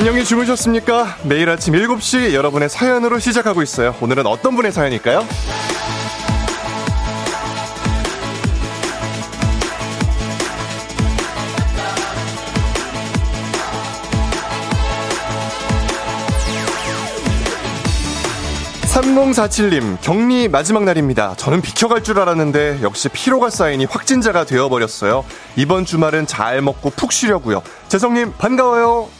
안녕히 0.00 0.24
주무셨습니까? 0.24 1.18
매일 1.24 1.50
아침 1.50 1.74
7시 1.74 2.32
여러분의 2.32 2.70
사연으로 2.70 3.18
시작하고 3.18 3.60
있어요. 3.60 3.94
오늘은 4.00 4.24
어떤 4.26 4.56
분의 4.56 4.72
사연일까요? 4.72 5.26
3047님, 18.86 20.00
격리 20.00 20.48
마지막 20.48 20.84
날입니다. 20.84 21.34
저는 21.36 21.60
비켜갈 21.60 22.02
줄 22.02 22.18
알았는데 22.18 22.78
역시 22.80 23.10
피로가 23.10 23.50
쌓이니 23.50 23.84
확진자가 23.84 24.46
되어버렸어요. 24.46 25.26
이번 25.56 25.84
주말은 25.84 26.26
잘 26.26 26.62
먹고 26.62 26.88
푹 26.88 27.12
쉬려고요. 27.12 27.62
재성님, 27.88 28.32
반가워요. 28.38 29.19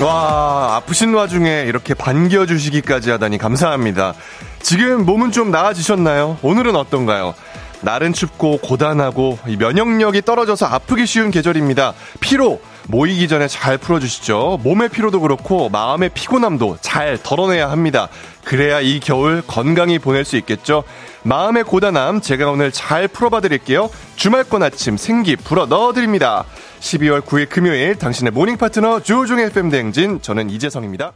와, 0.00 0.76
아프신 0.76 1.12
와중에 1.12 1.64
이렇게 1.66 1.92
반겨주시기까지 1.92 3.10
하다니 3.10 3.38
감사합니다. 3.38 4.14
지금 4.60 5.04
몸은 5.04 5.32
좀 5.32 5.50
나아지셨나요? 5.50 6.38
오늘은 6.42 6.76
어떤가요? 6.76 7.34
날은 7.80 8.12
춥고 8.12 8.58
고단하고 8.58 9.38
면역력이 9.58 10.22
떨어져서 10.22 10.66
아프기 10.66 11.04
쉬운 11.06 11.32
계절입니다. 11.32 11.94
피로 12.20 12.60
모이기 12.86 13.28
전에 13.28 13.48
잘 13.48 13.76
풀어주시죠. 13.76 14.60
몸의 14.62 14.88
피로도 14.88 15.20
그렇고 15.20 15.68
마음의 15.68 16.10
피곤함도 16.10 16.78
잘 16.80 17.18
덜어내야 17.20 17.70
합니다. 17.70 18.08
그래야 18.44 18.80
이 18.80 18.98
겨울 19.00 19.42
건강히 19.46 19.98
보낼 19.98 20.24
수 20.24 20.36
있겠죠. 20.36 20.84
마음의 21.24 21.64
고단함 21.64 22.20
제가 22.20 22.50
오늘 22.50 22.72
잘 22.72 23.08
풀어봐 23.08 23.40
드릴게요. 23.40 23.90
주말권 24.16 24.62
아침 24.62 24.96
생기 24.96 25.36
불어 25.36 25.66
넣어드립니다. 25.66 26.44
12월 26.80 27.20
9일 27.20 27.48
금요일 27.48 27.96
당신의 27.96 28.32
모닝 28.32 28.56
파트너 28.56 29.00
조우종의 29.00 29.46
FM 29.46 29.70
대행진 29.70 30.20
저는 30.22 30.50
이재성입니다. 30.50 31.12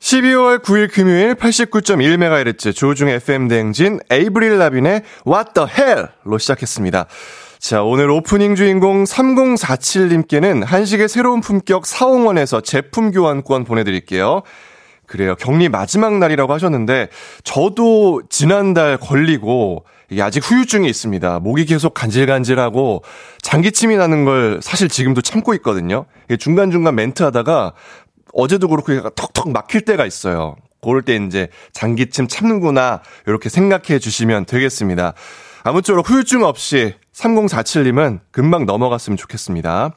12월 0.00 0.62
9일 0.62 0.92
금요일 0.92 1.34
89.1MHz 1.34 2.74
조우종의 2.74 3.16
FM 3.16 3.48
대행진 3.48 3.98
에이브릴 4.10 4.58
라빈의 4.58 5.02
What 5.26 5.50
the 5.54 5.68
Hell로 5.68 6.38
시작했습니다. 6.38 7.06
자, 7.58 7.82
오늘 7.82 8.08
오프닝 8.10 8.54
주인공 8.54 9.02
3047님께는 9.02 10.64
한식의 10.64 11.08
새로운 11.08 11.40
품격 11.40 11.86
사홍원에서 11.86 12.60
제품 12.60 13.10
교환권 13.10 13.64
보내드릴게요. 13.64 14.42
그래요. 15.06 15.34
격리 15.34 15.68
마지막 15.68 16.18
날이라고 16.18 16.52
하셨는데, 16.52 17.08
저도 17.42 18.22
지난달 18.28 18.98
걸리고, 18.98 19.84
이게 20.10 20.22
아직 20.22 20.48
후유증이 20.48 20.88
있습니다. 20.88 21.40
목이 21.40 21.66
계속 21.66 21.94
간질간질하고, 21.94 23.02
장기침이 23.42 23.96
나는 23.96 24.24
걸 24.24 24.60
사실 24.62 24.88
지금도 24.88 25.20
참고 25.20 25.54
있거든요. 25.54 26.06
중간중간 26.38 26.94
멘트 26.94 27.22
하다가 27.22 27.74
어제도 28.32 28.68
그렇고 28.68 28.94
얘가 28.94 29.10
턱턱 29.14 29.50
막힐 29.50 29.82
때가 29.82 30.06
있어요. 30.06 30.56
그럴 30.80 31.02
때 31.02 31.16
이제 31.16 31.48
장기침 31.72 32.28
참는구나 32.28 33.02
이렇게 33.26 33.48
생각해 33.48 33.98
주시면 33.98 34.44
되겠습니다. 34.44 35.14
아무쪼록 35.64 36.08
후유증 36.08 36.44
없이 36.44 36.94
3047님은 37.12 38.20
금방 38.30 38.64
넘어갔으면 38.64 39.16
좋겠습니다. 39.16 39.90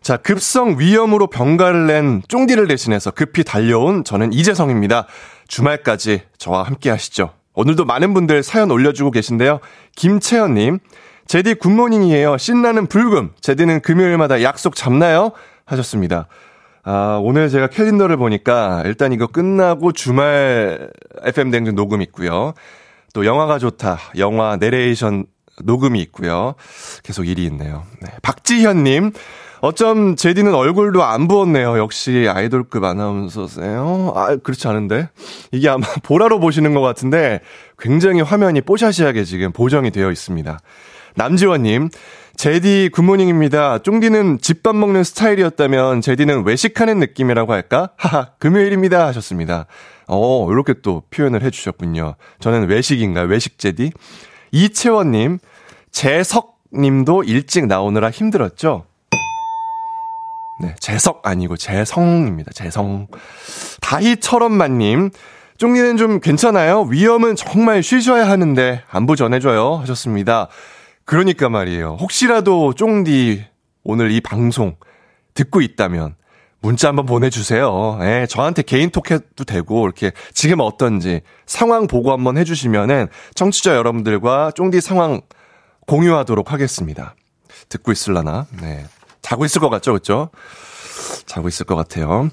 자, 0.00 0.16
급성 0.16 0.78
위염으로 0.78 1.26
병가를 1.28 1.86
낸 1.86 2.22
쫑디를 2.28 2.68
대신해서 2.68 3.10
급히 3.10 3.44
달려온 3.44 4.04
저는 4.04 4.32
이재성입니다. 4.32 5.06
주말까지 5.48 6.22
저와 6.38 6.62
함께 6.62 6.90
하시죠. 6.90 7.34
오늘도 7.54 7.84
많은 7.84 8.14
분들 8.14 8.42
사연 8.42 8.70
올려주고 8.70 9.10
계신데요. 9.10 9.60
김채연님, 9.96 10.78
제디 11.26 11.54
굿모닝이에요. 11.54 12.38
신나는 12.38 12.86
불금. 12.86 13.32
제디는 13.40 13.80
금요일마다 13.80 14.42
약속 14.42 14.74
잡나요? 14.74 15.32
하셨습니다. 15.64 16.28
아, 16.84 17.20
오늘 17.22 17.48
제가 17.48 17.68
캘린더를 17.68 18.16
보니까 18.16 18.82
일단 18.86 19.12
이거 19.12 19.26
끝나고 19.26 19.92
주말 19.92 20.90
FM 21.22 21.50
대행진 21.50 21.74
녹음 21.74 22.02
있고요. 22.02 22.54
또 23.14 23.24
영화가 23.24 23.58
좋다. 23.58 23.98
영화 24.18 24.56
내레이션 24.56 25.26
녹음이 25.62 26.00
있고요. 26.00 26.54
계속 27.02 27.28
일이 27.28 27.44
있네요. 27.44 27.84
네. 28.00 28.08
박지현님. 28.22 29.12
어쩜 29.62 30.16
제디는 30.16 30.56
얼굴도 30.56 31.04
안 31.04 31.28
부었네요. 31.28 31.78
역시 31.78 32.26
아이돌급 32.28 32.82
아나운서세요. 32.82 34.12
아, 34.16 34.34
그렇지 34.34 34.66
않은데. 34.66 35.08
이게 35.52 35.68
아마 35.68 35.86
보라로 36.02 36.40
보시는 36.40 36.74
것 36.74 36.80
같은데 36.80 37.40
굉장히 37.78 38.22
화면이 38.22 38.62
뽀샤시하게 38.62 39.22
지금 39.22 39.52
보정이 39.52 39.92
되어 39.92 40.10
있습니다. 40.10 40.58
남지원님. 41.14 41.90
제디 42.34 42.90
good 42.92 43.11
morning입니다. 43.11 43.78
쫑디는 43.78 44.40
집밥 44.40 44.74
먹는 44.74 45.04
스타일이었다면 45.04 46.00
제디는 46.00 46.44
외식하는 46.44 46.98
느낌이라고 46.98 47.52
할까? 47.52 47.90
하하, 47.96 48.30
금요일입니다. 48.40 49.06
하셨습니다. 49.06 49.66
어, 50.08 50.50
이렇게 50.50 50.74
또 50.82 51.04
표현을 51.10 51.42
해주셨군요. 51.44 52.16
저는 52.40 52.68
외식인가요? 52.68 53.26
외식 53.26 53.60
제디? 53.60 53.92
이채원님, 54.50 55.38
재석 55.92 56.58
님도 56.74 57.22
일찍 57.24 57.66
나오느라 57.66 58.10
힘들었죠? 58.10 58.86
네, 60.60 60.74
재석 60.78 61.26
아니고 61.26 61.56
재성입니다. 61.56 62.52
재성. 62.52 63.08
다희처럼만님, 63.80 65.10
쫑디는 65.58 65.96
좀 65.96 66.20
괜찮아요? 66.20 66.82
위험은 66.82 67.36
정말 67.36 67.82
쉬셔야 67.82 68.28
하는데 68.28 68.82
안부 68.90 69.16
전해줘요. 69.16 69.76
하셨습니다. 69.76 70.48
그러니까 71.04 71.48
말이에요. 71.48 71.96
혹시라도 72.00 72.74
쫑디 72.74 73.44
오늘 73.84 74.10
이 74.12 74.20
방송 74.20 74.76
듣고 75.34 75.60
있다면 75.60 76.14
문자 76.60 76.88
한번 76.88 77.06
보내주세요. 77.06 77.98
예, 78.02 78.26
저한테 78.28 78.62
개인톡 78.62 79.10
해도 79.10 79.42
되고, 79.44 79.84
이렇게 79.84 80.12
지금 80.32 80.60
어떤지 80.60 81.22
상황 81.44 81.88
보고 81.88 82.12
한번 82.12 82.36
해주시면은 82.38 83.08
청취자 83.34 83.74
여러분들과 83.74 84.52
쫑디 84.52 84.80
상황 84.80 85.22
공유하도록 85.88 86.52
하겠습니다. 86.52 87.16
듣고 87.68 87.90
있을라나? 87.90 88.46
네. 88.60 88.84
자고 89.22 89.44
있을 89.44 89.60
것 89.60 89.70
같죠? 89.70 89.92
그죠? 89.94 90.30
자고 91.26 91.48
있을 91.48 91.64
것 91.64 91.76
같아요. 91.76 92.28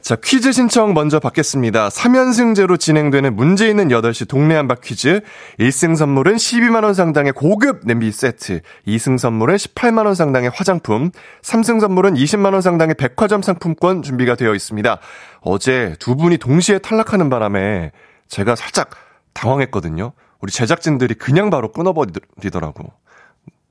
자, 0.00 0.16
퀴즈 0.16 0.52
신청 0.52 0.94
먼저 0.94 1.18
받겠습니다. 1.18 1.88
3연승제로 1.88 2.78
진행되는 2.78 3.34
문제 3.34 3.68
있는 3.68 3.88
8시 3.88 4.28
동네 4.28 4.54
한바 4.54 4.76
퀴즈. 4.76 5.20
1승 5.58 5.96
선물은 5.96 6.36
12만원 6.36 6.94
상당의 6.94 7.32
고급 7.32 7.80
냄비 7.84 8.12
세트. 8.12 8.60
2승 8.86 9.18
선물은 9.18 9.56
18만원 9.56 10.14
상당의 10.14 10.50
화장품. 10.54 11.10
3승 11.42 11.80
선물은 11.80 12.14
20만원 12.14 12.62
상당의 12.62 12.94
백화점 12.94 13.42
상품권 13.42 14.02
준비가 14.02 14.36
되어 14.36 14.54
있습니다. 14.54 14.98
어제 15.40 15.96
두 15.98 16.16
분이 16.16 16.38
동시에 16.38 16.78
탈락하는 16.78 17.28
바람에 17.28 17.90
제가 18.28 18.54
살짝 18.54 18.90
당황했거든요. 19.34 20.12
우리 20.40 20.52
제작진들이 20.52 21.14
그냥 21.14 21.50
바로 21.50 21.72
끊어버리더라고. 21.72 22.92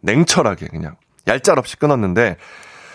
냉철하게 0.02 0.68
그냥. 0.68 0.98
얄짤없이 1.28 1.78
끊었는데 1.78 2.38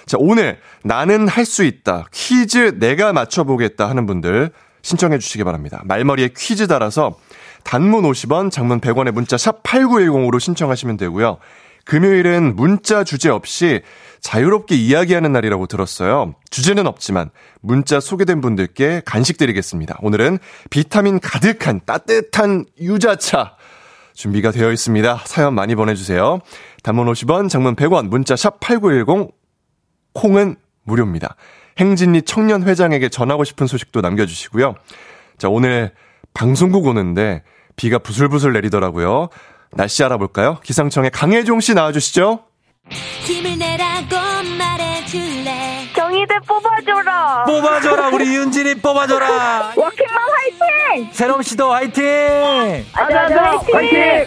자, 0.06 0.16
오늘 0.18 0.58
나는 0.82 1.28
할 1.28 1.44
수 1.44 1.64
있다. 1.64 2.06
퀴즈 2.12 2.78
내가 2.78 3.12
맞춰보겠다 3.12 3.88
하는 3.88 4.06
분들 4.06 4.50
신청해 4.82 5.18
주시기 5.18 5.44
바랍니다. 5.44 5.82
말머리에 5.84 6.30
퀴즈 6.36 6.66
달아서 6.66 7.16
단문 7.64 8.02
50원, 8.04 8.50
장문 8.50 8.80
100원의 8.80 9.12
문자 9.12 9.36
샵 9.36 9.62
8910으로 9.62 10.40
신청하시면 10.40 10.96
되고요. 10.96 11.38
금요일은 11.84 12.54
문자 12.56 13.04
주제 13.04 13.28
없이 13.28 13.82
자유롭게 14.20 14.76
이야기하는 14.76 15.32
날이라고 15.32 15.66
들었어요. 15.66 16.34
주제는 16.50 16.86
없지만 16.86 17.30
문자 17.60 17.98
소개된 17.98 18.40
분들께 18.40 19.02
간식 19.04 19.36
드리겠습니다. 19.36 19.98
오늘은 20.00 20.38
비타민 20.70 21.18
가득한 21.18 21.80
따뜻한 21.84 22.66
유자차 22.80 23.56
준비가 24.14 24.50
되어 24.50 24.72
있습니다. 24.72 25.22
사연 25.26 25.54
많이 25.54 25.74
보내주세요. 25.74 26.40
단문 26.82 27.06
50원, 27.06 27.48
장문 27.48 27.76
100원, 27.76 28.08
문자 28.08 28.36
샵 28.36 28.60
8910, 28.60 29.34
콩은 30.14 30.56
무료입니다. 30.84 31.36
행진리 31.78 32.22
청년회장에게 32.22 33.08
전하고 33.08 33.44
싶은 33.44 33.66
소식도 33.66 34.00
남겨주시고요. 34.00 34.74
자, 35.38 35.48
오늘 35.48 35.92
방송국 36.34 36.86
오는데 36.86 37.42
비가 37.76 37.98
부슬부슬 37.98 38.52
내리더라고요. 38.52 39.28
날씨 39.72 40.04
알아볼까요? 40.04 40.60
기상청의 40.62 41.10
강혜종 41.10 41.60
씨 41.60 41.74
나와주시죠. 41.74 42.44
니들 46.22 46.38
뽑아줘라. 46.46 47.44
뽑아줘라 47.46 48.08
우리 48.10 48.32
윤진이 48.36 48.76
뽑아줘라. 48.76 49.72
워킹맘 49.74 50.16
화이팅. 50.16 51.10
세롬 51.12 51.42
씨도 51.42 51.72
화이팅. 51.72 52.84
아자아자 52.92 53.42
화이팅. 53.42 53.74
화이팅. 53.74 54.26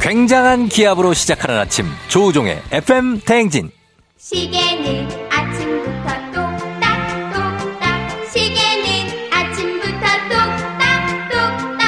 굉장한 0.00 0.68
기압으로 0.68 1.14
시작하는 1.14 1.58
아침 1.58 1.86
조우종의 2.08 2.60
FM 2.72 3.20
대행진 3.20 3.70
시계는 4.18 5.08
아침부터 5.30 6.32
똑딱똑딱 6.32 7.84
시계는 8.32 9.32
아침부터 9.32 10.06
똑딱똑딱 10.28 11.82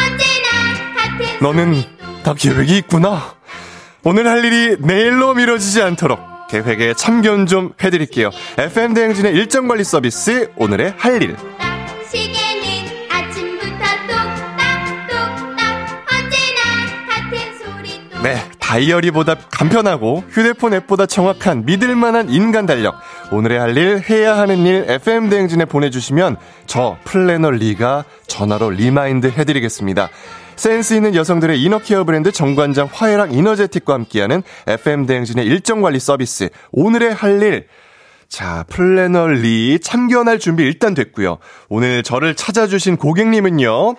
언제나 0.00 0.48
같은 0.96 1.38
너는 1.42 1.84
다 2.24 2.32
계획이 2.34 2.78
있구나 2.78 3.34
오늘 4.10 4.26
할 4.26 4.42
일이 4.42 4.78
내일로 4.80 5.34
미뤄지지 5.34 5.82
않도록 5.82 6.18
계획에 6.48 6.94
참견 6.94 7.44
좀 7.44 7.74
해드릴게요. 7.78 8.30
FM 8.56 8.94
대행진의 8.94 9.34
일정 9.34 9.68
관리 9.68 9.84
서비스 9.84 10.50
오늘의 10.56 10.94
할 10.96 11.22
일. 11.22 11.36
네, 18.22 18.36
다이어리보다 18.58 19.34
간편하고 19.50 20.24
휴대폰 20.30 20.72
앱보다 20.72 21.04
정확한 21.04 21.66
믿을만한 21.66 22.30
인간 22.30 22.64
달력. 22.64 22.94
오늘의 23.30 23.58
할 23.58 23.76
일, 23.76 24.02
해야 24.08 24.38
하는 24.38 24.64
일, 24.64 24.86
FM 24.88 25.28
대행진에 25.28 25.66
보내주시면 25.66 26.38
저 26.66 26.96
플래너 27.04 27.50
리가 27.50 28.06
전화로 28.26 28.70
remind 28.70 29.26
해드리겠습니다. 29.26 30.08
센스 30.58 30.94
있는 30.94 31.14
여성들의 31.14 31.62
inner 31.62 31.84
care 31.84 32.02
브랜드 32.02 32.32
정관장 32.32 32.88
화애락 32.92 33.32
이너제틱과 33.32 33.94
함께하는 33.94 34.42
FM 34.66 35.06
대행진의 35.06 35.46
일정 35.46 35.82
관리 35.82 36.00
서비스. 36.00 36.48
오늘의 36.72 37.14
할 37.14 37.40
일. 37.40 37.68
자, 38.28 38.64
플래너 38.68 39.28
리 39.28 39.78
참견할 39.78 40.40
준비 40.40 40.64
일단 40.64 40.94
됐고요. 40.94 41.38
오늘 41.68 42.02
저를 42.02 42.34
찾아주신 42.34 42.96
고객님은요. 42.96 43.94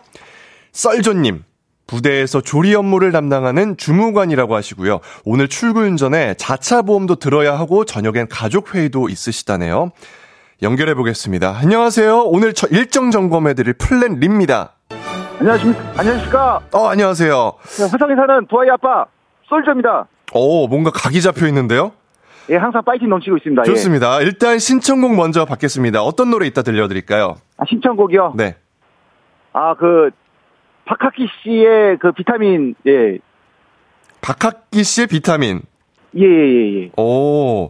솔저님. 0.73 1.45
부대에서 1.87 2.41
조리 2.41 2.75
업무를 2.75 3.13
담당하는 3.13 3.77
주무관이라고 3.77 4.53
하시고요. 4.53 4.99
오늘 5.23 5.47
출근 5.47 5.95
전에 5.95 6.33
자차 6.37 6.81
보험도 6.81 7.15
들어야 7.15 7.57
하고 7.57 7.85
저녁엔 7.85 8.27
가족 8.27 8.75
회의도 8.75 9.07
있으시다네요. 9.07 9.91
연결해 10.61 10.93
보겠습니다. 10.93 11.57
안녕하세요. 11.57 12.23
오늘 12.25 12.53
저 12.53 12.67
일정 12.67 13.11
점검해 13.11 13.53
드릴 13.53 13.73
플래너 13.73 14.19
립니다. 14.19 14.75
안녕하십니까? 15.39 15.93
안녕하십니까? 15.97 16.61
어, 16.73 16.87
안녕하세요. 16.87 17.53
네, 17.77 17.83
화성에 17.89 18.15
사는 18.15 18.45
두 18.47 18.59
아이 18.59 18.69
아빠 18.69 19.05
솔저입니다. 19.47 20.07
오, 20.33 20.67
뭔가 20.67 20.91
각이 20.91 21.21
잡혀 21.21 21.47
있는데요. 21.47 21.93
예, 22.49 22.57
항상 22.57 22.83
파이팅 22.83 23.09
넘치고 23.09 23.37
있습니다. 23.37 23.61
예. 23.61 23.65
좋습니다. 23.65 24.19
예. 24.19 24.25
일단 24.25 24.59
신청곡 24.59 25.15
먼저 25.15 25.45
받겠습니다. 25.45 26.01
어떤 26.01 26.29
노래 26.29 26.45
이따 26.45 26.61
들려드릴까요? 26.61 27.35
아, 27.57 27.63
신청곡이요? 27.69 28.33
네. 28.35 28.57
아, 29.53 29.75
그 29.75 30.09
박학기 30.85 31.27
씨의 31.41 31.99
그 31.99 32.11
비타민, 32.11 32.75
예. 32.85 33.19
박학기 34.21 34.83
씨의 34.83 35.07
비타민. 35.07 35.61
예, 36.17 36.25
예, 36.25 36.81
예. 36.83 36.91
오. 36.97 37.69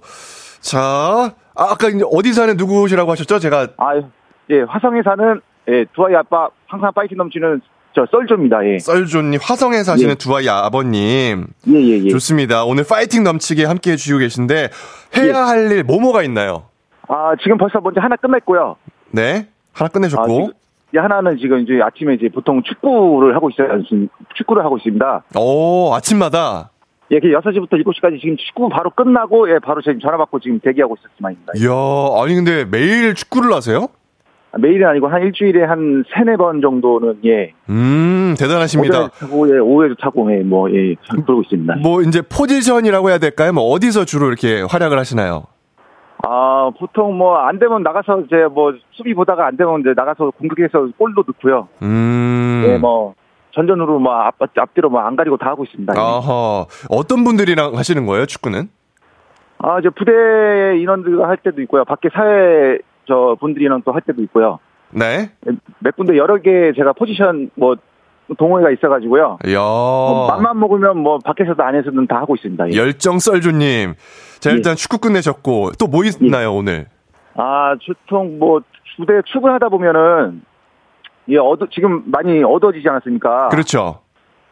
자, 0.61 0.79
아, 0.79 1.33
아까 1.55 1.87
어디 2.11 2.33
사는 2.33 2.55
누구시라고 2.57 3.11
하셨죠? 3.11 3.37
제가. 3.39 3.67
아, 3.77 4.01
예, 4.49 4.61
화성에 4.61 5.01
사는, 5.03 5.41
예, 5.69 5.85
두 5.93 6.05
아이 6.05 6.15
아빠, 6.15 6.49
항상 6.67 6.91
파이팅 6.93 7.17
넘치는 7.17 7.61
저 7.95 8.05
썰조입니다, 8.11 8.65
예. 8.65 8.79
썰조님, 8.79 9.39
화성에 9.41 9.83
사시는 9.83 10.11
예. 10.11 10.15
두 10.15 10.35
아이 10.35 10.47
아버님. 10.47 11.47
예, 11.67 11.73
예, 11.73 12.03
예. 12.05 12.09
좋습니다. 12.09 12.63
오늘 12.65 12.83
파이팅 12.87 13.23
넘치게 13.23 13.65
함께 13.65 13.91
해 13.91 13.95
주시고 13.95 14.19
계신데, 14.19 14.69
해야 15.17 15.27
예. 15.27 15.31
할 15.31 15.71
일, 15.71 15.83
뭐뭐가 15.83 16.23
있나요? 16.23 16.65
아, 17.07 17.33
지금 17.41 17.57
벌써 17.57 17.79
먼저 17.81 17.99
하나 18.01 18.15
끝냈고요. 18.15 18.75
네. 19.11 19.47
하나 19.73 19.85
아, 19.85 19.87
끝내셨고. 19.87 20.27
지금, 20.27 20.53
예, 20.95 20.99
하나는 20.99 21.37
지금 21.37 21.59
이제 21.59 21.79
아침에 21.81 22.15
이제 22.15 22.29
보통 22.29 22.61
축구를 22.63 23.35
하고 23.35 23.49
있어요. 23.49 23.69
축구를 24.35 24.63
하고 24.63 24.77
있습니다. 24.77 25.23
오, 25.37 25.93
아침마다. 25.93 26.71
예, 27.11 27.19
그 27.19 27.27
6시부터 27.27 27.71
7시까지 27.71 28.21
지금 28.21 28.37
축구 28.37 28.69
바로 28.69 28.91
끝나고, 28.91 29.49
예, 29.49 29.57
바로 29.59 29.81
지금 29.81 29.99
전화 29.99 30.17
받고 30.17 30.39
지금 30.39 30.59
대기하고 30.59 30.95
있었지만입니다. 30.99 31.53
이야, 31.57 31.71
아니, 32.23 32.35
근데 32.35 32.65
매일 32.65 33.15
축구를 33.15 33.51
하세요? 33.51 33.87
매일은 34.57 34.87
아니고 34.87 35.07
한 35.07 35.21
일주일에 35.21 35.63
한 35.63 36.03
세네 36.13 36.37
번 36.37 36.59
정도는 36.61 37.19
예. 37.25 37.53
음, 37.69 38.35
대단하십니다. 38.39 39.09
타고 39.09 39.47
예, 39.53 39.59
오후에도 39.59 39.95
타고 39.95 40.31
예, 40.33 40.41
뭐 40.41 40.69
예, 40.71 40.95
그러고 41.25 41.41
있습니다. 41.43 41.75
뭐, 41.83 42.01
이제 42.01 42.21
포지션이라고 42.23 43.09
해야 43.09 43.19
될까요? 43.19 43.53
뭐, 43.53 43.63
어디서 43.65 44.05
주로 44.05 44.27
이렇게 44.27 44.61
활약을 44.67 44.97
하시나요? 44.97 45.43
아, 46.27 46.71
보통 46.79 47.17
뭐 47.17 47.37
안 47.37 47.59
되면 47.59 47.83
나가서 47.83 48.21
이제 48.21 48.35
뭐 48.51 48.73
수비 48.91 49.13
보다가 49.13 49.45
안 49.47 49.55
되면 49.55 49.81
이제 49.81 49.93
나가서 49.95 50.31
공격해서 50.31 50.89
골도 50.97 51.23
넣고요. 51.27 51.67
음. 51.83 52.63
예, 52.67 52.77
뭐 52.77 53.13
전전으로 53.53 53.99
뭐 53.99 54.13
앞, 54.13 54.35
앞뒤로 54.57 54.89
뭐 54.89 55.01
안 55.01 55.15
가리고 55.15 55.37
다 55.37 55.47
하고 55.51 55.63
있습니다. 55.63 55.93
예. 55.95 55.99
아하. 55.99 56.65
어떤 56.89 57.23
분들이랑 57.23 57.77
하시는 57.77 58.05
거예요, 58.05 58.25
축구는? 58.25 58.67
아, 59.59 59.79
이제 59.79 59.89
부대 59.89 60.11
인원들과 60.79 61.27
할 61.27 61.37
때도 61.37 61.61
있고요. 61.61 61.85
밖에 61.85 62.09
사회 62.13 62.79
저 63.09 63.35
분들이랑 63.41 63.81
또 63.81 63.91
할 63.91 64.01
때도 64.01 64.21
있고요. 64.23 64.59
네. 64.91 65.31
몇 65.79 65.95
군데 65.97 66.15
여러 66.17 66.37
개 66.37 66.71
제가 66.73 66.93
포지션 66.93 67.49
뭐 67.55 67.75
동호회가 68.37 68.69
있어가지고요. 68.71 69.39
이야. 69.47 69.57
뭐 69.59 70.27
맘만 70.27 70.59
먹으면 70.59 70.97
뭐 70.99 71.17
밖에서도 71.19 71.61
안에서든 71.61 72.07
다 72.07 72.17
하고 72.17 72.35
있습니다. 72.35 72.71
예. 72.71 72.77
열정 72.77 73.17
썰주님. 73.19 73.95
자, 74.39 74.51
일단 74.51 74.75
축구 74.75 74.99
끝내셨고, 74.99 75.71
또 75.79 75.87
뭐 75.87 76.03
있나요, 76.05 76.53
오늘? 76.53 76.85
아, 77.35 77.75
주통 77.79 78.37
뭐 78.39 78.61
부대 78.97 79.19
출근하다 79.25 79.69
보면은 79.69 80.43
예, 81.29 81.37
어두 81.37 81.67
지금 81.71 82.03
많이 82.07 82.43
어두워지지 82.43 82.87
않았습니까? 82.89 83.49
그렇죠. 83.49 84.01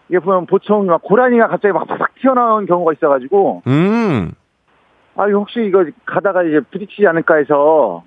이게 0.10 0.20
보면 0.20 0.46
보통 0.46 0.86
막 0.86 1.02
고라니가 1.04 1.48
갑자기 1.48 1.74
막 1.74 1.86
바삭 1.88 2.16
튀어나오는 2.22 2.66
경우가 2.66 2.94
있어가지고 2.94 3.64
음. 3.68 4.32
아 5.18 5.26
혹시 5.26 5.60
이거 5.66 5.86
가다가 6.06 6.44
이제 6.44 6.62
부딪히지 6.72 7.06
않을까 7.08 7.36
해서 7.36 8.04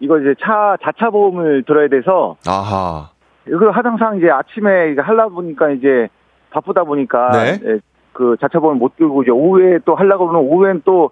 이거 0.00 0.18
이제 0.18 0.34
차 0.42 0.76
자차 0.82 1.10
보험을 1.10 1.64
들어야 1.64 1.88
돼서 1.88 2.36
아하. 2.46 3.10
이거 3.48 3.70
항상 3.70 4.18
이제 4.18 4.30
아침에 4.30 4.90
이거 4.92 5.02
하려 5.02 5.28
보니까 5.28 5.70
이제 5.70 6.08
바쁘다 6.50 6.84
보니까 6.84 7.30
네. 7.30 7.60
예, 7.64 7.78
그 8.12 8.36
자차 8.40 8.58
보험 8.58 8.78
못 8.78 8.96
들고 8.96 9.22
이제 9.22 9.30
오후에 9.30 9.78
또 9.84 9.94
하려고 9.94 10.26
그러면 10.26 10.48
오후엔 10.50 10.82
또 10.84 11.10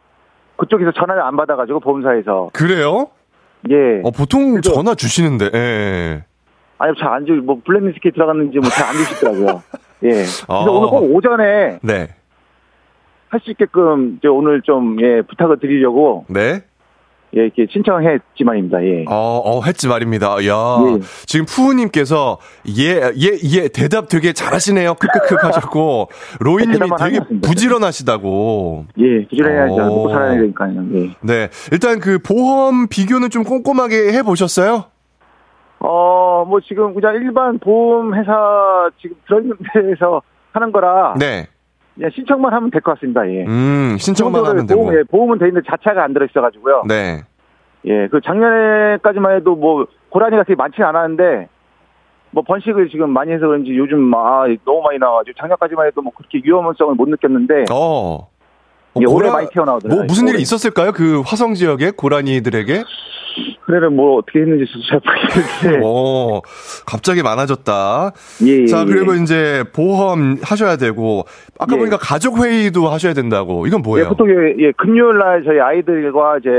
그쪽에서 0.57 0.93
전화를 0.93 1.23
안 1.23 1.37
받아가지고 1.37 1.81
보험사에서 1.81 2.51
그래요? 2.53 3.09
예 3.71 4.01
어, 4.05 4.11
보통 4.11 4.53
그래서- 4.55 4.75
전화 4.75 4.95
주시는데, 4.95 5.51
예. 5.55 6.25
아니 6.79 6.95
잘안 6.99 7.25
주, 7.25 7.33
뭐 7.35 7.61
블랙리스트에 7.65 8.11
들어갔는지 8.11 8.59
뭐 8.59 8.69
잘 8.71 8.89
안 8.89 8.93
주시더라고요. 8.95 9.63
예. 10.05 10.09
그래서 10.13 10.45
아. 10.49 10.65
오늘 10.69 10.89
꼭 10.89 11.15
오전에 11.15 11.79
네. 11.83 12.09
할 13.31 13.41
수 13.41 13.51
있게끔 13.51 14.17
이제 14.19 14.29
오늘 14.29 14.61
좀 14.63 15.01
예, 15.01 15.23
부탁을 15.23 15.59
드리려고 15.59 16.25
네. 16.29 16.63
예, 17.37 17.43
이렇게 17.43 17.67
신청했지만입니다. 17.71 18.85
예. 18.85 19.05
어, 19.09 19.43
어, 19.45 19.63
했지 19.63 19.89
말입니다. 19.89 20.37
야 20.47 20.79
예. 20.97 21.01
지금 21.27 21.47
푸우님께서, 21.47 22.39
예, 22.79 23.13
예, 23.17 23.39
예, 23.53 23.69
대답 23.69 24.09
되게 24.09 24.33
잘하시네요. 24.33 24.95
크크크 24.95 25.37
하셨고, 25.47 26.09
로이님이 26.41 26.89
되게. 26.99 27.21
부지런하시다고. 27.43 28.87
예, 28.99 29.27
부지런해야죠. 29.29 29.75
오. 29.75 29.79
먹고 29.79 30.09
살아야 30.11 30.33
되니까요. 30.41 30.85
예. 30.95 31.11
네. 31.23 31.49
일단 31.73 31.99
그 31.99 32.19
보험 32.19 32.89
비교는 32.89 33.31
좀 33.31 33.43
꼼꼼하게 33.45 34.13
해보셨어요? 34.13 34.85
어, 35.81 36.45
뭐 36.49 36.61
지금 36.61 36.95
그냥 36.95 37.15
일반 37.17 37.59
보험 37.59 38.15
회사 38.15 38.89
지금 39.03 39.17
들어있는 39.27 39.57
데에서 39.75 40.23
하는 40.53 40.73
거라 40.73 41.15
네. 41.19 41.47
그냥 41.95 42.11
신청만 42.15 42.53
하면 42.53 42.71
될 42.71 42.81
것 42.81 42.95
같습니다. 42.95 43.29
예. 43.31 43.45
음, 43.47 43.97
신청만 43.99 44.45
하면 44.47 44.67
되고. 44.67 44.83
보험, 44.83 44.95
예, 44.99 45.03
보험은 45.05 45.39
돼 45.39 45.49
있는데 45.49 45.67
자차가 45.71 46.03
안 46.05 46.13
들어 46.13 46.25
있어 46.27 46.41
가지고요. 46.41 46.83
네. 46.89 47.23
예, 47.87 48.09
그 48.09 48.21
작년에까지만 48.25 49.37
해도 49.37 49.55
뭐 49.55 49.87
고라니가 50.11 50.43
되게 50.45 50.57
많지는 50.57 50.89
않았는데 50.89 51.49
뭐 52.31 52.43
번식을 52.43 52.89
지금 52.89 53.11
많이 53.11 53.31
해서 53.33 53.47
그런지 53.47 53.77
요즘 53.77 54.01
막 54.01 54.27
아, 54.27 54.47
너무 54.65 54.83
많이 54.83 54.99
나와가지고 54.99 55.37
작년까지만 55.39 55.87
해도 55.87 56.03
뭐 56.03 56.13
그렇게 56.17 56.41
위험성을 56.43 56.95
못 56.95 57.09
느꼈는데 57.09 57.65
어. 57.71 58.29
어, 58.97 59.01
예, 59.01 59.05
올해 59.07 59.29
고라- 59.29 59.33
많이 59.35 59.49
튀어나오더라고요. 59.51 59.97
뭐 60.01 60.05
무슨 60.07 60.25
일이 60.29 60.35
올해. 60.37 60.43
있었을까요? 60.43 60.93
그 60.93 61.21
화성 61.25 61.55
지역에 61.55 61.91
고라니들에게? 61.93 62.83
그래는 63.67 63.97
뭐 63.97 64.19
어떻게 64.19 64.41
했는지 64.41 64.65
저도 64.71 64.85
잘 64.89 65.01
모르겠는데 65.05 65.85
오, 65.87 66.43
갑자기 66.87 67.23
많아졌다. 67.23 68.13
예, 68.47 68.63
예, 68.63 68.67
자, 68.67 68.85
그리고 68.85 69.17
예. 69.17 69.23
이제 69.23 69.65
보험 69.75 70.37
하셔야 70.43 70.77
되고 70.77 71.25
아까 71.59 71.75
예. 71.75 71.79
보니까 71.79 71.97
가족 71.99 72.39
회의도 72.39 72.89
하셔야 72.89 73.15
된다고. 73.15 73.67
이건 73.67 73.83
뭐예요? 73.83 74.07
예, 74.07 74.09
보통 74.09 74.29
예, 74.31 74.55
예, 74.59 74.73
금요일 74.73 75.19
날 75.19 75.45
저희 75.45 75.61
아이들과 75.61 76.39
이제 76.39 76.51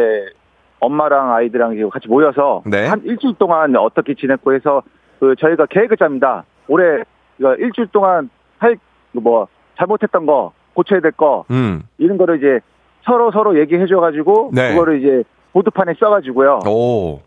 엄마랑 0.79 1.33
아이들랑 1.33 1.73
이제 1.73 1.83
같이 1.91 2.07
모여서 2.07 2.61
네. 2.65 2.85
한 2.87 3.01
일주일 3.05 3.35
동안 3.39 3.75
어떻게 3.75 4.13
지냈고 4.13 4.53
해서 4.53 4.83
그 5.19 5.35
저희가 5.39 5.65
계획을 5.67 5.97
짭니다. 5.97 6.43
올해 6.67 7.03
이거 7.39 7.55
일주일 7.55 7.87
동안 7.91 8.29
할 8.59 8.77
뭐 9.21 9.47
잘못했던 9.77 10.25
거 10.25 10.53
고쳐야 10.73 10.99
될거 10.99 11.45
음. 11.51 11.83
이런 11.97 12.17
거를 12.17 12.37
이제 12.37 12.59
서로 13.03 13.31
서로 13.31 13.59
얘기해 13.59 13.85
줘 13.87 13.99
가지고 13.99 14.51
네. 14.53 14.71
그거를 14.71 14.99
이제 14.99 15.23
보드판에 15.55 15.93
써 15.99 16.09
가지고요. 16.09 16.59
오. 16.67 17.21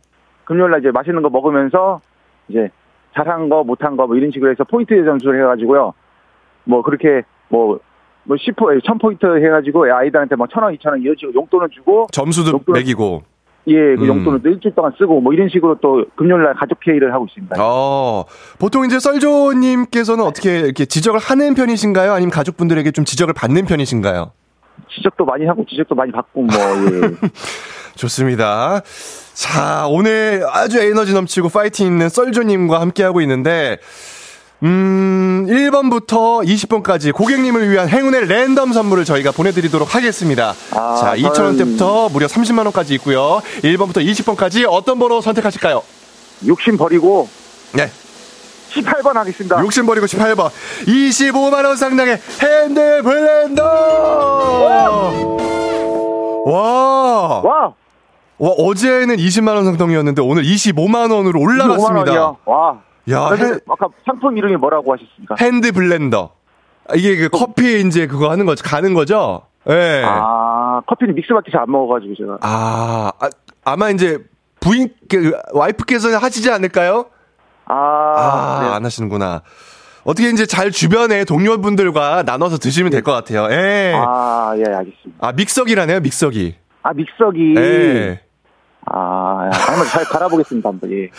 금요일 0.44 0.70
날 0.70 0.80
이제 0.80 0.90
맛있는 0.90 1.23
거 1.23 1.30
먹으면서 1.30 2.00
이제 2.49 2.68
잘한 3.14 3.49
거 3.49 3.64
못한 3.64 3.97
거 3.97 4.06
뭐 4.06 4.16
이런 4.16 4.30
식으로 4.30 4.50
해서 4.50 4.64
포인트 4.64 4.94
점수를 5.02 5.40
해 5.40 5.44
가지고요. 5.47 5.94
뭐 6.64 6.82
그렇게 6.82 7.23
뭐 7.49 7.78
뭐 8.25 8.37
10포, 8.37 8.78
1000포인트 8.85 9.42
해가지고 9.42 9.87
아이들한테 9.90 10.37
막 10.37 10.50
1000원, 10.50 10.78
2000원 10.78 11.00
이런 11.02 11.14
식으로 11.18 11.32
용돈을 11.35 11.70
주고 11.70 12.06
점수도 12.12 12.50
용돈- 12.58 12.75
매기고. 12.75 13.23
예, 13.68 13.75
그 13.97 14.02
음. 14.02 14.06
용돈을 14.06 14.42
또 14.42 14.50
일주일 14.50 14.75
동안 14.75 14.92
쓰고 14.99 15.23
뭐 15.23 15.32
이런 15.32 15.49
식으로 15.49 15.76
또 15.80 16.04
금요일 16.14 16.42
날 16.44 16.52
가족 16.54 16.78
회의를 16.87 17.14
하고 17.14 17.25
있습니다. 17.26 17.56
어, 17.58 18.25
보통 18.58 18.85
이제 18.85 18.99
썰조님께서는 18.99 20.23
어떻게 20.25 20.58
이렇게 20.61 20.85
지적을 20.85 21.18
하는 21.20 21.54
편이신가요? 21.54 22.12
아니면 22.12 22.30
가족분들에게 22.30 22.90
좀 22.90 23.06
지적을 23.06 23.32
받는 23.32 23.64
편이신가요? 23.64 24.32
지적도 24.94 25.25
많이 25.25 25.47
하고 25.47 25.64
지적도 25.68 25.94
많이 25.94 26.12
받고 26.12 26.42
뭐 26.42 26.56
예. 26.56 27.28
좋습니다. 27.97 28.82
자, 29.35 29.87
오늘 29.88 30.44
아주 30.50 30.78
에너지 30.80 31.12
넘치고 31.12 31.49
파이팅 31.49 31.87
있는 31.87 32.08
썰조님과 32.08 32.80
함께 32.80 33.02
하고 33.04 33.20
있는데, 33.20 33.78
음, 34.64 35.47
1번부터 35.49 36.44
20번까지 36.44 37.12
고객님을 37.12 37.70
위한 37.70 37.88
행운의 37.88 38.26
랜덤 38.26 38.73
선물을 38.73 39.04
저희가 39.04 39.30
보내드리도록 39.30 39.94
하겠습니다. 39.94 40.54
아, 40.73 40.97
자, 41.00 41.16
2,000원대부터 41.16 42.11
무려 42.11 42.26
30만 42.26 42.64
원까지 42.64 42.94
있고요. 42.94 43.40
1번부터 43.62 44.04
20번까지 44.04 44.66
어떤 44.68 44.99
번호 44.99 45.20
선택하실까요? 45.20 45.82
욕심 46.47 46.76
버리고. 46.76 47.28
네. 47.75 47.90
18번 48.82 49.14
하겠습니다. 49.14 49.61
욕심 49.61 49.87
버리고 49.87 50.06
18번. 50.06 50.50
25만원 50.87 51.76
상당의 51.76 52.18
hand 52.43 53.02
blender! 53.02 53.62
와! 56.44 57.40
와! 57.42 57.75
와, 58.40 58.50
어제는 58.50 59.16
20만원 59.16 59.64
상당이었는데 59.64 60.23
오늘 60.23 60.44
25만원으로 60.44 61.40
올라갔습니다. 61.40 62.12
25만 62.12 62.37
와. 62.44 62.80
야, 63.11 63.30
핸, 63.37 63.58
아까 63.68 63.88
상품 64.04 64.37
이름이 64.37 64.56
뭐라고 64.56 64.92
하셨습니까? 64.92 65.35
hand 65.40 65.73
blender. 65.73 66.31
아, 66.90 66.94
이게 66.94 67.16
그 67.16 67.28
커피 67.30 67.80
이제 67.80 68.06
그거 68.06 68.30
하는 68.30 68.47
거죠. 68.47 68.62
가는 68.64 68.94
거죠? 68.94 69.42
예. 69.68 69.73
네. 69.75 70.02
아, 70.04 70.80
커피는 70.87 71.14
믹스밖에 71.16 71.50
잘 71.50 71.62
안 71.62 71.70
먹어가지고 71.70 72.14
제가. 72.14 72.38
아, 72.42 73.11
아, 73.18 73.28
아마 73.64 73.90
이제 73.90 74.18
부인, 74.61 74.88
그, 75.11 75.32
와이프께서는 75.52 76.18
하시지 76.18 76.50
않을까요? 76.50 77.06
아, 77.69 77.75
아 77.75 78.61
네. 78.63 78.75
안 78.75 78.85
하시는구나. 78.85 79.43
어떻게 80.05 80.31
이제 80.31 80.47
잘 80.47 80.71
주변에 80.71 81.25
동료분들과 81.25 82.23
나눠서 82.25 82.59
드시면 82.59 82.91
될 82.91 83.03
것 83.03 83.13
같아요. 83.13 83.49
예. 83.51 83.93
아, 83.95 84.55
예, 84.57 84.63
알겠습니다. 84.65 85.19
아, 85.27 85.33
믹서기라네요, 85.33 86.01
믹서기. 86.01 86.55
아, 86.83 86.93
믹서기. 86.95 87.55
예. 87.59 88.21
아, 88.87 89.51
한번 89.53 89.87
잘 89.87 90.05
갈아보겠습니다, 90.05 90.67
한번, 90.69 90.91
예. 90.93 91.11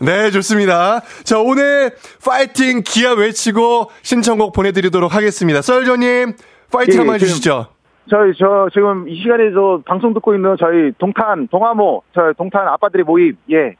네, 0.00 0.30
좋습니다. 0.32 1.00
자, 1.24 1.38
오늘 1.38 1.92
파이팅 2.22 2.82
기아 2.84 3.12
외치고 3.14 3.90
신청곡 4.02 4.52
보내드리도록 4.52 5.14
하겠습니다. 5.14 5.62
썰조님, 5.62 6.34
파이팅 6.70 6.94
예, 6.94 6.98
한번 6.98 7.14
해주시죠. 7.14 7.68
저희, 8.10 8.32
저, 8.38 8.68
지금 8.74 9.08
이 9.08 9.16
시간에 9.22 9.44
저 9.54 9.80
방송 9.86 10.12
듣고 10.12 10.34
있는 10.34 10.56
저희 10.60 10.92
동탄, 10.98 11.48
동아모, 11.48 12.02
저 12.14 12.32
동탄 12.36 12.68
아빠들의 12.68 13.04
모임, 13.04 13.36
예. 13.50 13.74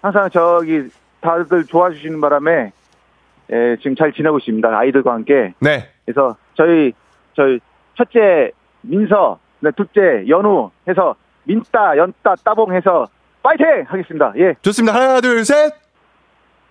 항상 0.00 0.30
저기 0.32 0.84
다들 1.22 1.64
좋아주시는 1.64 2.20
바람에, 2.20 2.72
예, 3.52 3.76
지금 3.78 3.96
잘 3.96 4.12
지내고 4.12 4.38
있습니다. 4.38 4.68
아이들과 4.68 5.14
함께. 5.14 5.54
네. 5.60 5.88
그래서 6.04 6.36
저희, 6.54 6.92
저희 7.34 7.58
첫째 7.96 8.50
민서, 8.82 9.38
네, 9.60 9.70
둘째 9.76 10.28
연우 10.28 10.70
해서 10.88 11.14
민따, 11.44 11.96
연따, 11.96 12.34
따봉 12.44 12.74
해서 12.74 13.06
파이팅 13.42 13.66
하겠습니다. 13.86 14.32
예. 14.36 14.54
좋습니다. 14.62 14.94
하나, 14.94 15.20
둘, 15.20 15.44
셋. 15.44 15.72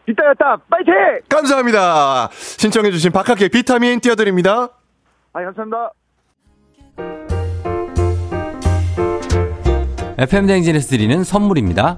민따, 0.06 0.25
연따, 0.25 0.58
파이팅! 0.70 0.93
감사합니다. 1.29 2.29
신청해주신 2.31 3.12
박학기의 3.12 3.50
비타민 3.50 4.00
띄워드립니다. 4.00 4.70
아, 5.34 5.43
감사합니다. 5.43 5.91
FM 10.17 10.48
대행진에서 10.48 10.89
드리는 10.89 11.24
선물입니다. 11.24 11.98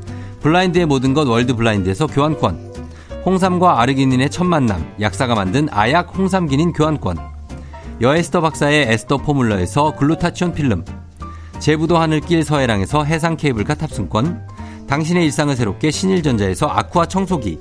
블라인드의 0.41 0.85
모든 0.85 1.13
것 1.13 1.27
월드 1.27 1.55
블라인드에서 1.55 2.07
교환권. 2.07 2.71
홍삼과 3.25 3.79
아르기닌의 3.81 4.29
첫 4.31 4.43
만남 4.43 4.93
약사가 4.99 5.35
만든 5.35 5.67
아약 5.71 6.17
홍삼기닌 6.17 6.73
교환권. 6.73 7.17
여에스터 8.01 8.41
박사의 8.41 8.87
에스터 8.91 9.17
포뮬러에서 9.17 9.95
글루타치온 9.95 10.53
필름, 10.53 10.83
제부도 11.59 11.99
하늘길 11.99 12.43
서해랑에서 12.43 13.03
해상 13.03 13.37
케이블카 13.37 13.75
탑승권, 13.75 14.47
당신의 14.87 15.25
일상을 15.25 15.55
새롭게 15.55 15.91
신일전자에서 15.91 16.65
아쿠아 16.65 17.05
청소기, 17.05 17.59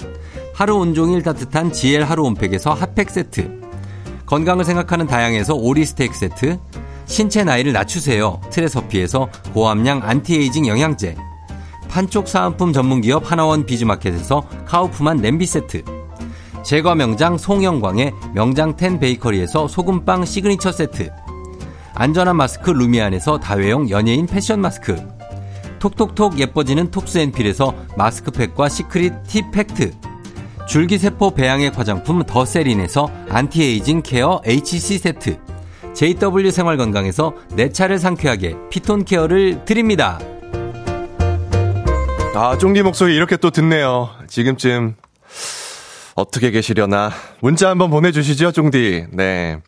하루 0.54 0.76
온종일 0.76 1.22
따뜻한 1.22 1.72
GL 1.72 2.04
하루 2.04 2.24
온팩에서 2.24 2.72
핫팩 2.72 3.10
세트, 3.10 3.60
건강을 4.24 4.64
생각하는 4.64 5.06
다양에서 5.06 5.54
오리 5.54 5.84
스테이크 5.84 6.16
세트, 6.16 6.58
신체 7.04 7.44
나이를 7.44 7.74
낮추세요. 7.74 8.40
트레서피에서 8.48 9.28
고함량 9.52 10.00
안티에이징 10.02 10.66
영양제, 10.68 11.16
판촉 11.90 12.28
사은품 12.28 12.72
전문기업 12.72 13.30
하나원 13.30 13.66
비즈마켓에서 13.66 14.46
카우프만 14.64 15.18
냄비 15.18 15.44
세트, 15.44 15.82
제과 16.62 16.94
명장 16.94 17.36
송영광의 17.36 18.12
명장 18.34 18.76
텐 18.76 19.00
베이커리에서 19.00 19.66
소금빵 19.66 20.24
시그니처 20.24 20.72
세트. 20.72 21.10
안전한 21.94 22.36
마스크 22.36 22.70
루미안에서 22.70 23.38
다회용 23.38 23.90
연예인 23.90 24.26
패션 24.26 24.60
마스크. 24.60 24.96
톡톡톡 25.80 26.38
예뻐지는 26.38 26.90
톡스앤필에서 26.90 27.74
마스크팩과 27.96 28.68
시크릿 28.68 29.14
팁팩트. 29.26 29.92
줄기세포 30.68 31.34
배양액 31.34 31.76
화장품 31.76 32.22
더세린에서 32.22 33.10
anti-aging 33.28 34.02
care 34.02 34.40
HC 34.44 34.98
세트. 34.98 35.38
JW 35.94 36.50
생활건강에서 36.52 37.34
내 37.56 37.70
차를 37.70 37.98
상쾌하게 37.98 38.54
피톤 38.70 39.04
케어를 39.04 39.64
드립니다. 39.64 40.20
아, 42.32 42.56
쫑디 42.56 42.82
목소리 42.82 43.14
이렇게 43.16 43.36
또 43.36 43.50
듣네요. 43.50 44.10
지금쯤 44.28 44.94
어떻게 46.14 46.50
계시려나 46.50 47.10
문자 47.40 47.70
한번 47.70 47.90
보내주시죠, 47.90 48.52
쫑디. 48.52 49.06
네. 49.10 49.58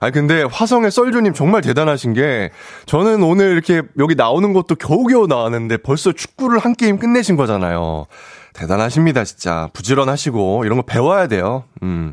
아 0.00 0.10
근데 0.10 0.42
화성의 0.42 0.90
썰주님 0.90 1.34
정말 1.34 1.62
대단하신 1.62 2.12
게 2.14 2.50
저는 2.86 3.22
오늘 3.22 3.52
이렇게 3.52 3.82
여기 3.98 4.14
나오는 4.14 4.52
것도 4.52 4.76
겨우겨우 4.76 5.26
나왔는데 5.26 5.78
벌써 5.78 6.12
축구를 6.12 6.58
한 6.58 6.74
게임 6.74 6.98
끝내신 6.98 7.36
거잖아요. 7.36 8.06
대단하십니다, 8.52 9.24
진짜. 9.24 9.68
부지런하시고 9.72 10.64
이런 10.64 10.76
거 10.76 10.82
배워야 10.82 11.26
돼요. 11.26 11.64
음. 11.82 12.12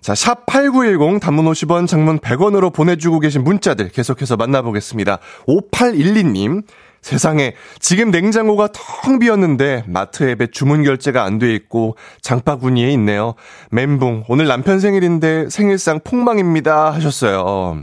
자, 0.00 0.14
샵 0.14 0.46
8910 0.46 1.20
단문 1.20 1.46
50원, 1.46 1.88
장문 1.88 2.20
100원으로 2.20 2.72
보내주고 2.72 3.18
계신 3.18 3.42
문자들 3.42 3.88
계속해서 3.88 4.36
만나보겠습니다. 4.36 5.18
5812님. 5.48 6.62
세상에 7.06 7.54
지금 7.78 8.10
냉장고가 8.10 8.68
텅 8.72 9.20
비었는데 9.20 9.84
마트 9.86 10.28
앱에 10.28 10.48
주문 10.48 10.82
결제가 10.82 11.22
안 11.22 11.38
돼 11.38 11.54
있고 11.54 11.96
장바구니에 12.20 12.90
있네요. 12.92 13.34
멘붕 13.70 14.24
오늘 14.28 14.48
남편 14.48 14.80
생일인데 14.80 15.48
생일상 15.48 16.00
폭망입니다 16.02 16.92
하셨어요. 16.92 17.82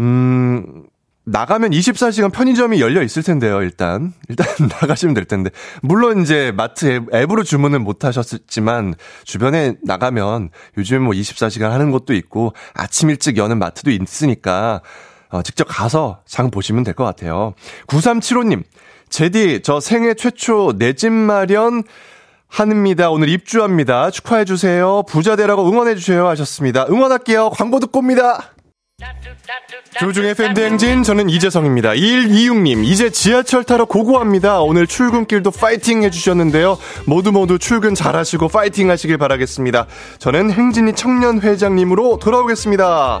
음 0.00 0.84
나가면 1.28 1.70
24시간 1.70 2.32
편의점이 2.32 2.80
열려 2.80 3.02
있을 3.02 3.22
텐데요, 3.22 3.60
일단. 3.60 4.12
일단 4.28 4.46
나가시면 4.80 5.14
될 5.14 5.24
텐데. 5.24 5.50
물론 5.82 6.22
이제 6.22 6.52
마트 6.56 6.86
앱, 6.86 7.12
앱으로 7.12 7.42
주문은 7.42 7.82
못 7.82 8.04
하셨지만, 8.04 8.94
주변에 9.24 9.74
나가면 9.82 10.50
요즘 10.78 11.02
뭐 11.02 11.14
24시간 11.14 11.70
하는 11.70 11.90
곳도 11.90 12.14
있고, 12.14 12.54
아침 12.74 13.10
일찍 13.10 13.38
여는 13.38 13.58
마트도 13.58 13.90
있으니까, 13.90 14.82
어, 15.30 15.42
직접 15.42 15.64
가서 15.68 16.20
장 16.26 16.50
보시면 16.50 16.84
될 16.84 16.94
것 16.94 17.04
같아요. 17.04 17.54
9375님, 17.88 18.62
제디, 19.08 19.62
저 19.62 19.80
생애 19.80 20.14
최초 20.14 20.72
내 20.78 20.92
집 20.94 21.12
마련 21.12 21.82
합니다. 22.48 23.10
오늘 23.10 23.28
입주합니다. 23.28 24.10
축하해주세요. 24.10 25.02
부자 25.08 25.34
되라고 25.36 25.68
응원해주세요. 25.68 26.26
하셨습니다. 26.28 26.86
응원할게요. 26.88 27.50
광고 27.50 27.80
듣고 27.80 27.98
옵니다. 27.98 28.52
조중의 30.00 30.34
팬대행진 30.34 31.02
저는 31.02 31.28
이재성입니다. 31.28 31.90
2126님 31.90 32.84
이제 32.84 33.10
지하철 33.10 33.64
타러 33.64 33.84
고고합니다. 33.84 34.60
오늘 34.60 34.86
출근길도 34.86 35.50
파이팅 35.50 36.02
해주셨는데요. 36.02 36.78
모두 37.06 37.32
모두 37.32 37.58
출근 37.58 37.94
잘하시고 37.94 38.48
파이팅 38.48 38.90
하시길 38.90 39.18
바라겠습니다. 39.18 39.86
저는 40.18 40.50
행진이 40.50 40.94
청년회장님으로 40.94 42.18
돌아오겠습니다. 42.20 43.20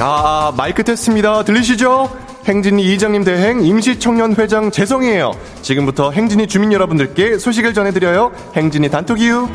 아, 0.00 0.52
마이크 0.56 0.82
테스트입니다. 0.82 1.44
들리시죠? 1.44 2.10
행진이 2.46 2.92
이장님 2.92 3.24
대행 3.24 3.64
임시청년 3.64 4.34
회장 4.36 4.70
재성이에요. 4.70 5.32
지금부터 5.62 6.10
행진이 6.10 6.46
주민 6.46 6.72
여러분들께 6.72 7.38
소식을 7.38 7.72
전해드려요. 7.72 8.32
행진이 8.54 8.90
단톡이유. 8.90 9.48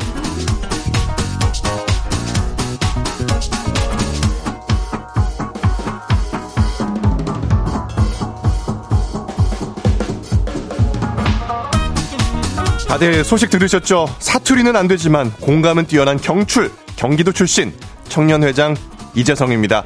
다들 12.88 13.22
소식 13.22 13.50
들으셨죠? 13.50 14.08
사투리는 14.18 14.74
안 14.74 14.88
되지만 14.88 15.30
공감은 15.40 15.86
뛰어난 15.86 16.16
경출, 16.20 16.72
경기도 16.96 17.30
출신 17.30 17.72
청년회장 18.08 18.74
이재성입니다. 19.14 19.84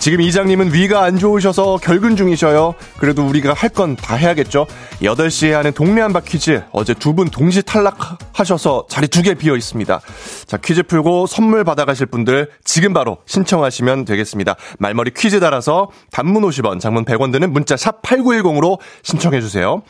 지금 0.00 0.22
이장님은 0.22 0.72
위가 0.72 1.02
안 1.02 1.18
좋으셔서 1.18 1.76
결근 1.76 2.16
중이셔요. 2.16 2.74
그래도 2.98 3.26
우리가 3.26 3.52
할 3.52 3.68
건 3.70 3.94
다 3.96 4.16
해야겠죠. 4.16 4.66
8시에 5.02 5.50
하는 5.52 5.72
동네 5.72 6.00
한바 6.00 6.20
퀴즈. 6.20 6.62
어제 6.72 6.94
두 6.94 7.12
분 7.14 7.28
동시 7.28 7.62
탈락하셔서 7.62 8.86
자리 8.88 9.08
두 9.08 9.22
개 9.22 9.34
비어 9.34 9.56
있습니다. 9.56 10.00
자, 10.46 10.56
퀴즈 10.56 10.84
풀고 10.84 11.26
선물 11.26 11.64
받아가실 11.64 12.06
분들 12.06 12.48
지금 12.64 12.94
바로 12.94 13.18
신청하시면 13.26 14.06
되겠습니다. 14.06 14.56
말머리 14.78 15.10
퀴즈 15.14 15.38
달아서 15.38 15.90
단문 16.10 16.44
50원, 16.44 16.80
장문 16.80 17.04
100원 17.04 17.30
드는 17.30 17.52
문자 17.52 17.76
샵 17.76 18.00
8910으로 18.02 18.78
신청해주세요. 19.02 19.82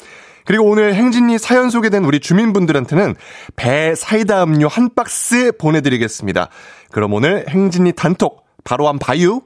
그리고 0.45 0.65
오늘 0.65 0.95
행진이 0.95 1.39
사연 1.39 1.71
소개된 1.71 2.05
우리 2.05 2.19
주민분들한테는 2.19 3.15
배 3.55 3.95
사이다 3.95 4.43
음료 4.43 4.67
한 4.67 4.91
박스 4.95 5.53
보내드리겠습니다. 5.57 6.49
그럼 6.91 7.13
오늘 7.15 7.47
행진이 7.49 7.93
단톡 7.93 8.45
바로 8.65 8.89
한 8.89 8.99
바유 8.99 9.43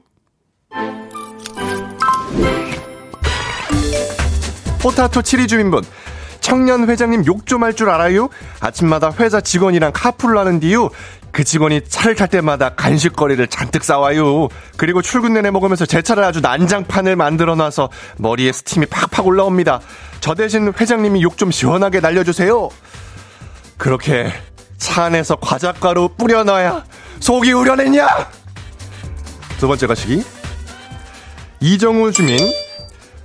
포타토 4.79 5.21
7위 5.21 5.47
주민분. 5.47 5.83
청년 6.41 6.87
회장님 6.87 7.25
욕 7.25 7.45
좀 7.47 7.63
할 7.63 7.73
줄 7.73 7.89
알아요? 7.89 8.29
아침마다 8.59 9.11
회사 9.19 9.41
직원이랑 9.41 9.91
카풀을 9.93 10.37
하는 10.37 10.59
뒤유. 10.59 10.89
그 11.31 11.43
직원이 11.43 11.81
차를 11.87 12.15
탈 12.15 12.27
때마다 12.29 12.75
간식거리를 12.75 13.45
잔뜩 13.47 13.83
싸와요. 13.83 14.47
그리고 14.77 15.01
출근 15.01 15.33
내내 15.33 15.51
먹으면서 15.51 15.85
제 15.85 16.01
차를 16.01 16.23
아주 16.23 16.39
난장판을 16.39 17.15
만들어 17.15 17.55
놔서 17.55 17.89
머리에 18.17 18.51
스팀이 18.53 18.85
팍팍 18.85 19.25
올라옵니다. 19.25 19.81
저 20.21 20.33
대신 20.35 20.71
회장님이 20.79 21.23
욕 21.23 21.35
좀 21.37 21.51
시원하게 21.51 21.99
날려주세요. 21.99 22.69
그렇게 23.77 24.31
차 24.77 25.05
안에서 25.05 25.35
과자가루 25.35 26.09
뿌려 26.17 26.43
넣어야 26.45 26.85
속이 27.19 27.51
우려냈냐? 27.51 28.07
두 29.59 29.67
번째 29.67 29.87
가시기. 29.87 30.23
이정우 31.59 32.11
주민. 32.11 32.37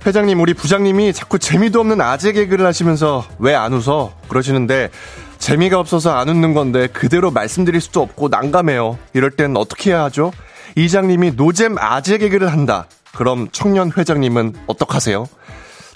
회장님, 0.05 0.39
우리 0.39 0.53
부장님이 0.53 1.13
자꾸 1.13 1.37
재미도 1.37 1.79
없는 1.81 2.01
아재 2.01 2.31
개그를 2.31 2.65
하시면서 2.65 3.23
왜 3.37 3.53
안 3.53 3.73
웃어? 3.73 4.13
그러시는데 4.27 4.89
재미가 5.37 5.79
없어서 5.79 6.15
안 6.15 6.27
웃는 6.29 6.53
건데 6.53 6.87
그대로 6.87 7.29
말씀드릴 7.31 7.79
수도 7.81 8.01
없고 8.01 8.29
난감해요. 8.29 8.97
이럴 9.13 9.31
땐 9.31 9.55
어떻게 9.57 9.91
해야 9.91 10.03
하죠? 10.05 10.31
이장님이 10.75 11.31
노잼 11.35 11.77
아재 11.77 12.17
개그를 12.17 12.51
한다. 12.51 12.87
그럼 13.13 13.49
청년 13.51 13.91
회장님은 13.95 14.55
어떡하세요? 14.67 15.27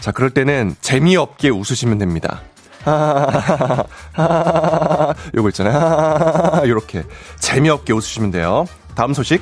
자, 0.01 0.11
그럴 0.11 0.29
때는 0.29 0.75
재미없게 0.81 1.49
웃으시면 1.49 1.97
됩니다. 1.97 2.41
요거 5.35 5.49
있잖아요. 5.49 6.61
요렇게 6.69 7.03
재미없게 7.39 7.93
웃으시면 7.93 8.31
돼요. 8.31 8.65
다음 8.93 9.13
소식. 9.13 9.41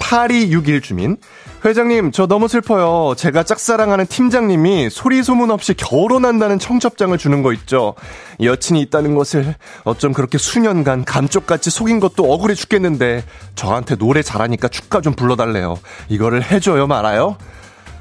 8261 0.00 0.80
주민. 0.82 1.16
회장님, 1.62 2.10
저 2.12 2.26
너무 2.26 2.48
슬퍼요. 2.48 3.14
제가 3.16 3.42
짝사랑하는 3.42 4.06
팀장님이 4.06 4.88
소리 4.90 5.22
소문 5.22 5.50
없이 5.50 5.74
결혼한다는 5.74 6.58
청첩장을 6.58 7.16
주는 7.18 7.42
거 7.42 7.52
있죠. 7.52 7.94
여친이 8.40 8.80
있다는 8.82 9.14
것을 9.14 9.54
어쩜 9.84 10.14
그렇게 10.14 10.38
수년간 10.38 11.04
감쪽같이 11.04 11.68
속인 11.68 12.00
것도 12.00 12.32
억울해 12.32 12.54
죽겠는데 12.54 13.24
저한테 13.56 13.96
노래 13.96 14.22
잘하니까 14.22 14.68
축가 14.68 15.02
좀 15.02 15.12
불러달래요. 15.12 15.76
이거를 16.08 16.42
해줘요, 16.50 16.86
말아요? 16.86 17.36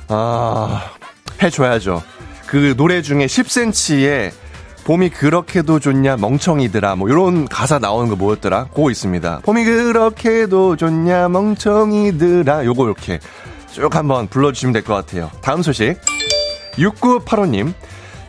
아, 0.07 0.91
해줘야죠. 1.43 2.01
그 2.47 2.75
노래 2.77 3.01
중에 3.01 3.25
10cm에 3.25 4.31
봄이 4.89 5.09
그렇게도 5.11 5.79
좋냐 5.79 6.17
멍청이들아 6.17 6.95
뭐 6.95 7.09
이런 7.09 7.47
가사 7.47 7.77
나오는 7.77 8.09
거 8.09 8.15
뭐였더라? 8.15 8.69
그거 8.73 8.89
있습니다. 8.89 9.41
봄이 9.43 9.63
그렇게도 9.63 10.77
좋냐 10.77 11.29
멍청이들아 11.29 12.65
요거 12.65 12.85
이렇게 12.85 13.19
쭉 13.71 13.95
한번 13.95 14.27
불러주시면 14.27 14.73
될 14.73 14.81
것 14.83 14.95
같아요. 14.95 15.29
다음 15.43 15.61
소식. 15.61 15.95
6985님, 16.79 17.71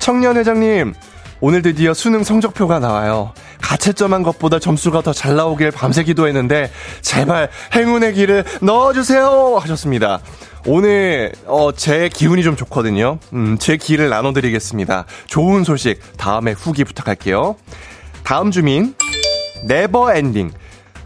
청년 0.01 0.37
회장님, 0.37 0.93
오늘 1.41 1.63
드디어 1.63 1.95
수능 1.95 2.23
성적표가 2.25 2.79
나와요. 2.79 3.33
가채점한 3.63 4.23
것보다 4.23 4.59
점수가 4.59 5.01
더 5.01 5.15
잘 5.15 5.37
나오길 5.37 5.71
밤새 5.71 6.03
기도했는데, 6.05 6.71
제발 7.01 7.49
행운의 7.75 8.13
기를 8.13 8.45
넣어주세요! 8.61 9.57
하셨습니다. 9.63 10.21
오늘, 10.67 11.33
어, 11.47 11.73
제 11.73 12.09
기운이 12.09 12.43
좀 12.43 12.57
좋거든요. 12.57 13.19
음, 13.33 13.57
제 13.59 13.77
기를 13.77 14.09
나눠드리겠습니다. 14.11 15.07
좋은 15.27 15.65
소식, 15.65 16.01
다음에 16.17 16.53
후기 16.53 16.85
부탁할게요. 16.85 17.57
다음 18.25 18.51
주민, 18.51 18.95
never 19.67 20.15
ending. 20.15 20.51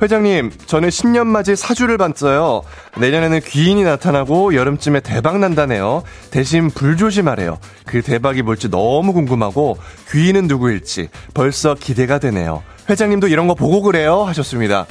회장님, 0.02 0.50
저는 0.66 0.88
10년 0.88 1.26
맞이 1.26 1.54
사주를 1.54 1.98
봤어요. 1.98 2.62
내년에는 2.98 3.40
귀인이 3.40 3.84
나타나고 3.84 4.54
여름쯤에 4.54 5.00
대박 5.00 5.38
난다네요. 5.38 6.02
대신 6.30 6.68
불 6.68 6.96
조심하래요. 6.96 7.58
그 7.86 8.02
대박이 8.02 8.42
뭘지 8.42 8.70
너무 8.70 9.12
궁금하고 9.12 9.78
귀인은 10.10 10.48
누구일지 10.48 11.08
벌써 11.32 11.74
기대가 11.74 12.18
되네요. 12.18 12.62
회장님도 12.90 13.28
이런 13.28 13.46
거 13.46 13.54
보고 13.54 13.82
그래요? 13.82 14.24
하셨습니다. 14.24 14.86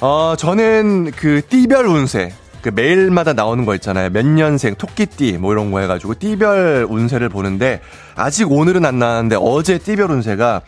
어, 0.00 0.34
저는 0.38 1.10
그 1.10 1.42
띠별 1.48 1.86
운세, 1.86 2.32
그 2.62 2.68
매일마다 2.68 3.32
나오는 3.32 3.64
거 3.64 3.74
있잖아요. 3.76 4.10
몇 4.10 4.26
년생, 4.26 4.74
토끼띠, 4.76 5.38
뭐 5.38 5.52
이런 5.52 5.70
거 5.70 5.80
해가지고 5.80 6.18
띠별 6.18 6.86
운세를 6.88 7.28
보는데, 7.28 7.80
아직 8.16 8.50
오늘은 8.50 8.84
안 8.84 8.98
나왔는데, 8.98 9.36
어제 9.40 9.78
띠별 9.78 10.10
운세가, 10.10 10.62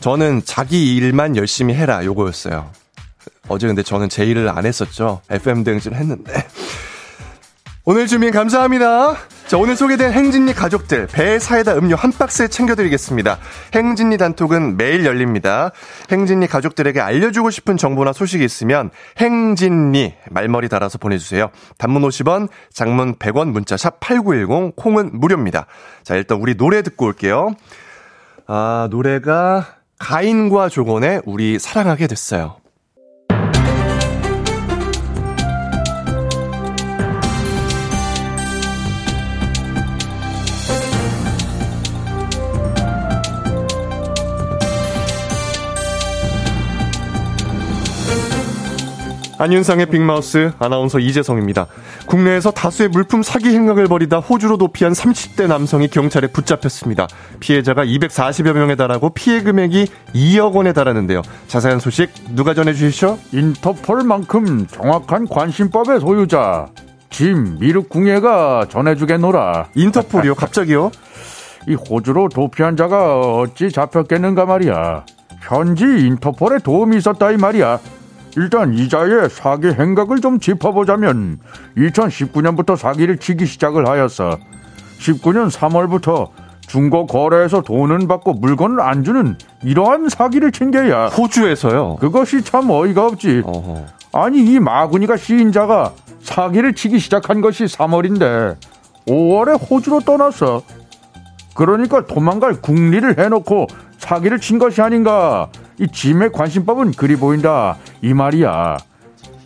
저는 0.00 0.42
자기 0.44 0.96
일만 0.96 1.36
열심히 1.36 1.74
해라, 1.74 2.04
요거였어요. 2.04 2.70
어제 3.48 3.66
근데 3.66 3.82
저는 3.82 4.08
제 4.08 4.24
일을 4.24 4.48
안 4.48 4.66
했었죠. 4.66 5.20
FM 5.30 5.64
대행진을 5.64 5.96
했는데. 5.96 6.46
오늘 7.84 8.06
주민 8.06 8.30
감사합니다. 8.30 9.16
자, 9.52 9.58
오늘 9.58 9.76
소개된 9.76 10.12
행진리 10.12 10.54
가족들, 10.54 11.08
배 11.08 11.38
사이다 11.38 11.74
음료 11.74 11.94
한 11.94 12.10
박스 12.10 12.48
챙겨드리겠습니다. 12.48 13.36
행진리 13.74 14.16
단톡은 14.16 14.78
매일 14.78 15.04
열립니다. 15.04 15.72
행진리 16.10 16.46
가족들에게 16.46 16.98
알려주고 16.98 17.50
싶은 17.50 17.76
정보나 17.76 18.14
소식이 18.14 18.42
있으면 18.42 18.88
행진리 19.18 20.14
말머리 20.30 20.70
달아서 20.70 20.96
보내주세요. 20.96 21.50
단문 21.76 22.00
50원, 22.00 22.48
장문 22.72 23.16
100원, 23.16 23.50
문자 23.50 23.76
샵 23.76 24.00
8910, 24.00 24.74
콩은 24.74 25.20
무료입니다. 25.20 25.66
자, 26.02 26.14
일단 26.14 26.38
우리 26.40 26.56
노래 26.56 26.80
듣고 26.80 27.04
올게요. 27.04 27.50
아, 28.46 28.88
노래가 28.90 29.66
가인과 29.98 30.70
조건의 30.70 31.20
우리 31.26 31.58
사랑하게 31.58 32.06
됐어요. 32.06 32.61
안윤상의 49.42 49.86
빅마우스 49.86 50.52
아나운서 50.60 51.00
이재성입니다. 51.00 51.66
국내에서 52.06 52.52
다수의 52.52 52.90
물품 52.90 53.24
사기 53.24 53.48
행각을 53.48 53.88
벌이다 53.88 54.18
호주로 54.18 54.56
도피한 54.56 54.92
30대 54.92 55.48
남성이 55.48 55.88
경찰에 55.88 56.28
붙잡혔습니다. 56.28 57.08
피해자가 57.40 57.84
240여 57.84 58.52
명에 58.52 58.76
달하고 58.76 59.10
피해 59.10 59.42
금액이 59.42 59.88
2억 60.14 60.52
원에 60.52 60.72
달하는데요. 60.72 61.22
자세한 61.48 61.80
소식 61.80 62.10
누가 62.36 62.54
전해주시죠? 62.54 63.18
인터폴만큼 63.32 64.68
정확한 64.68 65.26
관심법의 65.26 65.98
소유자 65.98 66.68
짐 67.10 67.58
미륵궁예가 67.58 68.66
전해주겠노라. 68.68 69.70
인터폴이요? 69.74 70.36
갑자기요? 70.36 70.92
이 71.66 71.74
호주로 71.74 72.28
도피한 72.28 72.76
자가 72.76 73.18
어찌 73.18 73.72
잡혔겠는가 73.72 74.46
말이야. 74.46 75.04
현지 75.40 75.82
인터폴에 75.84 76.58
도움이 76.60 76.96
있었다 76.98 77.32
이 77.32 77.36
말이야. 77.36 77.80
일단 78.36 78.72
이자의 78.74 79.28
사기 79.30 79.68
행각을 79.68 80.20
좀 80.20 80.38
짚어보자면 80.40 81.38
2019년부터 81.76 82.76
사기를 82.76 83.18
치기 83.18 83.46
시작을 83.46 83.86
하였어. 83.88 84.38
19년 84.98 85.50
3월부터 85.50 86.28
중고 86.66 87.06
거래에서 87.06 87.60
돈은 87.60 88.08
받고 88.08 88.34
물건을 88.34 88.80
안 88.80 89.04
주는 89.04 89.36
이러한 89.62 90.08
사기를 90.08 90.52
친 90.52 90.70
게야. 90.70 91.08
호주에서요? 91.08 91.96
그것이 91.96 92.42
참 92.42 92.70
어이가 92.70 93.06
없지. 93.06 93.42
어허. 93.44 93.84
아니 94.12 94.38
이 94.44 94.58
마구니가 94.58 95.16
시인자가 95.16 95.92
사기를 96.22 96.74
치기 96.74 96.98
시작한 96.98 97.40
것이 97.40 97.64
3월인데 97.64 98.56
5월에 99.06 99.70
호주로 99.70 100.00
떠났어. 100.00 100.62
그러니까 101.54 102.06
도망갈 102.06 102.60
국리를 102.62 103.18
해놓고 103.18 103.66
사기를 104.02 104.40
친 104.40 104.58
것이 104.58 104.82
아닌가. 104.82 105.48
이 105.78 105.86
짐의 105.86 106.32
관심법은 106.32 106.92
그리 106.92 107.14
보인다. 107.16 107.76
이 108.02 108.12
말이야. 108.12 108.76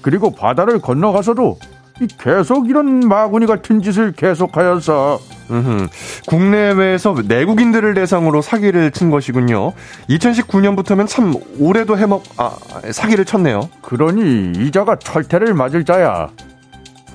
그리고 0.00 0.34
바다를 0.34 0.80
건너가서도 0.80 1.58
이 2.00 2.06
계속 2.18 2.68
이런 2.68 3.00
마구니 3.00 3.46
같은 3.46 3.82
짓을 3.82 4.12
계속하여서 4.12 5.18
음흠. 5.50 5.88
국내외에서 6.26 7.14
내국인들을 7.26 7.94
대상으로 7.94 8.40
사기를 8.40 8.90
친 8.92 9.10
것이군요. 9.10 9.72
2019년부터면 10.08 11.06
참 11.06 11.34
올해도 11.58 11.98
해먹 11.98 12.22
아 12.38 12.56
사기를 12.90 13.26
쳤네요. 13.26 13.68
그러니 13.82 14.52
이자가 14.56 14.96
철퇴를 14.96 15.52
맞을 15.54 15.84
자야. 15.84 16.28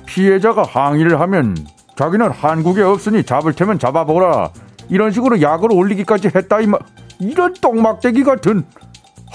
피해자가 0.06 0.62
항의를 0.62 1.20
하면 1.20 1.56
자기는 1.96 2.30
한국에 2.30 2.82
없으니 2.82 3.24
잡을 3.24 3.52
테면 3.52 3.80
잡아보라. 3.80 4.50
이런 4.88 5.10
식으로 5.10 5.40
약을 5.40 5.72
올리기까지 5.72 6.30
했다 6.34 6.60
이 6.60 6.66
말. 6.66 6.80
이런 7.22 7.54
똥막대기 7.54 8.24
같은. 8.24 8.64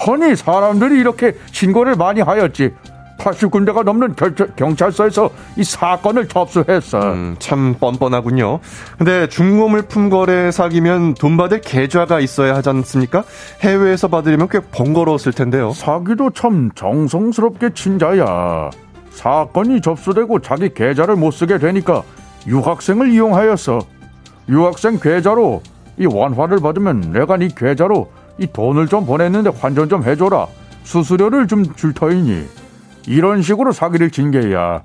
허니 0.06 0.36
사람들이 0.36 1.00
이렇게 1.00 1.34
신고를 1.50 1.96
많이 1.96 2.20
하였지. 2.20 2.72
80군데가 3.18 3.82
넘는 3.82 4.14
경찰서에서 4.54 5.30
이 5.56 5.64
사건을 5.64 6.28
접수했어. 6.28 7.00
음, 7.00 7.36
참 7.40 7.74
뻔뻔하군요. 7.74 8.60
근데 8.96 9.28
중고물품 9.28 10.08
거래 10.08 10.52
사기면 10.52 11.14
돈 11.14 11.36
받을 11.36 11.60
계좌가 11.60 12.20
있어야 12.20 12.54
하지 12.54 12.68
않습니까? 12.68 13.24
해외에서 13.60 14.06
받으려면 14.06 14.48
꽤 14.48 14.60
번거로웠을 14.60 15.32
텐데요. 15.32 15.72
사기도 15.72 16.30
참 16.30 16.70
정성스럽게 16.76 17.74
친자야. 17.74 18.70
사건이 19.10 19.80
접수되고 19.80 20.38
자기 20.38 20.72
계좌를 20.72 21.16
못 21.16 21.32
쓰게 21.32 21.58
되니까 21.58 22.04
유학생을 22.46 23.10
이용하였어. 23.10 23.80
유학생 24.48 24.98
계좌로 25.00 25.60
이 25.98 26.06
원화를 26.06 26.60
받으면 26.60 27.12
내가 27.12 27.36
네 27.36 27.48
계좌로 27.54 28.10
이 28.38 28.46
돈을 28.46 28.86
좀 28.86 29.04
보냈는데 29.04 29.50
환전 29.50 29.88
좀 29.88 30.04
해줘라. 30.04 30.46
수수료를 30.84 31.46
좀 31.48 31.74
줄 31.74 31.92
터이니. 31.92 32.44
이런 33.06 33.42
식으로 33.42 33.72
사기를 33.72 34.10
친 34.10 34.30
게야. 34.30 34.82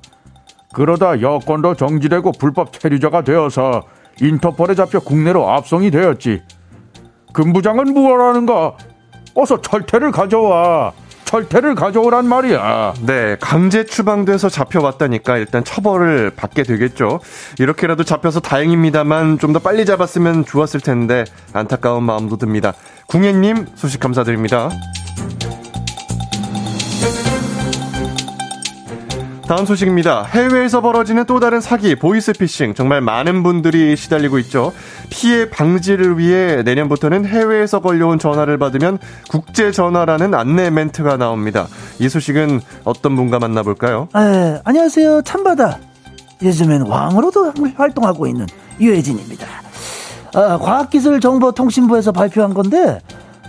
그러다 0.73 1.21
여권도 1.21 1.76
정지되고 1.76 2.32
불법 2.39 2.73
체류자가 2.73 3.21
되어서 3.23 3.84
인터폴에 4.21 4.76
잡혀 4.76 4.99
국내로 4.99 5.49
압송이 5.49 5.91
되었지. 5.91 6.41
금부장은 7.34 7.93
무엇하는가? 7.93 8.76
어서 9.36 9.62
철퇴를 9.62 10.12
가져와. 10.12 10.93
철퇴를 11.34 11.74
가져오란 11.74 12.28
말이야. 12.28 12.93
네, 13.08 13.38
강제 13.41 13.86
추방돼서 13.86 14.50
잡혀왔다니까 14.50 15.38
일단 15.38 15.63
처벌을 15.63 16.30
받게 16.30 16.62
되겠죠. 16.62 17.22
이렇게라도 17.58 18.04
잡혀서 18.04 18.39
다행입니다만 18.39 19.39
좀 19.39 19.54
더 19.54 19.60
빨리 19.60 19.86
잡았으면 19.86 20.46
좋았을 20.46 20.80
텐데 20.80 21.26
안타까운 21.54 22.04
마음도 22.04 22.38
듭니다. 22.38 22.74
궁예님 23.08 23.67
소식 23.76 24.00
감사드립니다. 24.00 24.69
다음 29.48 29.66
소식입니다. 29.66 30.24
해외에서 30.24 30.80
벌어지는 30.80 31.26
또 31.26 31.42
다른 31.42 31.60
사기, 31.60 31.96
보이스피싱. 31.96 32.74
정말 32.76 33.02
많은 33.02 33.44
분들이 33.44 33.96
시달리고 33.98 34.40
있죠. 34.40 34.72
피해 35.10 35.50
방지를 35.50 36.18
위해 36.18 36.64
내년부터는 36.64 37.26
해외에서 37.26 37.82
걸려온 37.82 38.20
전화를 38.20 38.58
받으면 38.58 39.00
국제 39.30 39.72
전화라는 39.72 40.34
안내 40.34 40.70
멘트가 40.70 41.18
나옵니다. 41.18 41.68
이 42.00 42.08
소식은 42.08 42.62
어떤 42.86 43.18
분과 43.18 43.40
만나볼까요? 43.40 44.08
네, 44.14 44.62
안녕하세요. 44.64 45.24
참바다. 45.24 45.78
요즘엔 46.42 46.84
왕으로도 46.84 47.54
활동하고 47.76 48.28
있는 48.28 48.48
유혜진입니다. 48.80 49.46
어, 50.36 50.58
과학기술정보통신부에서 50.58 52.14
발표한 52.14 52.54
건데 52.54 53.00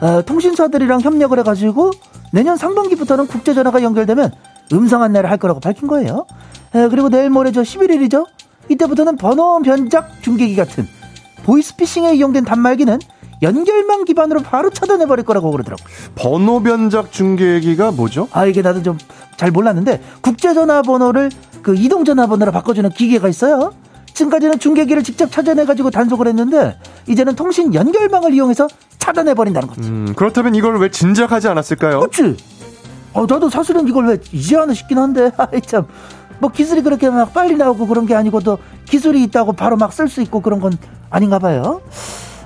어, 0.01 0.23
통신사들이랑 0.23 1.01
협력을 1.01 1.39
해가지고 1.39 1.93
내년 2.33 2.57
상반기부터는 2.57 3.29
국제전화가 3.29 3.83
연결되면 3.83 4.33
음성 4.73 5.03
안내를 5.03 5.31
할 5.31 5.39
거라고 5.39 5.61
밝힌 5.61 5.89
거예요. 5.89 6.27
에, 6.75 6.89
그리고 6.89 7.09
내일 7.09 7.31
모레 7.31 7.53
저 7.53 7.63
11일이죠. 7.63 8.27
이때부터는 8.69 9.17
번호 9.17 9.61
변작 9.63 10.23
중계기 10.23 10.57
같은 10.57 10.87
보이스피싱에 11.45 12.15
이용된 12.15 12.45
단말기는 12.45 12.99
연결망 13.43 14.05
기반으로 14.05 14.41
바로 14.43 14.71
차단해 14.71 15.07
버릴 15.07 15.25
거라고 15.25 15.51
그러더라고. 15.51 15.83
번호 16.15 16.63
변작 16.63 17.13
중계기가 17.13 17.91
뭐죠? 17.93 18.29
아 18.33 18.47
이게 18.47 18.63
나도 18.63 18.83
좀 18.83 18.99
잘 19.37 19.51
몰랐는데 19.51 20.01
국제 20.21 20.55
전화 20.55 20.81
번호를 20.83 21.31
그 21.63 21.75
이동 21.75 22.05
전화 22.05 22.27
번호로 22.27 22.53
바꿔주는 22.53 22.89
기계가 22.91 23.29
있어요. 23.29 23.73
지금까지는 24.13 24.61
중계기를 24.61 25.03
직접 25.03 25.31
찾아내 25.33 25.65
가지고 25.65 25.91
단속을 25.91 26.29
했는데 26.29 26.79
이제는 27.09 27.35
통신 27.35 27.75
연결망을 27.75 28.33
이용해서 28.33 28.69
차단해 29.01 29.35
버린다는 29.35 29.69
거지. 29.69 29.89
음, 29.89 30.15
그렇다면 30.15 30.55
이걸 30.55 30.79
왜 30.79 30.89
진작하지 30.89 31.49
않았을까요? 31.49 31.99
그렇지. 31.99 32.37
어, 33.15 33.25
나도 33.27 33.49
사실은 33.49 33.89
이걸 33.89 34.09
왜 34.09 34.19
이제 34.33 34.57
하나 34.57 34.75
싶긴 34.75 34.99
한데, 34.99 35.31
아이 35.39 35.61
참. 35.63 35.87
뭐 36.41 36.51
기술이 36.51 36.83
그렇게 36.83 37.09
막 37.09 37.33
빨리 37.33 37.55
나오고 37.57 37.87
그런 37.87 38.07
게 38.07 38.15
아니고도 38.15 38.59
기술이 38.87 39.23
있다고 39.25 39.53
바로 39.53 39.77
막 39.77 39.93
쓸 39.93 40.09
수 40.09 40.21
있고 40.23 40.41
그런 40.41 40.59
건 40.61 40.73
아닌가 41.09 41.39
봐요. 41.39 41.81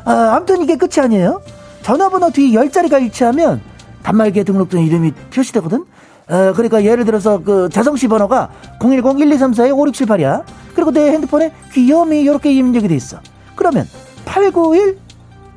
아, 0.05 0.35
아무튼 0.37 0.63
이게 0.63 0.77
끝이 0.77 1.01
아니에요. 1.03 1.41
전화번호 1.83 2.31
뒤 2.31 2.53
10자리가 2.53 3.01
일치하면 3.03 3.63
단말기에 4.03 4.45
등록된 4.45 4.83
이름이 4.83 5.13
표시되거든. 5.35 5.85
어, 6.29 6.53
그러니까 6.55 6.85
예를 6.85 7.07
들어서 7.07 7.43
그 7.43 7.71
자성 7.73 7.97
씨 7.97 8.07
번호가 8.09 8.51
010-1234-5678이야. 8.81 10.45
그리고 10.75 10.91
내 10.93 11.11
핸드폰에 11.13 11.53
귀염이 11.73 12.21
이렇게 12.21 12.53
입력이 12.53 12.89
돼 12.89 12.95
있어. 12.95 13.19
그러면 13.57 13.87
891 14.27 14.99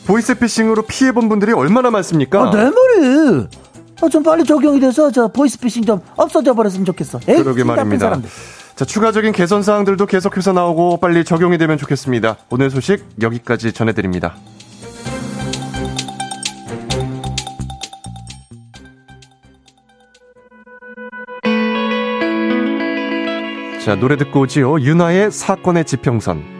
보이스피싱으로 0.06 0.82
피해 0.82 1.12
본 1.12 1.28
분들이 1.28 1.52
얼마나 1.52 1.90
많습니까? 1.90 2.42
아, 2.42 2.50
내 2.50 2.58
말이. 2.64 3.46
아, 4.02 4.08
좀 4.08 4.22
빨리 4.22 4.44
적용이 4.44 4.80
돼서 4.80 5.10
저 5.10 5.28
보이스피싱 5.28 5.84
좀 5.84 6.00
없어져 6.16 6.52
버렸으면 6.54 6.84
좋겠어. 6.84 7.20
에이, 7.26 7.42
그러게 7.42 7.64
말입니다. 7.64 8.06
사람들. 8.06 8.28
자, 8.76 8.84
추가적인 8.84 9.30
개선 9.30 9.62
사항들도 9.62 10.04
계속해서 10.06 10.52
나오고 10.52 10.98
빨리 10.98 11.24
적용이 11.24 11.58
되면 11.58 11.78
좋겠습니다. 11.78 12.38
오늘 12.50 12.70
소식 12.70 13.06
여기까지 13.22 13.72
전해드립니다. 13.72 14.34
자, 23.84 23.94
노래 23.94 24.16
듣고 24.16 24.40
오지요. 24.40 24.80
윤아의 24.80 25.30
사건의 25.30 25.84
지평선. 25.84 26.53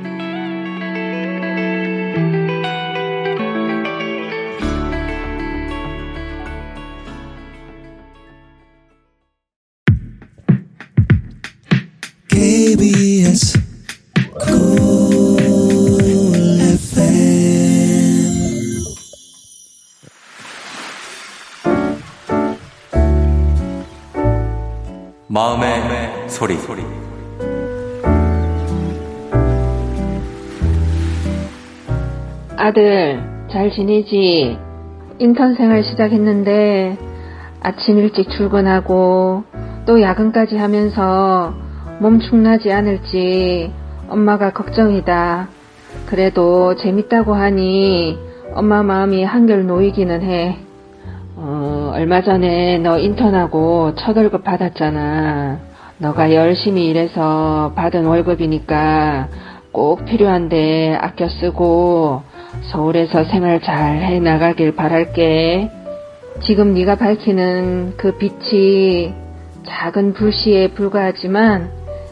아들, 32.74 33.22
잘 33.52 33.70
지내지? 33.70 34.58
인턴 35.20 35.54
생활 35.54 35.84
시작했는데 35.84 36.98
아침 37.60 37.98
일찍 37.98 38.28
출근하고 38.30 39.44
또 39.87 40.02
야근까지 40.02 40.56
하면서 40.56 41.54
몸 42.00 42.18
축나지 42.18 42.72
않을지 42.72 43.72
엄마가 44.08 44.50
걱정이다. 44.50 45.46
그래도 46.06 46.74
재밌다고 46.74 47.34
하니 47.34 48.18
엄마 48.54 48.82
마음이 48.82 49.22
한결 49.22 49.68
놓이기는 49.68 50.22
해. 50.22 50.58
어, 51.37 51.92
얼마 51.94 52.22
전에 52.22 52.78
너 52.78 52.98
인턴하고 52.98 53.94
첫 53.94 54.16
월급 54.16 54.42
받았잖아. 54.42 55.60
너가 55.98 56.34
열심히 56.34 56.88
일해서 56.88 57.70
받은 57.76 58.04
월급이니까 58.04 59.28
꼭 59.70 60.04
필요한데 60.06 60.98
아껴 61.00 61.28
쓰고 61.28 62.34
서울에서 62.72 63.24
생활 63.24 63.60
잘 63.60 64.02
해 64.02 64.18
나가길 64.20 64.74
바랄게. 64.74 65.70
지금 66.42 66.74
네가 66.74 66.96
밝히는 66.96 67.94
그 67.96 68.16
빛이 68.18 69.14
작은 69.66 70.14
불씨에 70.14 70.68
불과하지만 70.68 71.70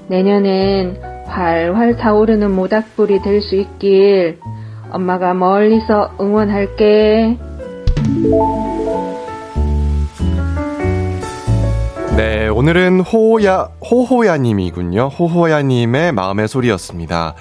내년엔 0.08 1.00
활활 1.26 1.96
타오르는 1.96 2.50
모닥불이 2.50 3.22
될 3.22 3.40
수 3.42 3.56
있길 3.56 4.38
엄마가 4.90 5.34
멀리서 5.34 6.12
응원할게. 6.20 7.36
네, 12.16 12.48
오늘은 12.48 13.00
호야, 13.00 13.70
호호야님이군요. 13.90 15.08
호호야님의 15.08 16.12
마음의 16.12 16.46
소리였습니다. 16.46 17.34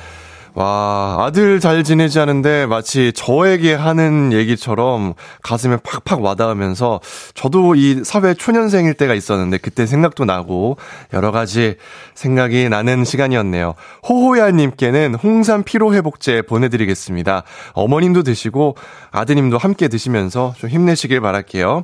와, 0.54 1.16
아들 1.22 1.62
잘 1.62 1.82
지내지 1.86 2.20
않은데 2.20 2.66
마치 2.66 3.14
저에게 3.14 3.74
하는 3.74 4.34
얘기처럼 4.34 5.14
가슴에 5.42 5.78
팍팍 5.78 6.22
와닿으면서 6.22 7.00
저도 7.36 7.76
이 7.76 8.02
사회 8.04 8.34
초년생일 8.34 8.96
때가 8.96 9.14
있었는데 9.14 9.60
그때 9.60 9.86
생각도 9.86 10.26
나고 10.26 10.76
여러 11.14 11.32
가지 11.32 11.78
생각이 12.16 12.68
나는 12.68 13.06
시간이었네요. 13.06 13.76
호호야님께는 14.10 15.16
홍삼 15.16 15.64
피로회복제 15.64 16.42
보내드리겠습니다. 16.42 17.44
어머님도 17.72 18.24
드시고 18.24 18.76
아드님도 19.12 19.58
함께 19.58 19.88
드시면서 19.88 20.54
좀 20.58 20.70
힘내시길 20.70 21.22
바랄게요. 21.22 21.84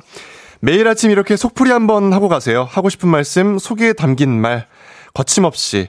매일 0.60 0.88
아침 0.88 1.10
이렇게 1.10 1.36
속풀이 1.36 1.70
한번 1.70 2.12
하고 2.12 2.28
가세요. 2.28 2.66
하고 2.68 2.90
싶은 2.90 3.08
말씀, 3.08 3.58
속에 3.58 3.94
담긴 3.94 4.38
말, 4.40 4.66
거침없이 5.14 5.88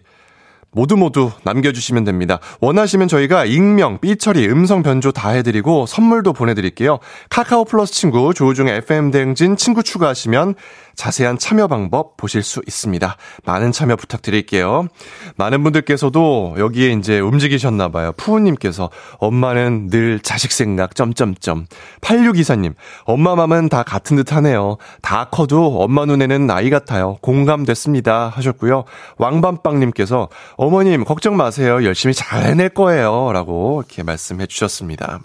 모두 0.71 0.97
모두 0.97 1.31
남겨주시면 1.43 2.03
됩니다. 2.03 2.39
원하시면 2.61 3.07
저희가 3.07 3.45
익명, 3.45 3.99
삐처리, 3.99 4.47
음성 4.49 4.83
변조 4.83 5.11
다 5.11 5.29
해드리고 5.29 5.85
선물도 5.85 6.33
보내드릴게요. 6.33 6.99
카카오 7.29 7.65
플러스 7.65 7.93
친구, 7.93 8.33
조우중의 8.33 8.77
FM대행진 8.77 9.57
친구 9.57 9.81
추가하시면 9.81 10.55
자세한 10.99 11.37
참여 11.37 11.67
방법 11.67 12.17
보실 12.17 12.43
수 12.43 12.61
있습니다. 12.67 13.15
많은 13.45 13.71
참여 13.71 13.95
부탁드릴게요. 13.95 14.89
많은 15.37 15.63
분들께서도 15.63 16.55
여기에 16.59 16.91
이제 16.91 17.21
움직이셨나 17.21 17.87
봐요. 17.87 18.11
푸우님께서 18.17 18.89
엄마는 19.17 19.87
늘 19.87 20.19
자식 20.19 20.51
생각, 20.51 20.95
점점점. 20.95 21.67
8624님, 22.01 22.73
엄마 23.05 23.37
맘은 23.37 23.69
다 23.69 23.83
같은 23.83 24.17
듯 24.17 24.33
하네요. 24.33 24.75
다 25.01 25.29
커도 25.31 25.81
엄마 25.81 26.03
눈에는 26.03 26.51
아이 26.51 26.69
같아요. 26.69 27.15
공감됐습니다. 27.21 28.27
하셨고요. 28.27 28.83
왕밤빵님께서 29.19 30.27
어머님, 30.57 31.05
걱정 31.05 31.37
마세요. 31.37 31.85
열심히 31.85 32.13
잘 32.13 32.43
해낼 32.43 32.67
거예요. 32.67 33.31
라고 33.31 33.85
이렇게 33.85 34.03
말씀해 34.03 34.47
주셨습니다. 34.47 35.21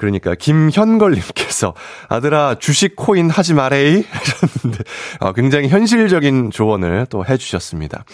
그러니까 0.00 0.34
김현걸님께서 0.34 1.74
아들아 2.08 2.56
주식 2.58 2.96
코인 2.96 3.30
하지 3.30 3.54
마레이 3.54 4.04
하셨는데 4.10 4.84
어, 5.20 5.32
굉장히 5.32 5.68
현실적인 5.68 6.50
조언을 6.50 7.06
또 7.10 7.24
해주셨습니다. 7.24 8.04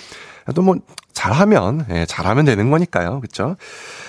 또 0.55 0.63
뭐 0.63 0.77
잘하면 1.17 1.87
예, 1.91 2.05
잘하면 2.07 2.45
되는 2.45 2.71
거니까요, 2.71 3.21
그렇죠? 3.21 3.57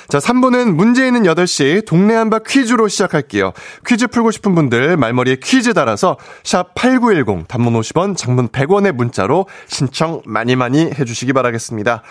자, 0.09 0.19
3부는 0.19 0.73
문제 0.73 1.07
있는 1.07 1.23
8시 1.23 1.85
동네 1.87 2.13
한바 2.13 2.39
퀴즈로 2.39 2.89
시작할게요. 2.89 3.53
퀴즈 3.87 4.07
풀고 4.07 4.31
싶은 4.31 4.53
분들 4.53 4.97
말머리에 4.97 5.37
퀴즈 5.41 5.73
달아서 5.73 6.17
샵 6.43 6.75
8910 6.75 7.47
단문 7.47 7.73
50원, 7.73 8.17
장문 8.17 8.49
100원의 8.49 8.91
문자로 8.91 9.47
신청 9.67 10.21
많이 10.25 10.57
많이 10.57 10.91
해주시기 10.91 11.31
바라겠습니다. 11.31 12.03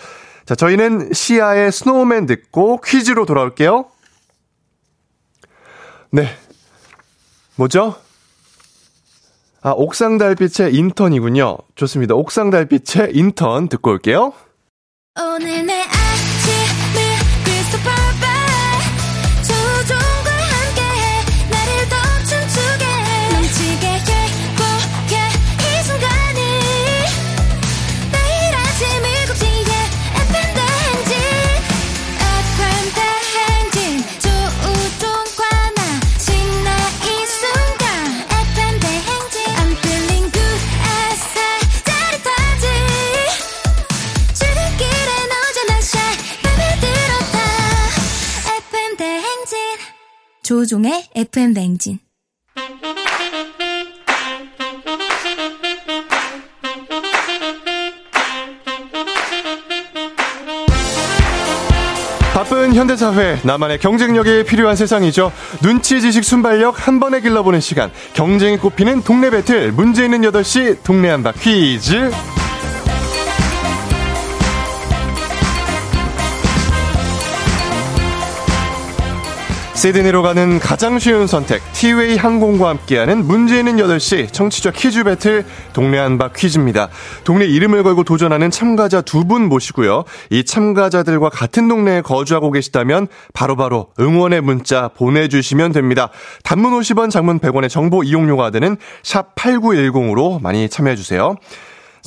자, 0.45 0.55
저희는 0.55 1.13
시아의 1.13 1.71
Snowman 1.71 2.25
듣고 2.25 2.81
퀴즈로 2.81 3.25
돌아올게요. 3.25 3.85
네. 6.11 6.27
뭐죠? 7.55 7.95
아, 9.61 9.71
옥상 9.71 10.17
달빛의 10.17 10.73
인턴이군요. 10.73 11.57
좋습니다. 11.75 12.15
옥상 12.15 12.49
달빛의 12.49 13.11
인턴 13.15 13.67
듣고 13.69 13.91
올게요. 13.91 14.33
오늘 15.19 15.65
내 15.65 15.81
조종의 50.67 51.05
FM 51.15 51.53
뱅진 51.53 51.99
바쁜 62.33 62.75
현대사회, 62.75 63.39
나만의 63.43 63.79
경쟁력이 63.79 64.43
필요한 64.43 64.75
세상이죠. 64.75 65.31
눈치, 65.61 66.01
지식, 66.01 66.23
순발력 66.23 66.87
한 66.87 66.99
번에 66.99 67.21
길러보는 67.21 67.61
시간. 67.61 67.89
경쟁이 68.13 68.57
꼽히는 68.57 69.01
동네 69.03 69.29
배틀, 69.31 69.71
문제 69.71 70.03
있는 70.05 70.21
8시 70.21 70.83
동네 70.83 71.09
한바 71.09 71.31
퀴즈. 71.31 72.11
시드니로 79.77 80.23
가는 80.23 80.57
가장 80.57 80.97
쉬운 80.97 81.27
선택 81.27 81.61
티웨이 81.73 82.17
항공과 82.17 82.69
함께하는 82.69 83.27
문제 83.27 83.59
있는 83.59 83.77
8시 83.77 84.33
청취자 84.33 84.71
퀴즈 84.71 85.03
배틀 85.03 85.45
동네 85.71 85.99
한바 85.99 86.31
퀴즈입니다. 86.35 86.89
동네 87.23 87.45
이름을 87.45 87.83
걸고 87.83 88.03
도전하는 88.03 88.49
참가자 88.49 89.01
두 89.01 89.27
분 89.27 89.49
모시고요. 89.49 90.05
이 90.31 90.45
참가자들과 90.45 91.29
같은 91.29 91.67
동네에 91.67 92.01
거주하고 92.01 92.49
계시다면 92.51 93.07
바로바로 93.33 93.89
바로 93.99 94.09
응원의 94.09 94.41
문자 94.41 94.87
보내주시면 94.87 95.73
됩니다. 95.73 96.09
단문 96.43 96.71
50원 96.71 97.11
장문 97.11 97.39
100원의 97.39 97.69
정보 97.69 98.03
이용료가 98.03 98.49
드는 98.49 98.77
샵 99.03 99.35
8910으로 99.35 100.41
많이 100.41 100.69
참여해주세요. 100.69 101.35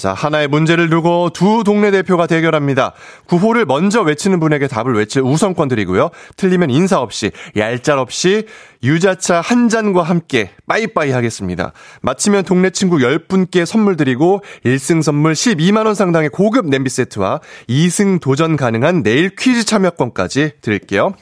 자, 0.01 0.15
하나의 0.15 0.49
문제를 0.49 0.89
두고 0.89 1.29
두 1.29 1.63
동네 1.63 1.91
대표가 1.91 2.27
대결합니다. 2.27 2.95
구호를 3.27 3.67
먼저 3.67 4.01
외치는 4.01 4.41
분에게 4.41 4.67
답을 4.67 4.95
외칠 4.97 5.21
우선권 5.21 5.69
드리고요. 5.69 6.09
틀리면 6.37 6.71
인사 6.71 7.01
없이, 7.01 7.31
얄짤 7.55 7.99
없이 7.99 8.47
유자차 8.83 9.43
한 9.43 9.69
잔과 9.69 10.03
함께 10.03 10.53
빠이빠이 10.67 11.11
하겠습니다. 11.11 11.75
마치면 12.01 12.45
동네 12.45 12.71
친구 12.71 12.97
10분께 12.97 13.67
선물 13.67 13.99
드리고 13.99 14.41
1승 14.65 15.03
선물 15.03 15.35
12만원 15.35 15.95
상당의 15.95 16.31
고급 16.31 16.67
냄비 16.67 16.89
세트와 16.89 17.41
2승 17.69 18.23
도전 18.23 18.57
가능한 18.57 19.03
내일 19.03 19.37
퀴즈 19.37 19.67
참여권까지 19.67 20.53
드릴게요. 20.63 21.13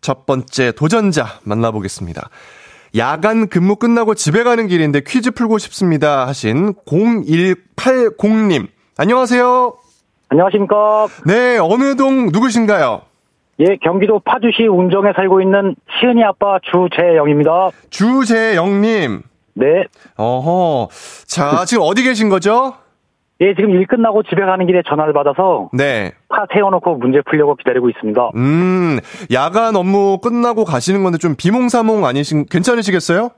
첫 0.00 0.26
번째 0.26 0.72
도전자 0.72 1.38
만나보겠습니다. 1.44 2.30
야간 2.96 3.48
근무 3.48 3.76
끝나고 3.76 4.14
집에 4.14 4.44
가는 4.44 4.68
길인데 4.68 5.00
퀴즈 5.04 5.32
풀고 5.32 5.58
싶습니다 5.58 6.26
하신 6.28 6.74
0180님. 6.86 8.68
안녕하세요. 8.96 9.74
안녕하십니까. 10.28 11.08
네, 11.26 11.58
어느 11.58 11.96
동 11.96 12.26
누구신가요? 12.26 13.02
예, 13.60 13.76
경기도 13.82 14.20
파주시 14.20 14.66
운정에 14.66 15.12
살고 15.14 15.40
있는 15.40 15.74
시은이 16.00 16.22
아빠 16.24 16.58
주재영입니다. 16.70 17.70
주재영님. 17.90 19.22
네. 19.54 19.66
어허. 20.16 20.88
자, 21.26 21.64
지금 21.64 21.84
어디 21.84 22.02
계신 22.02 22.28
거죠? 22.28 22.74
예, 23.44 23.54
지금 23.54 23.70
일 23.70 23.86
끝나고 23.86 24.22
집에 24.22 24.42
가는 24.42 24.66
길에 24.66 24.80
전화를 24.88 25.12
받아서 25.12 25.68
네. 25.74 26.12
파 26.30 26.46
세워놓고 26.50 26.96
문제 26.96 27.20
풀려고 27.28 27.54
기다리고 27.56 27.90
있습니다. 27.90 28.30
음, 28.36 28.98
야간 29.32 29.76
업무 29.76 30.18
끝나고 30.18 30.64
가시는 30.64 31.02
건데 31.02 31.18
좀 31.18 31.34
비몽사몽 31.36 32.06
아니신, 32.06 32.46
괜찮으시겠어요? 32.46 33.30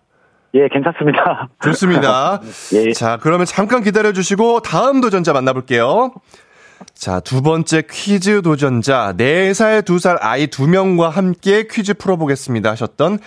예, 0.54 0.68
괜찮습니다. 0.68 1.48
좋습니다. 1.60 2.40
예. 2.74 2.92
자, 2.92 3.18
그러면 3.20 3.46
잠깐 3.46 3.82
기다려 3.82 4.12
주시고 4.12 4.60
다음 4.60 5.00
도전자 5.00 5.32
만나볼게요. 5.32 6.12
자, 6.94 7.18
두 7.18 7.42
번째 7.42 7.82
퀴즈 7.90 8.42
도전자, 8.42 9.12
4살, 9.16 9.82
2살 9.82 10.18
아이 10.20 10.46
2명과 10.46 11.10
함께 11.10 11.66
퀴즈 11.68 11.94
풀어보겠습니다 11.94 12.70
하셨던 12.70 13.18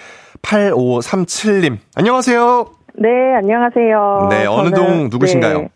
8537님. 0.42 1.78
안녕하세요. 1.96 2.68
네, 2.96 3.10
안녕하세요. 3.36 4.28
네, 4.30 4.46
어느 4.46 4.72
동 4.72 5.10
누구신가요? 5.10 5.60
네, 5.60 5.70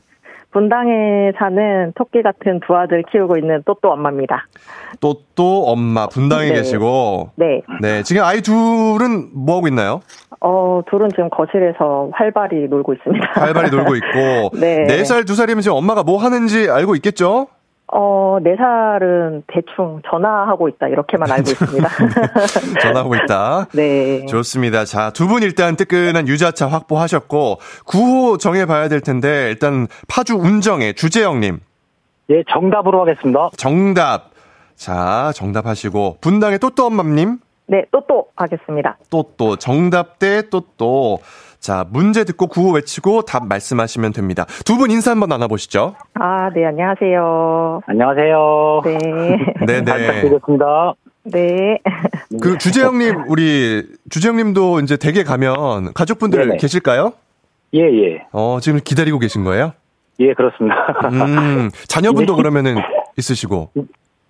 분당에 0.54 1.32
사는 1.38 1.92
토끼 1.96 2.22
같은 2.22 2.60
두 2.66 2.76
아들 2.76 3.04
키우고 3.12 3.38
있는 3.38 3.64
또또 3.66 3.92
엄마입니다. 3.92 4.48
또또 5.00 5.66
엄마, 5.66 6.08
분당에 6.08 6.50
네. 6.50 6.54
계시고. 6.54 7.32
네. 7.36 7.62
네, 7.82 8.04
지금 8.04 8.24
아이 8.24 8.42
둘은 8.42 9.30
뭐 9.34 9.58
하고 9.58 9.68
있나요? 9.68 10.02
어, 10.40 10.82
둘은 10.90 11.10
지금 11.10 11.30
거실에서 11.30 12.10
활발히 12.14 12.68
놀고 12.70 12.94
있습니다. 12.94 13.32
활발히 13.34 13.72
놀고 13.72 13.96
있고. 13.98 14.58
네. 14.60 14.86
4살, 14.86 15.24
2살이면 15.26 15.62
지금 15.62 15.78
엄마가 15.78 16.04
뭐 16.04 16.18
하는지 16.18 16.70
알고 16.70 16.96
있겠죠? 16.96 17.48
어, 17.96 18.40
네 18.42 18.56
살은 18.56 19.44
대충 19.48 20.02
전화하고 20.10 20.68
있다, 20.70 20.88
이렇게만 20.88 21.32
알고 21.32 21.52
있습니다. 21.52 21.90
전화하고 22.82 23.16
있다. 23.16 23.68
네. 23.74 24.26
좋습니다. 24.26 24.84
자, 24.86 25.12
두 25.12 25.28
분 25.28 25.44
일단 25.44 25.76
뜨끈한 25.76 26.28
유자차 26.28 26.68
확보하셨고, 26.68 27.60
구호 27.86 28.38
정해봐야 28.38 28.88
될 28.88 29.02
텐데, 29.02 29.50
일단 29.50 29.88
파주 30.08 30.36
운정의 30.36 30.96
주재영님. 30.96 31.60
예, 32.32 32.44
정답으로 32.50 33.02
하겠습니다. 33.02 33.50
정답. 33.58 34.32
자, 34.76 35.32
정답하시고, 35.36 36.18
분당의 36.22 36.58
또또 36.60 36.88
엄맘님. 36.88 37.38
네, 37.68 37.86
또또 37.92 38.28
하겠습니다. 38.36 38.98
또또. 39.10 39.56
정답 39.58 40.18
대 40.20 40.50
또또. 40.50 41.20
자, 41.64 41.86
문제 41.90 42.26
듣고 42.26 42.48
구호 42.48 42.72
외치고 42.74 43.22
답 43.22 43.48
말씀하시면 43.48 44.12
됩니다. 44.12 44.46
두 44.66 44.76
분 44.76 44.92
인사 44.92 45.12
한번 45.12 45.30
나눠보시죠. 45.30 45.96
아, 46.16 46.50
네, 46.54 46.66
안녕하세요. 46.66 47.80
안녕하세요. 47.88 48.82
네. 48.84 48.98
네네. 49.66 49.86
잘 49.86 50.00
부탁드리겠습니다. 50.00 50.94
네. 51.32 51.78
그 52.42 52.58
주재영님, 52.58 53.24
우리 53.30 53.88
주재영님도 54.10 54.82
이제 54.82 54.98
댁에 54.98 55.24
가면 55.24 55.94
가족분들 55.94 56.48
네네. 56.48 56.58
계실까요? 56.58 57.14
예, 57.76 57.80
예. 57.80 58.26
어, 58.34 58.58
지금 58.62 58.82
기다리고 58.84 59.18
계신 59.20 59.46
거예요? 59.46 59.72
예, 60.20 60.34
그렇습니다. 60.34 60.76
음, 61.14 61.70
자녀분도 61.88 62.34
네. 62.34 62.38
그러면은 62.42 62.76
있으시고. 63.18 63.70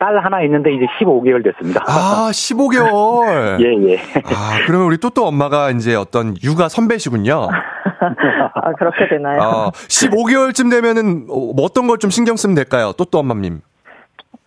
딸 0.03 0.19
하나 0.21 0.41
있는데 0.43 0.73
이제 0.73 0.85
15개월 0.99 1.41
됐습니다. 1.45 1.81
아, 1.87 2.29
15개월. 2.33 3.57
예, 3.63 3.91
예. 3.93 3.97
아, 4.25 4.59
그러면 4.67 4.87
우리 4.87 4.97
또또 4.97 5.25
엄마가 5.25 5.69
이제 5.71 5.95
어떤 5.95 6.35
육아 6.43 6.67
선배시군요. 6.67 7.47
아, 8.53 8.73
그렇게 8.77 9.07
되나요? 9.07 9.39
어, 9.41 9.71
15개월쯤 9.71 10.69
되면은 10.69 11.27
어, 11.29 11.53
뭐 11.53 11.63
어떤 11.63 11.87
걸 11.87 11.93
좀 11.99 12.09
신경 12.09 12.35
쓰면 12.35 12.53
될까요? 12.55 12.91
또또 12.97 13.19
엄마님. 13.19 13.61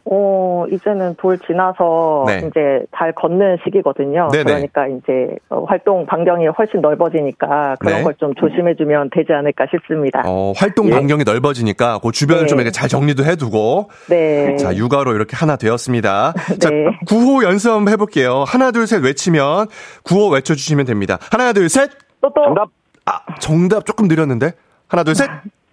어, 0.09 0.67
이제는 0.71 1.17
돌 1.17 1.39
지나서 1.41 2.25
네. 2.29 2.39
이제 2.39 2.87
잘 2.97 3.13
걷는 3.13 3.59
시기거든요. 3.65 4.29
네네. 4.31 4.45
그러니까 4.45 4.87
이제 4.87 5.37
어, 5.49 5.65
활동 5.65 6.07
반경이 6.07 6.47
훨씬 6.47 6.81
넓어지니까 6.81 7.75
그런 7.81 7.97
네. 7.97 8.03
걸좀 8.05 8.35
조심해주면 8.37 9.11
되지 9.13 9.33
않을까 9.33 9.67
싶습니다. 9.73 10.23
어, 10.25 10.53
활동 10.57 10.87
예. 10.89 10.91
반경이 10.93 11.25
넓어지니까 11.25 11.99
그 11.99 12.13
주변을 12.13 12.43
네. 12.43 12.47
좀 12.47 12.59
이렇게 12.59 12.71
잘 12.71 12.89
정리도 12.89 13.25
해두고. 13.25 13.91
네. 14.09 14.55
자, 14.57 14.77
육아로 14.77 15.13
이렇게 15.15 15.37
하나 15.37 15.57
되었습니다. 15.57 16.35
자, 16.61 16.71
네. 16.71 16.87
구호 17.09 17.43
연습 17.43 17.73
한번 17.73 17.93
해볼게요. 17.93 18.45
하나, 18.47 18.71
둘, 18.71 18.87
셋 18.87 19.03
외치면 19.03 19.67
구호 20.05 20.29
외쳐주시면 20.29 20.87
됩니다. 20.87 21.19
하나, 21.33 21.53
둘, 21.53 21.69
셋. 21.69 21.91
또 22.21 22.33
또. 22.33 22.45
정답. 22.45 22.69
아, 23.07 23.21
정답 23.41 23.85
조금 23.87 24.07
느렸는데. 24.07 24.53
하나, 24.87 25.03
둘, 25.03 25.17
셋. 25.17 25.29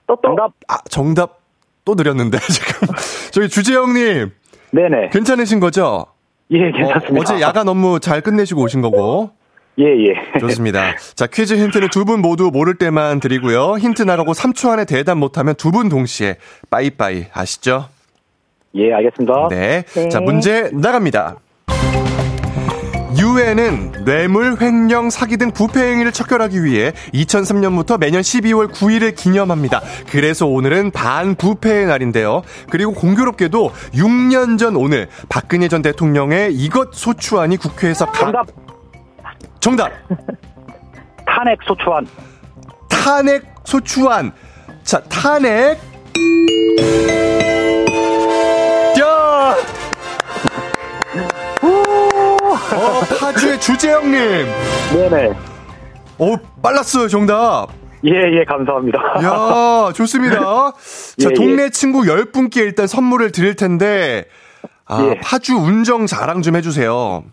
또 0.07 0.15
또. 0.15 0.21
정답. 0.23 0.51
아, 0.67 0.77
정답 0.89 1.42
또 1.85 1.95
느렸는데, 1.95 2.37
지금. 2.49 2.87
저희 3.31 3.49
주재영님, 3.49 4.31
네네. 4.71 5.09
괜찮으신 5.11 5.59
거죠? 5.59 6.05
예, 6.51 6.71
괜찮습니다. 6.71 7.19
어, 7.19 7.23
제 7.37 7.41
야간 7.41 7.67
업무 7.67 7.99
잘 7.99 8.21
끝내시고 8.21 8.61
오신 8.61 8.81
거고. 8.81 9.31
예, 9.79 9.85
예. 9.85 10.39
좋습니다. 10.39 10.95
자, 11.15 11.25
퀴즈 11.25 11.55
힌트는 11.55 11.89
두 11.89 12.05
분 12.05 12.21
모두 12.21 12.51
모를 12.53 12.75
때만 12.75 13.19
드리고요. 13.19 13.77
힌트 13.79 14.03
나가고 14.03 14.33
3초 14.33 14.69
안에 14.69 14.85
대답 14.85 15.17
못하면 15.17 15.55
두 15.55 15.71
분 15.71 15.89
동시에 15.89 16.37
빠이빠이 16.69 17.25
아시죠? 17.33 17.87
예, 18.75 18.93
알겠습니다. 18.93 19.47
네. 19.49 19.83
네. 19.93 20.09
자, 20.09 20.19
문제 20.19 20.69
나갑니다. 20.73 21.37
유엔은 23.23 24.03
뇌물, 24.03 24.57
횡령, 24.59 25.09
사기 25.09 25.37
등 25.37 25.51
부패 25.51 25.79
행위를 25.81 26.11
척결하기 26.11 26.65
위해 26.65 26.91
2003년부터 27.13 27.97
매년 27.97 28.21
12월 28.21 28.69
9일을 28.69 29.15
기념합니다. 29.15 29.81
그래서 30.11 30.45
오늘은 30.45 30.91
반부패의 30.91 31.85
날인데요. 31.85 32.41
그리고 32.69 32.91
공교롭게도 32.93 33.71
6년 33.93 34.57
전 34.59 34.75
오늘 34.75 35.07
박근혜 35.29 35.69
전 35.69 35.81
대통령의 35.81 36.53
이것 36.53 36.89
소추안이 36.93 37.55
국회에서 37.57 38.07
가- 38.07 38.19
정답. 38.19 38.47
정답. 39.61 39.91
탄핵 41.25 41.59
소추안. 41.65 42.05
탄핵 42.89 43.43
소추안. 43.63 44.33
자, 44.83 44.99
탄핵. 45.03 45.79
주재영님. 53.65 54.11
네네. 54.93 55.29
어, 56.19 56.35
빨랐어요, 56.61 57.07
정답. 57.07 57.67
예, 58.03 58.09
예, 58.11 58.43
감사합니다. 58.43 58.99
야, 59.23 59.93
좋습니다. 59.95 60.35
자, 60.41 60.73
예, 61.21 61.25
예. 61.29 61.33
동네 61.33 61.69
친구 61.69 62.01
10분께 62.01 62.57
일단 62.57 62.87
선물을 62.87 63.31
드릴 63.31 63.55
텐데, 63.55 64.25
아, 64.85 65.07
예. 65.07 65.19
파주 65.21 65.55
운정 65.55 66.07
자랑 66.07 66.41
좀 66.41 66.57
해주세요. 66.57 67.23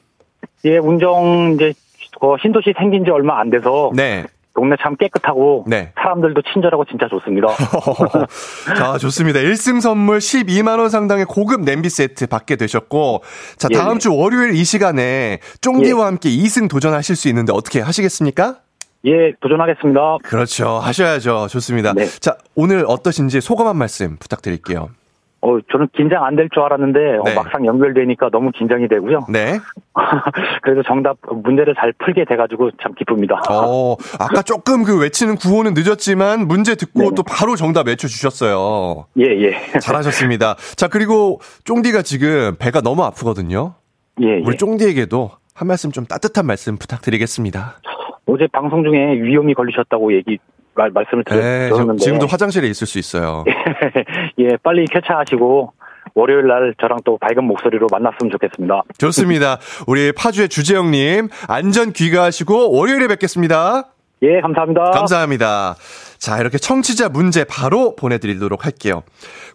예, 0.66 0.78
운정 0.78 1.54
이제 1.56 1.72
그 2.20 2.36
신도시 2.40 2.74
생긴 2.78 3.04
지 3.04 3.10
얼마 3.10 3.40
안 3.40 3.50
돼서 3.50 3.90
네. 3.92 4.24
동네 4.60 4.76
참 4.82 4.94
깨끗하고 4.94 5.64
네. 5.66 5.90
사람들도 5.94 6.42
친절하고 6.52 6.84
진짜 6.84 7.08
좋습니다. 7.08 7.48
자, 8.76 8.98
좋습니다. 8.98 9.40
1승 9.40 9.80
선물 9.80 10.18
12만 10.18 10.78
원 10.78 10.90
상당의 10.90 11.24
고급 11.24 11.62
냄비 11.62 11.88
세트 11.88 12.26
받게 12.26 12.56
되셨고, 12.56 13.22
자, 13.56 13.68
예, 13.70 13.74
다음 13.74 13.94
예. 13.94 13.98
주 13.98 14.14
월요일 14.14 14.54
이 14.54 14.62
시간에 14.64 15.38
쫑디와 15.62 16.04
함께 16.04 16.28
2승 16.28 16.68
도전하실 16.68 17.16
수 17.16 17.28
있는데 17.28 17.54
어떻게 17.54 17.80
하시겠습니까? 17.80 18.56
예, 19.06 19.32
도전하겠습니다. 19.40 20.18
그렇죠. 20.24 20.78
하셔야죠. 20.78 21.46
좋습니다. 21.48 21.94
네. 21.94 22.04
자, 22.20 22.36
오늘 22.54 22.84
어떠신지 22.86 23.40
소감 23.40 23.66
한 23.66 23.78
말씀 23.78 24.18
부탁드릴게요. 24.18 24.90
어, 25.42 25.58
저는 25.72 25.88
긴장 25.96 26.24
안 26.24 26.36
될 26.36 26.48
줄 26.52 26.62
알았는데 26.62 26.98
어, 27.18 27.22
네. 27.24 27.34
막상 27.34 27.64
연결되니까 27.64 28.28
너무 28.30 28.50
긴장이 28.50 28.88
되고요. 28.88 29.20
네. 29.30 29.58
그래도 30.62 30.82
정답 30.82 31.16
문제를 31.30 31.74
잘 31.78 31.92
풀게 31.94 32.24
돼가지고 32.26 32.70
참 32.82 32.92
기쁩니다. 32.94 33.40
어, 33.50 33.96
아까 34.18 34.42
조금 34.42 34.82
그 34.84 35.00
외치는 35.00 35.36
구호는 35.36 35.72
늦었지만 35.74 36.46
문제 36.46 36.74
듣고 36.74 37.00
네네. 37.00 37.14
또 37.16 37.22
바로 37.22 37.56
정답 37.56 37.86
외쳐주셨어요. 37.88 39.06
예, 39.18 39.24
예. 39.24 39.78
잘하셨습니다. 39.80 40.56
자, 40.76 40.88
그리고 40.88 41.40
쫑디가 41.64 42.02
지금 42.02 42.56
배가 42.58 42.80
너무 42.82 43.02
아프거든요. 43.04 43.74
예, 44.20 44.26
예. 44.26 44.42
우리 44.44 44.56
쫑디에게도 44.58 45.30
한 45.54 45.68
말씀 45.68 45.90
좀 45.90 46.04
따뜻한 46.04 46.46
말씀 46.46 46.76
부탁드리겠습니다. 46.76 47.76
어제 48.26 48.46
방송 48.52 48.84
중에 48.84 49.14
위험이 49.22 49.54
걸리셨다고 49.54 50.14
얘기 50.14 50.38
말, 50.74 50.90
말씀을 50.90 51.24
드렸, 51.24 51.40
네, 51.40 51.64
지금, 51.66 51.76
들었는데 51.76 52.04
지금도 52.04 52.26
화장실에 52.26 52.68
있을 52.68 52.86
수 52.86 52.98
있어요. 52.98 53.44
예, 54.38 54.56
빨리 54.62 54.84
쾌차하시고 54.86 55.72
월요일 56.14 56.46
날 56.46 56.74
저랑 56.80 56.98
또 57.04 57.18
밝은 57.18 57.44
목소리로 57.44 57.86
만났으면 57.90 58.30
좋겠습니다. 58.32 58.82
좋습니다. 58.98 59.58
우리 59.86 60.12
파주의 60.12 60.48
주재영님, 60.48 61.28
안전 61.48 61.92
귀가하시고 61.92 62.72
월요일에 62.76 63.08
뵙겠습니다. 63.08 63.90
예, 64.22 64.40
감사합니다. 64.42 64.90
감사합니다. 64.90 65.76
자, 66.18 66.38
이렇게 66.38 66.58
청취자 66.58 67.08
문제 67.08 67.44
바로 67.44 67.96
보내드리도록 67.96 68.66
할게요. 68.66 69.02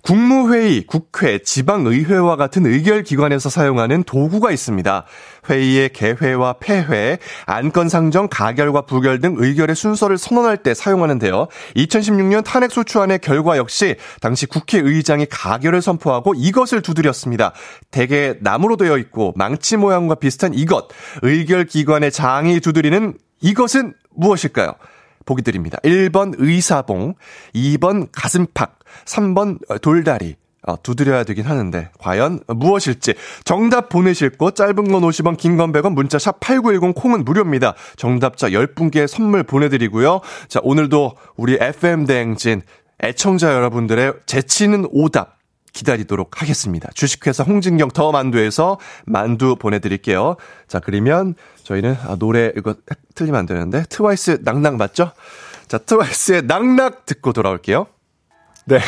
국무회의, 0.01 0.88
국회, 0.88 1.38
지방의회와 1.38 2.36
같은 2.38 2.66
의결기관에서 2.66 3.49
사용하는 3.49 4.03
도구가 4.03 4.49
있습니다. 4.49 5.05
회의의 5.47 5.89
개회와 5.89 6.53
폐회, 6.53 7.20
안건 7.45 7.89
상정, 7.89 8.30
가결과 8.32 8.82
부결 8.82 9.20
등 9.20 9.36
의결의 9.38 9.76
순서를 9.76 10.18
선언할 10.18 10.57
때 10.57 10.74
사용하는데요. 10.74 11.47
2016년 11.76 12.43
탄핵소추안의 12.43 13.20
결과 13.20 13.57
역시 13.57 13.97
당시 14.20 14.47
국회의장이 14.47 15.28
가결을 15.30 15.84
선포하고 15.84 16.34
이것을 16.36 16.82
두드렸습니다. 16.82 17.53
대개 17.91 18.38
나무로 18.41 18.78
되어 18.78 18.97
있고 18.97 19.34
망치 19.36 19.78
모양과 19.78 20.16
비슷한 20.16 20.55
이것, 20.55 20.88
의결기관의 21.22 22.11
장이 22.11 22.59
두드리는 22.59 23.13
이것은 23.41 23.93
무엇일까요? 24.16 24.74
보기 25.26 25.41
드립니다. 25.41 25.78
1번 25.84 26.36
의사봉, 26.38 27.16
2번 27.55 28.09
가슴팍, 28.11 28.80
3번 29.05 29.82
돌다리. 29.82 30.36
어, 30.68 30.82
두드려야 30.82 31.24
되긴 31.26 31.45
하는데 31.45 31.89
과연 31.99 32.39
무엇일지 32.47 33.13
정답 33.43 33.88
보내실 33.89 34.32
곳 34.32 34.55
짧은 34.55 34.74
건 34.76 35.01
50원 35.03 35.38
긴 35.38 35.57
건 35.57 35.72
100원 35.72 35.93
문자 35.93 36.18
샵 36.18 36.39
8910 36.39 36.95
콩은 36.95 37.24
무료입니다. 37.24 37.76
정답자 37.97 38.49
10분께 38.49 39.05
선물 39.05 39.43
보내드리고요. 39.43 40.22
자 40.47 40.59
오늘도 40.63 41.18
우리 41.38 41.53
FM 41.61 42.07
대행진 42.07 42.63
애청자 43.03 43.53
여러분들의 43.53 44.13
재치는 44.26 44.88
오답 44.89 45.34
기다리도록 45.76 46.41
하겠습니다. 46.41 46.89
주식회사 46.93 47.43
홍진경 47.43 47.89
더 47.89 48.11
만두에서 48.11 48.80
만두 49.05 49.57
보내드릴게요. 49.57 50.38
자 50.67 50.80
그러면 50.80 51.36
저희는 51.63 51.97
아, 52.07 52.15
노래 52.15 52.51
이거 52.57 52.76
틀리면 53.13 53.39
안 53.39 53.45
되는데 53.45 53.84
트와이스 53.89 54.39
낙낙 54.43 54.78
맞죠? 54.78 55.11
자 55.67 55.78
트와이스의 55.78 56.43
낙낙 56.43 57.05
듣고 57.05 57.34
돌아올게요. 57.34 57.88
네. 58.65 58.80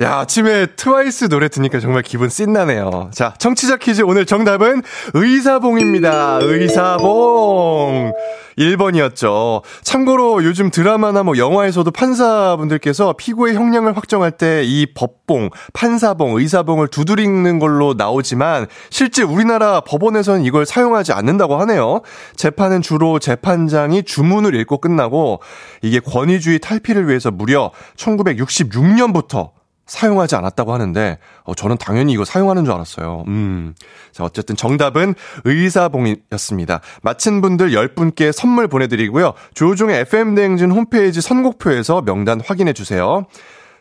야, 0.00 0.20
아침에 0.20 0.64
트와이스 0.76 1.28
노래 1.28 1.48
듣니까 1.48 1.78
정말 1.78 2.02
기분 2.02 2.30
씬나네요. 2.30 3.10
자, 3.12 3.34
청취자 3.36 3.76
퀴즈 3.76 4.00
오늘 4.00 4.24
정답은 4.24 4.80
의사봉입니다. 5.12 6.38
의사봉. 6.40 8.14
1번이었죠. 8.56 9.62
참고로 9.82 10.42
요즘 10.44 10.70
드라마나 10.70 11.22
뭐 11.22 11.36
영화에서도 11.36 11.90
판사분들께서 11.90 13.14
피고의 13.18 13.54
형량을 13.54 13.94
확정할 13.94 14.30
때 14.32 14.62
이 14.64 14.86
법봉, 14.94 15.50
판사봉, 15.74 16.38
의사봉을 16.38 16.88
두드리는 16.88 17.58
걸로 17.58 17.92
나오지만 17.92 18.68
실제 18.88 19.22
우리나라 19.22 19.80
법원에서는 19.82 20.44
이걸 20.44 20.64
사용하지 20.64 21.12
않는다고 21.12 21.56
하네요. 21.60 22.00
재판은 22.36 22.80
주로 22.80 23.18
재판장이 23.18 24.04
주문을 24.04 24.54
읽고 24.54 24.78
끝나고 24.78 25.40
이게 25.82 26.00
권위주의 26.00 26.58
탈피를 26.58 27.06
위해서 27.08 27.30
무려 27.30 27.70
1966년부터 27.96 29.50
사용하지 29.90 30.36
않았다고 30.36 30.72
하는데 30.72 31.18
어, 31.42 31.54
저는 31.54 31.76
당연히 31.78 32.12
이거 32.12 32.24
사용하는 32.24 32.64
줄 32.64 32.72
알았어요. 32.72 33.24
음. 33.26 33.74
자, 34.12 34.24
어쨌든 34.24 34.54
정답은 34.56 35.14
의사봉이었습니다. 35.44 36.80
마친 37.02 37.40
분들 37.40 37.70
10분께 37.72 38.30
선물 38.32 38.68
보내 38.68 38.86
드리고요. 38.86 39.34
조종의 39.54 40.00
FM대행진 40.00 40.70
홈페이지 40.70 41.20
선곡표에서 41.20 42.02
명단 42.02 42.40
확인해 42.40 42.72
주세요. 42.72 43.26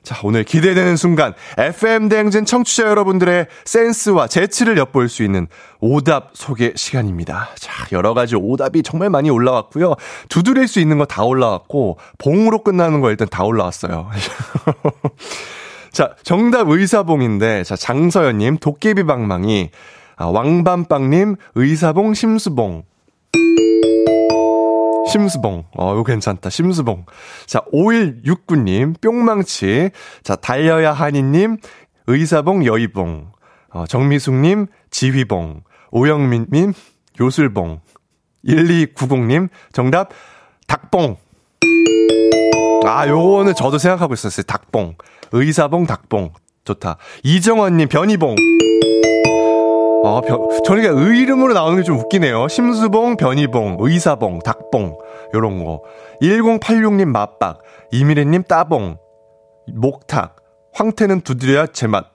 자, 0.01 0.17
오늘 0.23 0.43
기대되는 0.45 0.95
순간 0.95 1.33
FM대행진 1.57 2.45
청취자 2.45 2.87
여러분들의 2.87 3.47
센스와 3.65 4.27
재치를 4.27 4.77
엿볼 4.77 5.09
수 5.09 5.23
있는 5.23 5.47
오답 5.81 6.31
소개 6.33 6.71
시간입니다. 6.75 7.49
자, 7.59 7.85
여러 7.91 8.13
가지 8.13 8.35
오답이 8.35 8.81
정말 8.81 9.09
많이 9.09 9.29
올라왔고요. 9.29 9.95
두드릴 10.29 10.67
수 10.67 10.79
있는 10.79 10.97
거 10.97 11.05
다 11.05 11.23
올라왔고 11.23 11.97
봉으로 12.17 12.63
끝나는 12.63 13.01
거 13.01 13.11
일단 13.11 13.27
다 13.29 13.43
올라왔어요. 13.43 14.09
자, 15.91 16.15
정답 16.23 16.69
의사봉인데, 16.69 17.63
자, 17.63 17.75
장서연님, 17.75 18.57
도깨비 18.57 19.03
방망이, 19.03 19.71
아, 20.15 20.25
왕밤빵님, 20.25 21.35
의사봉, 21.55 22.13
심수봉. 22.13 22.83
심수봉. 25.09 25.65
어, 25.75 25.93
이거 25.93 26.03
괜찮다. 26.03 26.49
심수봉. 26.49 27.05
자, 27.47 27.61
5169님, 27.73 29.01
뿅망치. 29.01 29.89
자, 30.23 30.35
달려야 30.35 30.93
하니님, 30.93 31.57
의사봉, 32.07 32.65
여의봉. 32.65 33.31
어, 33.71 33.85
정미숙님, 33.87 34.67
지휘봉. 34.91 35.63
오영민님, 35.91 36.73
요술봉. 37.19 37.81
1290님, 38.45 39.49
정답, 39.73 40.09
닭봉. 40.67 41.17
아, 42.85 43.07
요거는 43.07 43.55
저도 43.55 43.77
생각하고 43.77 44.13
있었어요. 44.13 44.43
닭봉. 44.43 44.95
의사봉, 45.31 45.85
닭봉. 45.85 46.31
좋다. 46.65 46.97
이정원님, 47.23 47.87
변이봉. 47.89 48.35
어, 50.03 50.21
변, 50.21 50.39
저는 50.65 50.81
그냥 50.83 50.97
의 50.99 51.19
이름으로 51.19 51.53
나오는 51.53 51.77
게 51.77 51.83
좀 51.83 51.97
웃기네요. 51.99 52.47
심수봉, 52.47 53.17
변이봉, 53.17 53.77
의사봉, 53.79 54.39
닭봉. 54.39 54.97
요런 55.33 55.63
거. 55.63 55.81
1086님, 56.21 57.05
맛박. 57.05 57.61
이미래님, 57.91 58.43
따봉. 58.43 58.97
목탁. 59.73 60.35
황태는 60.73 61.21
두드려야 61.21 61.67
제맛. 61.67 62.05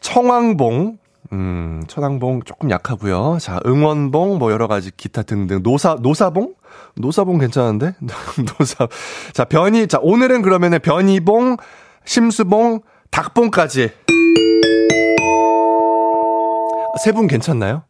청왕봉. 0.00 0.98
음, 1.32 1.82
천왕봉 1.88 2.42
조금 2.44 2.70
약하고요. 2.70 3.38
자, 3.40 3.60
응원봉 3.66 4.38
뭐 4.38 4.50
여러 4.50 4.66
가지 4.66 4.90
기타 4.96 5.22
등등. 5.22 5.62
노사 5.62 5.96
노사봉? 6.00 6.54
노사봉 6.96 7.38
괜찮은데? 7.38 7.94
노사. 8.58 8.88
자, 9.32 9.44
변이 9.44 9.86
자, 9.88 9.98
오늘은 10.00 10.42
그러면은 10.42 10.78
변이봉, 10.80 11.56
심수봉, 12.04 12.80
닭봉까지. 13.10 13.90
세 17.04 17.12
분 17.12 17.26
괜찮나요? 17.28 17.84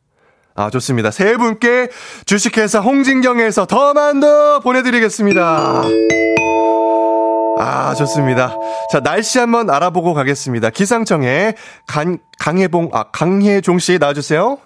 아, 0.55 0.71
좋습니다. 0.71 1.11
세 1.11 1.37
분께 1.37 1.89
주식회사 2.27 2.81
홍진경에서 2.81 3.67
더 3.67 3.95
만두 3.95 4.61
보내드리겠습니다. 4.63 5.83
아, 7.61 7.95
좋습니다. 7.95 8.57
자, 8.93 9.01
날씨 9.01 9.39
한번 9.39 9.71
알아보고 9.71 10.15
가겠습니다. 10.15 10.71
기상청에 10.71 11.55
강, 11.87 12.19
강혜봉, 12.39 12.91
아, 12.93 13.05
강혜종 13.13 13.79
씨 13.79 13.99
나와주세요. 13.99 14.59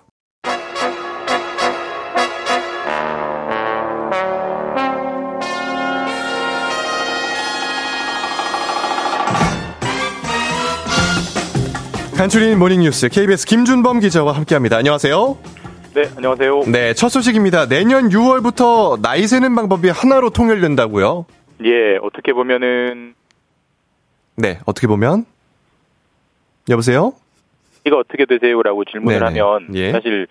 간추린 12.23 12.57
모닝뉴스 12.57 13.09
KBS 13.09 13.45
김준범 13.49 13.99
기자와 13.99 14.31
함께합니다. 14.31 14.77
안녕하세요. 14.77 15.39
네, 15.93 16.03
안녕하세요. 16.16 16.61
네, 16.70 16.95
첫 16.95 17.09
소식입니다. 17.09 17.66
내년 17.66 18.11
6월부터 18.11 19.03
나이 19.03 19.27
세는 19.27 19.57
방법이 19.57 19.89
하나로 19.89 20.31
통일된다고요? 20.31 21.27
예, 21.64 21.97
어떻게 21.97 22.33
보면은 22.33 23.14
네, 24.37 24.61
어떻게 24.66 24.87
보면 24.87 25.25
여보세요? 26.70 27.12
이거 27.85 27.97
어떻게 27.99 28.25
되세요라고 28.25 28.85
질문을 28.85 29.18
네네. 29.18 29.41
하면 29.41 29.75
예. 29.75 29.91
사실 29.91 30.29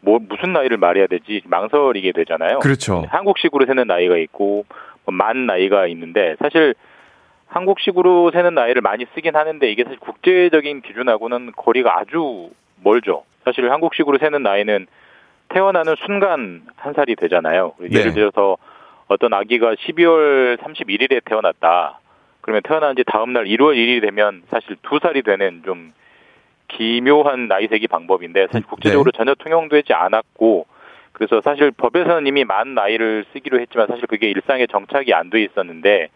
뭐 0.00 0.18
무슨 0.26 0.54
나이를 0.54 0.78
말해야 0.78 1.08
되지 1.08 1.42
망설이게 1.44 2.12
되잖아요. 2.12 2.60
그렇죠. 2.60 3.04
한국식으로 3.10 3.66
세는 3.66 3.86
나이가 3.86 4.16
있고 4.16 4.64
뭐만 5.04 5.44
나이가 5.44 5.88
있는데 5.88 6.36
사실 6.38 6.74
한국식으로 7.48 8.30
세는 8.30 8.54
나이를 8.54 8.82
많이 8.82 9.06
쓰긴 9.14 9.34
하는데 9.34 9.70
이게 9.70 9.84
사실 9.84 9.98
국제적인 9.98 10.82
기준하고는 10.82 11.52
거리가 11.56 11.98
아주 11.98 12.50
멀죠. 12.82 13.24
사실 13.44 13.70
한국식으로 13.70 14.18
세는 14.18 14.42
나이는 14.42 14.86
태어나는 15.48 15.94
순간 16.04 16.62
한 16.76 16.92
살이 16.92 17.16
되잖아요. 17.16 17.74
네. 17.78 17.88
예를 17.98 18.12
들어서 18.12 18.58
어떤 19.08 19.32
아기가 19.32 19.74
12월 19.74 20.58
31일에 20.58 21.24
태어났다. 21.24 22.00
그러면 22.42 22.62
태어난 22.62 22.96
지 22.96 23.04
다음 23.04 23.32
날 23.32 23.44
1월 23.44 23.74
1일이 23.74 24.02
되면 24.02 24.42
사실 24.50 24.76
두 24.82 24.98
살이 25.02 25.22
되는 25.22 25.62
좀 25.64 25.90
기묘한 26.68 27.48
나이 27.48 27.66
세기 27.66 27.88
방법인데 27.88 28.48
사실 28.48 28.66
국제적으로 28.66 29.10
전혀 29.12 29.34
통용되지 29.34 29.94
않았고 29.94 30.66
그래서 31.12 31.40
사실 31.40 31.70
법에서는 31.72 32.26
이미 32.26 32.44
만 32.44 32.74
나이를 32.74 33.24
쓰기로 33.32 33.58
했지만 33.60 33.86
사실 33.88 34.06
그게 34.06 34.28
일상에 34.28 34.66
정착이 34.66 35.12
안 35.14 35.30
돼 35.30 35.42
있었는데 35.42 36.08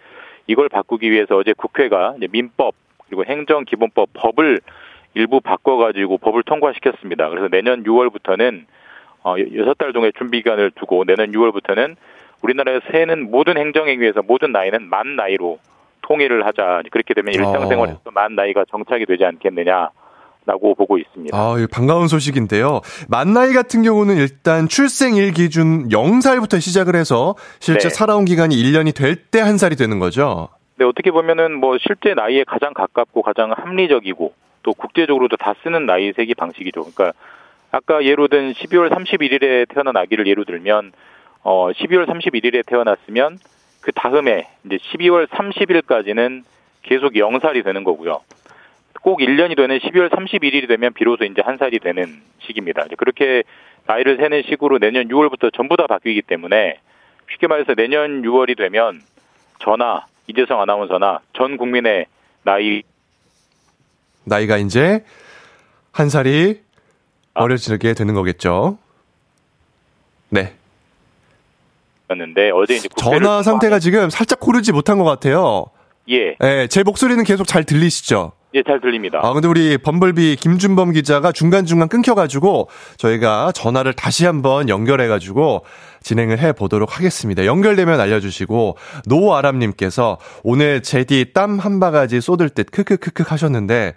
이걸 0.47 0.69
바꾸기 0.69 1.11
위해서 1.11 1.37
어제 1.37 1.53
국회가 1.53 2.15
이제 2.17 2.29
민법 2.31 2.75
그리고 3.07 3.25
행정기본법 3.25 4.11
법을 4.15 4.61
일부 5.15 5.41
바꿔가지고 5.41 6.19
법을 6.19 6.43
통과시켰습니다. 6.45 7.29
그래서 7.29 7.49
내년 7.49 7.85
6월부터는 7.85 8.65
어, 9.25 9.37
여섯 9.57 9.77
달 9.79 9.93
동안 9.93 10.11
준비 10.17 10.39
기간을 10.39 10.73
두고 10.73 11.05
내년 11.05 11.31
6월부터는 11.33 11.97
우리나라에서 12.43 12.81
세는 12.91 13.31
모든 13.31 13.57
행정행위에서 13.57 14.23
모든 14.23 14.53
나이는 14.53 14.89
만 14.89 15.17
나이로 15.17 15.59
통일을 16.03 16.45
하자. 16.47 16.83
그렇게 16.91 17.15
되면 17.15 17.33
일상생활에서 17.33 18.11
만 18.13 18.35
나이가 18.35 18.65
정착이 18.65 19.07
되지 19.07 19.25
않겠느냐 19.25 19.91
라고 20.45 20.75
보고 20.75 20.99
있습니다. 20.99 21.37
아, 21.37 21.55
이거 21.57 21.69
반가운 21.71 22.09
소식인데요. 22.09 22.81
만 23.09 23.33
나이 23.33 23.53
같은 23.53 23.83
경우는 23.83 24.17
일단 24.17 24.67
출생일 24.69 25.33
기준 25.33 25.89
0살부터 25.89 26.61
시작을 26.61 26.97
해서 26.97 27.37
실제 27.61 27.89
네. 27.89 27.95
살아온 27.95 28.25
기간이 28.25 28.57
1년이 28.57 28.95
될 28.95 29.17
때 29.31 29.41
한 29.41 29.57
살이 29.59 29.77
되는 29.77 29.99
거죠. 30.01 30.49
네, 30.77 30.85
어떻게 30.85 31.11
보면은 31.13 31.55
뭐 31.55 31.77
실제 31.79 32.15
나이에 32.15 32.45
가장 32.45 32.75
가깝고 32.75 33.23
가장 33.23 33.53
합리적이고 33.53 34.33
또 34.65 34.73
국제적으로도 34.75 35.37
다 35.37 35.55
쓰는 35.63 35.87
나이 35.87 36.13
세기 36.13 36.35
방식이죠. 36.35 36.81
그러니까 36.83 37.13
아까 37.71 38.05
예로 38.05 38.27
든 38.29 38.53
12월 38.53 38.91
31일에 38.91 39.69
태어난 39.73 39.97
아기를 39.97 40.27
예로 40.27 40.45
들면 40.45 40.93
어 41.43 41.71
12월 41.71 42.07
31일에 42.07 42.67
태어났으면 42.67 43.39
그 43.81 43.93
다음에 43.93 44.49
이제 44.67 44.77
12월 44.77 45.27
30일까지는 45.29 46.43
계속 46.83 47.13
0살이 47.15 47.65
되는 47.65 47.85
거고요. 47.85 48.21
꼭 49.03 49.19
1년이 49.19 49.57
되는 49.57 49.79
12월 49.79 50.11
31일이 50.11 50.69
되면 50.69 50.93
비로소 50.93 51.25
이제 51.25 51.43
한 51.45 51.59
살이 51.59 51.79
되는 51.81 52.23
시기입니다. 52.47 52.87
그렇게 52.97 53.43
나이를 53.87 54.17
세는 54.17 54.45
식으로 54.49 54.79
내년 54.79 55.09
6월부터 55.09 55.53
전부 55.55 55.77
다 55.77 55.87
바뀌기 55.89 56.23
때문에 56.23 56.79
쉽게 57.33 57.49
말해서 57.49 57.75
내년 57.75 58.23
6월이 58.23 58.57
되면 58.57 59.03
저나 59.61 60.07
이재성 60.29 60.61
아나운서나 60.61 61.21
전 61.37 61.57
국민의 61.57 62.07
나이 62.45 62.83
나이가 64.25 64.57
이제 64.57 65.05
한 65.91 66.09
살이 66.09 66.61
아. 67.35 67.43
어려지게 67.43 67.95
되는 67.95 68.15
거겠죠. 68.15 68.79
네. 70.29 70.55
였는데 72.09 72.51
어제 72.51 72.75
이제 72.75 72.89
전화 72.97 73.43
상태가 73.43 73.79
지금 73.79 74.11
살짝 74.11 74.39
고르지 74.39 74.73
못한 74.73 74.99
것 74.99 75.05
같아요. 75.05 75.67
예, 76.09 76.37
예, 76.43 76.67
제 76.69 76.83
목소리는 76.83 77.23
계속 77.25 77.47
잘 77.47 77.65
들리시죠? 77.65 78.33
예, 78.55 78.63
잘 78.63 78.81
들립니다. 78.81 79.21
아, 79.23 79.33
근데 79.33 79.49
우리 79.49 79.79
범블비 79.79 80.37
김준범 80.37 80.93
기자가 80.93 81.33
중간중간 81.33 81.89
끊겨가지고 81.89 82.69
저희가 82.99 83.53
전화를 83.53 83.95
다시 83.95 84.27
한번 84.27 84.69
연결해가지고 84.69 85.65
진행을 86.03 86.39
해 86.39 86.53
보도록 86.53 86.99
하겠습니다. 86.99 87.47
연결되면 87.47 87.99
알려주시고, 88.01 88.77
노아람님께서 89.07 90.19
오늘 90.43 90.83
제디 90.83 91.33
땀 91.33 91.59
한 91.59 91.81
바가지 91.81 92.21
쏟을 92.21 92.51
듯 92.51 92.71
크크크크 92.71 93.25
하셨는데 93.27 93.95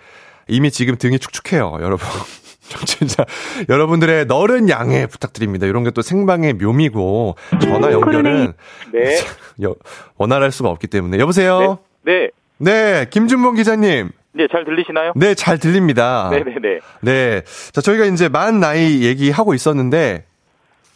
이미 0.48 0.70
지금 0.72 0.96
등이 0.98 1.20
축축해요, 1.20 1.78
여러분. 1.82 2.08
진짜 2.86 3.26
여러분들의 3.70 4.26
너른 4.26 4.70
양해 4.70 5.06
부탁드립니다. 5.08 5.68
이런 5.68 5.84
게 5.84 5.92
또 5.92 6.02
생방의 6.02 6.54
묘미고 6.54 7.36
전화 7.62 7.92
연결은 7.92 8.54
네, 8.92 9.20
여- 9.64 9.76
원활할 10.18 10.52
수가 10.52 10.70
없기 10.70 10.88
때문에 10.88 11.20
여보세요. 11.20 11.78
네, 12.04 12.30
네, 12.58 13.06
김준범 13.10 13.56
기자님. 13.56 14.12
네, 14.36 14.48
잘 14.52 14.66
들리시나요? 14.66 15.14
네, 15.16 15.34
잘 15.34 15.58
들립니다. 15.58 16.30
네, 16.30 16.44
네, 16.44 16.56
네. 16.62 16.80
네. 17.02 17.42
자, 17.72 17.80
저희가 17.80 18.04
이제 18.06 18.28
만 18.28 18.60
나이 18.60 19.02
얘기하고 19.06 19.54
있었는데, 19.54 20.26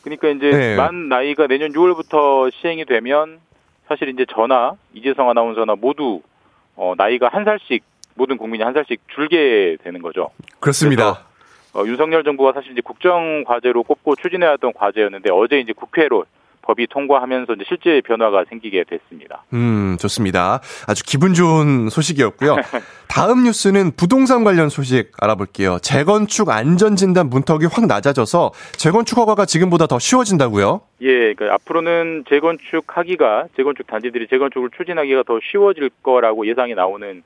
그러니까 0.04 0.28
이제 0.28 0.50
네. 0.50 0.76
만 0.76 1.08
나이가 1.08 1.48
내년 1.48 1.72
6월부터 1.72 2.52
시행이 2.52 2.84
되면 2.84 3.40
사실 3.88 4.10
이제 4.10 4.26
저나 4.30 4.74
이재성 4.94 5.30
아나운서나 5.30 5.76
모두 5.76 6.22
어, 6.76 6.94
나이가 6.98 7.30
한 7.32 7.46
살씩 7.46 7.82
모든 8.16 8.38
국민이 8.38 8.64
한 8.64 8.74
살씩 8.74 9.02
줄게 9.16 9.78
되는 9.84 10.02
거죠. 10.02 10.32
그렇습니다. 10.60 11.26
어, 11.74 11.84
윤석열 11.86 12.26
정부가 12.26 12.52
사실 12.54 12.74
이제 12.74 12.82
국정 12.82 13.46
과제로 13.46 13.84
꼽고 13.84 14.18
추진해왔던 14.18 14.74
과제였는데 14.74 15.30
어제 15.32 15.60
이제 15.60 15.72
국회로 15.72 16.26
법이 16.62 16.88
통과하면서 16.88 17.54
이제 17.54 17.64
실제 17.68 18.02
변화가 18.02 18.46
생기게 18.50 18.84
됐습니다. 18.84 19.44
음, 19.54 19.98
좋습니다. 20.00 20.62
아주 20.88 21.04
기분 21.06 21.34
좋은 21.34 21.90
소식이었고요. 21.90 22.56
다음 23.08 23.44
뉴스는 23.44 23.92
부동산 23.96 24.44
관련 24.44 24.70
소식 24.70 25.12
알아볼게요. 25.20 25.80
재건축 25.80 26.50
안전진단 26.50 27.30
문턱이 27.30 27.66
확 27.72 27.88
낮아져서 27.88 28.52
재건축 28.78 29.18
허가가 29.18 29.46
지금보다 29.46 29.88
더 29.88 30.00
쉬워진다고요? 30.00 30.82
예, 31.02 31.34
그 31.34 31.50
앞으로는 31.52 32.26
재건축 32.30 32.86
하기가 32.86 33.48
재건축 33.56 33.88
단지들이 33.88 34.28
재건축을 34.28 34.70
추진하기가 34.78 35.24
더 35.24 35.40
쉬워질 35.42 35.90
거라고 36.04 36.48
예상이 36.48 36.76
나오는 36.76 37.24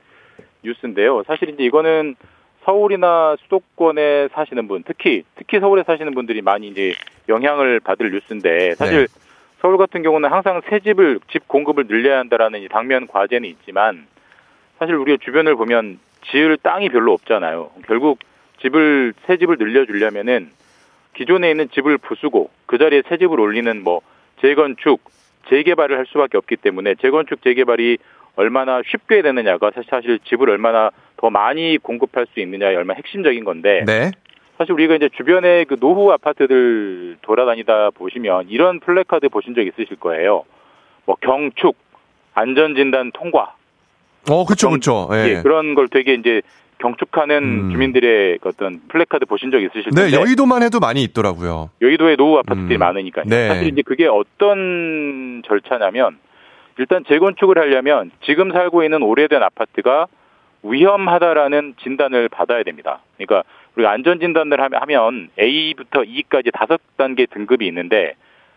뉴스인데요. 0.62 1.22
사실 1.26 1.50
이제 1.50 1.62
이거는 1.64 2.16
서울이나 2.64 3.36
수도권에 3.42 4.28
사시는 4.32 4.68
분, 4.68 4.82
특히 4.86 5.22
특히 5.36 5.60
서울에 5.60 5.82
사시는 5.84 6.14
분들이 6.14 6.40
많이 6.42 6.68
이제 6.68 6.94
영향을 7.28 7.80
받을 7.80 8.10
뉴스인데 8.10 8.74
사실 8.74 9.06
네. 9.06 9.23
서울 9.64 9.78
같은 9.78 10.02
경우는 10.02 10.30
항상 10.30 10.60
새 10.68 10.78
집을 10.80 11.20
집 11.32 11.48
공급을 11.48 11.86
늘려야 11.86 12.18
한다라는 12.18 12.60
이 12.60 12.68
당면 12.68 13.06
과제는 13.06 13.48
있지만 13.48 14.06
사실 14.78 14.94
우리가 14.94 15.16
주변을 15.24 15.56
보면 15.56 15.98
지을 16.26 16.58
땅이 16.58 16.90
별로 16.90 17.14
없잖아요. 17.14 17.70
결국 17.86 18.18
집을 18.60 19.14
새 19.26 19.38
집을 19.38 19.56
늘려주려면은 19.56 20.50
기존에 21.14 21.50
있는 21.50 21.70
집을 21.70 21.96
부수고 21.96 22.50
그 22.66 22.76
자리에 22.76 23.04
새 23.08 23.16
집을 23.16 23.40
올리는 23.40 23.82
뭐 23.82 24.02
재건축, 24.42 25.00
재개발을 25.48 25.96
할 25.96 26.04
수밖에 26.08 26.36
없기 26.36 26.56
때문에 26.56 26.96
재건축, 26.96 27.42
재개발이 27.42 27.96
얼마나 28.36 28.82
쉽게 28.86 29.22
되느냐가 29.22 29.70
사실- 29.88 30.18
집을 30.24 30.50
얼마나 30.50 30.90
더 31.16 31.30
많이 31.30 31.78
공급할 31.78 32.26
수 32.34 32.40
있느냐의 32.40 32.76
얼마나 32.76 32.98
핵심적인 32.98 33.44
건데 33.44 33.82
네. 33.86 34.10
사실 34.64 34.72
우리가 34.72 34.94
이제 34.94 35.10
주변에 35.14 35.64
그 35.64 35.76
노후 35.76 36.10
아파트들 36.10 37.18
돌아다니다 37.20 37.90
보시면 37.90 38.46
이런 38.48 38.80
플래카드 38.80 39.28
보신 39.28 39.54
적 39.54 39.60
있으실 39.62 39.96
거예요. 39.96 40.44
뭐 41.04 41.16
경축, 41.20 41.76
안전진단 42.32 43.12
통과, 43.12 43.54
어, 44.30 44.46
그쵸, 44.46 44.70
그쵸. 44.70 45.10
예. 45.12 45.28
예, 45.28 45.42
그런 45.42 45.74
걸 45.74 45.88
되게 45.88 46.14
이제 46.14 46.40
경축하는 46.78 47.42
음. 47.42 47.70
주민들의 47.72 48.38
그 48.38 48.48
어떤 48.48 48.80
플래카드 48.88 49.26
보신 49.26 49.50
적 49.50 49.60
있으실 49.60 49.90
네, 49.94 50.08
텐데 50.08 50.16
여의도만 50.16 50.62
해도 50.62 50.80
많이 50.80 51.02
있더라고요. 51.02 51.68
여의도에 51.82 52.16
노후 52.16 52.38
아파트들이 52.38 52.76
음. 52.76 52.78
많으니까요. 52.78 53.24
네. 53.26 53.48
사실 53.48 53.68
이제 53.68 53.82
그게 53.82 54.06
어떤 54.06 55.42
절차냐면 55.46 56.16
일단 56.78 57.04
재건축을 57.06 57.58
하려면 57.58 58.10
지금 58.24 58.50
살고 58.50 58.82
있는 58.82 59.02
오래된 59.02 59.42
아파트가 59.42 60.06
위험하다라는 60.62 61.74
진단을 61.82 62.30
받아야 62.30 62.62
됩니다. 62.62 63.00
그러니까 63.18 63.44
우리가 63.76 63.90
안전 63.90 64.20
진단을 64.20 64.60
하면- 64.60 65.28
A부터 65.38 66.04
E까지 66.04 66.50
다섯 66.52 66.80
단계 66.96 67.26
등급이 67.26 67.66
있는데 67.66 68.14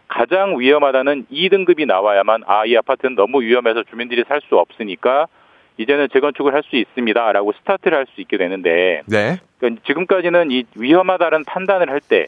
가장 0.07 0.59
위험하다는 0.59 1.26
E등급이 1.31 1.85
나와야만 1.86 2.43
아 2.45 2.65
이 2.65 2.78
아파트는 2.78 3.15
너무 3.15 3.41
위험해서 3.41 3.84
주민들이 3.84 4.24
살 4.28 4.41
수 4.41 4.57
없으니까 4.57 5.28
이제는 5.78 6.07
재건축을 6.11 6.53
할 6.53 6.63
수 6.63 6.76
있습니다 6.76 7.32
라고 7.34 7.51
스타트를 7.53 7.97
할 7.97 8.05
수 8.13 8.22
있게 8.22 8.38
되는데 8.38 9.01
네. 9.07 9.38
그러니까 9.59 9.82
지금까지는 9.86 10.51
이 10.51 10.63
위험하다는 10.76 11.43
판단을 11.45 11.89
할 11.89 11.99
때, 11.99 12.28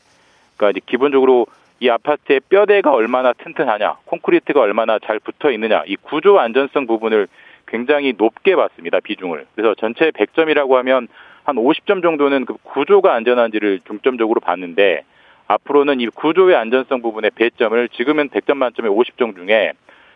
그러니까 0.58 0.78
이제 0.78 0.86
기본적으로 0.86 1.46
이 1.80 1.90
아파트의 1.90 2.42
뼈대가 2.50 2.92
얼마나 2.92 3.34
튼튼하냐, 3.34 3.98
콘크리트가 4.06 4.60
얼마나 4.60 5.00
잘 5.00 5.20
붙어 5.20 5.52
있느냐, 5.52 5.84
이 5.88 5.96
구조 5.96 6.40
안전성 6.40 6.86
부분을 6.88 7.28
굉장히 7.68 8.14
높게 8.18 8.56
봤습니다 8.56 9.00
비중을. 9.00 9.46
그래서 9.56 9.74
전체 9.76 10.12
100점이라고 10.12 10.74
하면 10.74 11.08
한 11.50 11.56
50점 11.56 12.04
정도는 12.04 12.46
그 12.46 12.56
구조가 12.62 13.14
안전한지를 13.14 13.80
중점적으로 13.88 14.40
봤는데 14.40 15.04
앞으로는 15.48 16.00
이 16.00 16.08
구조의 16.08 16.56
안전성 16.56 17.02
부분의 17.02 17.32
배점을 17.34 17.90
지금은 17.90 18.30
100점 18.30 18.56
만점에 18.58 18.88
50점 18.88 19.36
중에 19.36 19.74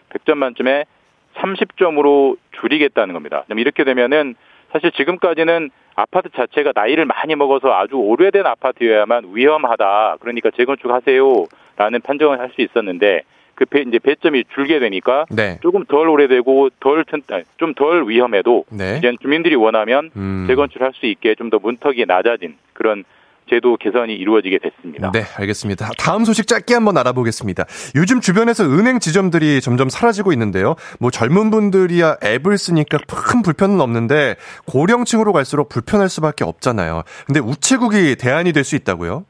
100점 0.10 0.36
만점에 0.36 0.86
30점으로 1.34 2.38
줄이겠다는 2.60 3.14
겁니다. 3.14 3.44
이렇게 3.50 3.84
되면은 3.84 4.36
사실 4.72 4.92
지금까지는 4.92 5.72
아파트 5.96 6.30
자체가 6.30 6.72
나이를 6.76 7.06
많이 7.06 7.36
먹어서 7.36 7.74
아주 7.74 7.96
오래된 7.96 8.46
아파트여야만 8.46 9.32
위험하다. 9.34 10.18
그러니까 10.20 10.52
재건축하세요라는 10.52 12.02
판정을 12.04 12.40
할 12.40 12.52
수 12.54 12.62
있었는데 12.62 13.24
그 13.64 13.66
배, 13.66 13.82
이제 13.88 14.00
배점이 14.00 14.44
줄게 14.54 14.80
되니까 14.80 15.26
네. 15.30 15.60
조금 15.62 15.86
덜 15.86 16.08
오래되고 16.10 16.70
덜 16.80 17.04
좀 17.58 17.74
덜 17.76 18.08
위험해도 18.08 18.66
네. 18.70 18.98
이제 18.98 19.12
주민들이 19.22 19.56
원하면 19.56 20.10
음. 20.16 20.46
재건축할 20.48 20.92
수 20.96 21.06
있게 21.06 21.36
좀 21.36 21.50
더 21.50 21.60
문턱이 21.60 22.06
낮아진 22.08 22.56
그런 22.74 23.04
제도 23.50 23.76
개선이 23.76 24.14
이루어지게 24.16 24.58
됐습니다. 24.60 25.12
네, 25.12 25.24
알겠습니다. 25.38 25.90
다음 26.00 26.24
소식 26.24 26.48
짧게 26.48 26.74
한번 26.74 26.98
알아보겠습니다. 26.98 27.66
요즘 27.96 28.22
주변에서 28.22 28.64
은행 28.64 29.00
지점들이 29.00 29.60
점점 29.60 29.90
사라지고 29.90 30.32
있는데요. 30.32 30.76
뭐 31.00 31.12
젊은 31.12 31.52
분들이야 31.52 32.18
앱을 32.24 32.58
쓰니까 32.58 33.00
큰 33.06 33.42
불편은 33.42 33.82
없는데 33.82 34.38
고령층으로 34.66 35.34
갈수록 35.34 35.68
불편할 35.68 36.08
수밖에 36.10 36.46
없잖아요. 36.46 37.04
근데 37.28 37.42
우체국이 37.42 38.16
대안이 38.16 38.54
될 38.54 38.64
수 38.64 38.78
있다고요? 38.78 39.26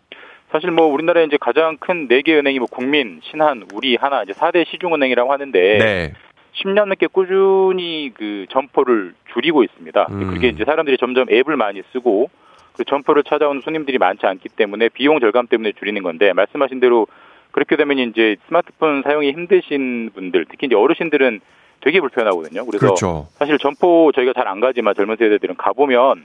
사실 0.54 0.70
뭐 0.72 0.86
우리나라에 0.86 1.26
이제 1.26 1.38
가장 1.42 1.78
큰 1.78 2.08
네 2.08 2.22
개 2.22 2.38
은행이 2.38 2.60
뭐 2.60 2.68
국민, 2.70 3.20
신한, 3.24 3.66
우리, 3.74 3.96
하나 3.96 4.22
이제 4.22 4.34
4대 4.34 4.66
시중은행이라고 4.68 5.32
하는데 5.34 5.78
네. 5.80 6.14
10년 6.62 6.86
넘게 6.86 7.08
꾸준히 7.08 8.12
그 8.14 8.46
점포를 8.52 9.16
줄이고 9.34 9.64
있습니다. 9.64 10.08
음. 10.12 10.28
그게 10.34 10.50
이제 10.50 10.64
사람들이 10.64 10.98
점점 11.00 11.26
앱을 11.32 11.58
많이 11.58 11.82
쓰고 11.92 12.30
그 12.78 12.86
점포를 12.86 13.24
찾아오는 13.24 13.62
손님들이 13.62 13.98
많지 13.98 14.28
않기 14.28 14.50
때문에 14.50 14.90
비용 14.90 15.20
절감 15.20 15.48
때문에 15.48 15.72
줄이는 15.72 16.04
건데 16.04 16.34
말씀하신 16.34 16.80
대로 16.80 17.08
그렇게 17.52 17.76
되면 17.76 17.98
이제 17.98 18.36
스마트폰 18.48 19.02
사용이 19.04 19.32
힘드신 19.32 20.12
분들 20.14 20.46
특히 20.50 20.68
이제 20.68 20.76
어르신들은 20.76 21.42
되게 21.82 22.00
불편하거든요. 22.00 22.66
그래서 22.66 22.86
그렇죠. 22.86 23.28
사실 23.34 23.58
점포 23.58 24.12
저희가 24.14 24.34
잘 24.34 24.48
안 24.48 24.60
가지만 24.60 24.94
젊은 24.94 25.16
세대들은 25.18 25.56
가보면 25.58 26.24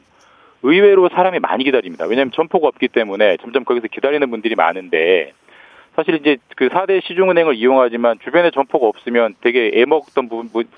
의외로 0.63 1.09
사람이 1.09 1.39
많이 1.41 1.65
기다립니다. 1.65 2.07
왜냐하면 2.07 2.33
점포가 2.33 2.67
없기 2.69 2.89
때문에 2.89 3.37
점점 3.43 3.65
거기서 3.65 3.87
기다리는 3.89 4.29
분들이 4.31 4.55
많은데 4.55 5.33
사실 5.95 6.15
이제 6.17 6.37
그 6.57 6.69
4대 6.69 7.03
시중은행을 7.05 7.55
이용하지만 7.57 8.19
주변에 8.23 8.51
점포가 8.51 8.87
없으면 8.87 9.35
되게 9.41 9.71
애먹던 9.75 10.29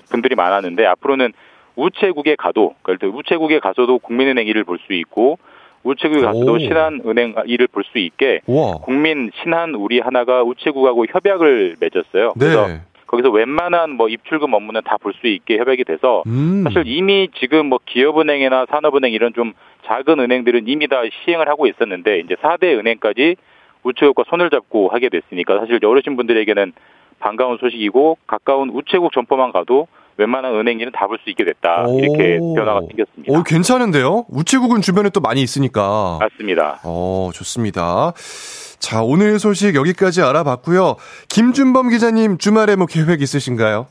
분들이 0.09 0.35
많았는데 0.35 0.85
앞으로는 0.85 1.33
우체국에 1.75 2.35
가도 2.35 2.75
그러니까 2.81 3.07
우체국에 3.07 3.59
가서도 3.59 3.99
국민은행 3.99 4.47
일을 4.47 4.63
볼 4.63 4.77
수 4.85 4.93
있고 4.93 5.37
우체국에 5.83 6.21
가서도 6.21 6.53
오. 6.53 6.59
신한은행 6.59 7.35
일을 7.47 7.67
볼 7.67 7.83
수 7.91 7.97
있게 7.97 8.41
우와. 8.45 8.73
국민 8.83 9.31
신한 9.41 9.73
우리 9.75 9.99
하나가 9.99 10.43
우체국하고 10.43 11.05
협약을 11.09 11.77
맺었어요. 11.79 12.33
그래서 12.37 12.67
네. 12.67 12.81
거기서 13.07 13.29
웬만한 13.29 13.91
뭐 13.91 14.07
입출금 14.07 14.53
업무는 14.53 14.81
다 14.85 14.97
볼 14.97 15.13
수 15.13 15.27
있게 15.27 15.57
협약이 15.57 15.83
돼서 15.83 16.23
음. 16.27 16.63
사실 16.63 16.83
이미 16.85 17.27
지금 17.39 17.65
뭐 17.67 17.79
기업은행이나 17.85 18.67
산업은행 18.69 19.11
이런 19.13 19.33
좀 19.33 19.53
작은 19.85 20.19
은행들은 20.19 20.67
이미 20.67 20.87
다 20.87 21.01
시행을 21.25 21.47
하고 21.49 21.67
있었는데 21.67 22.19
이제 22.19 22.35
4대 22.35 22.77
은행까지 22.79 23.35
우체국과 23.83 24.23
손을 24.29 24.49
잡고 24.49 24.89
하게 24.89 25.09
됐으니까 25.09 25.59
사실 25.59 25.83
어르신 25.83 26.15
분들에게는 26.15 26.73
반가운 27.19 27.57
소식이고 27.59 28.17
가까운 28.27 28.69
우체국 28.69 29.11
점포만 29.13 29.51
가도 29.51 29.87
웬만한 30.17 30.55
은행 30.55 30.79
일은 30.79 30.91
다 30.91 31.07
볼 31.07 31.17
수 31.23 31.29
있게 31.29 31.45
됐다. 31.45 31.85
이렇게 31.97 32.37
변화가 32.55 32.81
생겼습니다. 32.87 33.33
오, 33.33 33.43
괜찮은데요? 33.43 34.25
우체국은 34.29 34.81
주변에 34.81 35.09
또 35.09 35.19
많이 35.21 35.41
있으니까. 35.41 36.17
맞습니다. 36.19 36.79
어, 36.83 37.29
좋습니다. 37.33 38.11
자, 38.79 39.01
오늘 39.03 39.39
소식 39.39 39.75
여기까지 39.75 40.21
알아봤고요. 40.21 40.97
김준범 41.29 41.89
기자님 41.89 42.37
주말에 42.37 42.75
뭐 42.75 42.85
계획 42.87 43.21
있으신가요? 43.21 43.87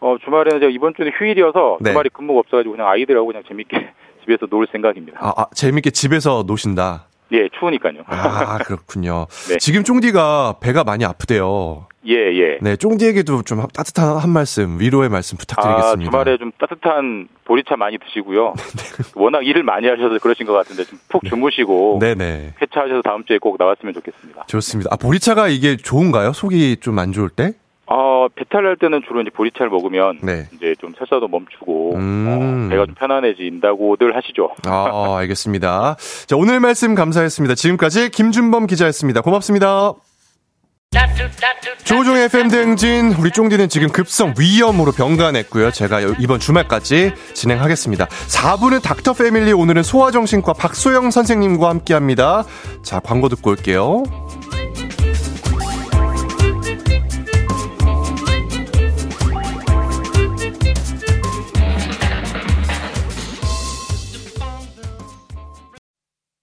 어, 0.00 0.16
주말에는 0.24 0.60
제가 0.60 0.70
이번 0.72 0.94
주는 0.94 1.10
휴일이어서 1.18 1.78
네. 1.80 1.90
주말에 1.90 2.08
근무가 2.12 2.40
없어가지고 2.40 2.72
그냥 2.76 2.88
아이들하고 2.88 3.26
그냥 3.26 3.42
재밌게 3.46 3.76
집에서 4.24 4.46
놀 4.46 4.66
생각입니다. 4.70 5.18
아, 5.20 5.32
아, 5.36 5.46
재밌게 5.54 5.90
집에서 5.90 6.44
노신다. 6.46 7.06
예, 7.32 7.48
추우니까요. 7.58 8.02
아, 8.06 8.58
그렇군요. 8.58 9.26
네. 9.48 9.56
지금 9.58 9.84
쫑디가 9.84 10.56
배가 10.60 10.84
많이 10.84 11.04
아프대요. 11.04 11.86
예, 12.06 12.14
예. 12.14 12.58
네, 12.60 12.76
쫑디에게도 12.76 13.42
좀 13.42 13.64
따뜻한 13.72 14.16
한 14.18 14.28
말씀, 14.30 14.78
위로의 14.80 15.08
말씀 15.08 15.36
아, 15.36 15.38
부탁드리겠습니다. 15.38 16.10
주말에 16.10 16.36
좀 16.36 16.50
따뜻한 16.58 17.28
보리차 17.44 17.76
많이 17.76 17.96
드시고요. 17.98 18.54
워낙 19.14 19.46
일을 19.46 19.62
많이 19.62 19.86
하셔서 19.88 20.18
그러신 20.18 20.44
것 20.46 20.52
같은데 20.52 20.84
좀 20.84 20.98
푹 21.08 21.24
주무시고 21.24 21.98
네 22.00 22.14
네. 22.14 22.54
회차하셔서 22.60 23.02
다음 23.02 23.24
주에 23.24 23.38
꼭 23.38 23.56
나왔으면 23.58 23.94
좋겠습니다. 23.94 24.44
좋습니다. 24.48 24.90
아, 24.92 24.96
보리차가 24.96 25.48
이게 25.48 25.76
좋은가요? 25.76 26.32
속이 26.32 26.78
좀 26.80 26.98
안 26.98 27.12
좋을 27.12 27.28
때? 27.30 27.52
어, 27.86 28.28
배탈 28.34 28.62
날 28.62 28.76
때는 28.76 29.02
주로 29.06 29.20
이제 29.20 29.30
보리차를 29.30 29.68
먹으면 29.70 30.18
네. 30.22 30.46
이제 30.54 30.74
좀 30.80 30.92
설사도 30.96 31.28
멈추고 31.28 31.96
음. 31.96 32.26
어, 32.28 32.68
배가 32.70 32.86
좀 32.86 32.94
편안해진다고들 32.94 34.16
하시죠. 34.16 34.54
아, 34.66 35.16
알겠습니다. 35.18 35.96
자, 36.26 36.36
오늘 36.36 36.60
말씀 36.60 36.94
감사했습니다. 36.94 37.54
지금까지 37.54 38.10
김준범 38.10 38.66
기자였습니다. 38.66 39.20
고맙습니다. 39.20 39.94
조종의 41.84 42.24
FM 42.24 42.48
대행진 42.48 43.12
우리 43.18 43.30
쫑디는 43.30 43.68
지금 43.68 43.88
급성 43.88 44.34
위염으로 44.38 44.92
병간했고요. 44.92 45.70
제가 45.70 46.00
이번 46.18 46.38
주말까지 46.38 47.12
진행하겠습니다. 47.34 48.06
4부는 48.06 48.82
닥터 48.82 49.14
패밀리 49.14 49.52
오늘은 49.52 49.82
소아정신과 49.82 50.52
박소영 50.52 51.10
선생님과 51.10 51.68
함께합니다. 51.68 52.44
자 52.82 53.00
광고 53.00 53.28
듣고 53.28 53.50
올게요. 53.50 54.04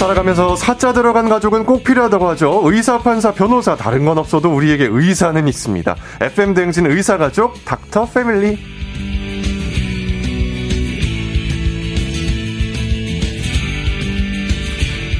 살아가면서 0.00 0.56
사자 0.56 0.94
들어간 0.94 1.28
가족은 1.28 1.66
꼭 1.66 1.84
필요하다고 1.84 2.26
하죠. 2.30 2.62
의사, 2.64 2.96
판사, 3.00 3.34
변호사 3.34 3.76
다른 3.76 4.06
건 4.06 4.16
없어도 4.16 4.48
우리에게 4.48 4.88
의사는 4.90 5.46
있습니다. 5.46 5.94
FM 6.22 6.54
대행진 6.54 6.86
의사 6.86 7.18
가족 7.18 7.62
닥터 7.66 8.06
패밀리. 8.06 8.58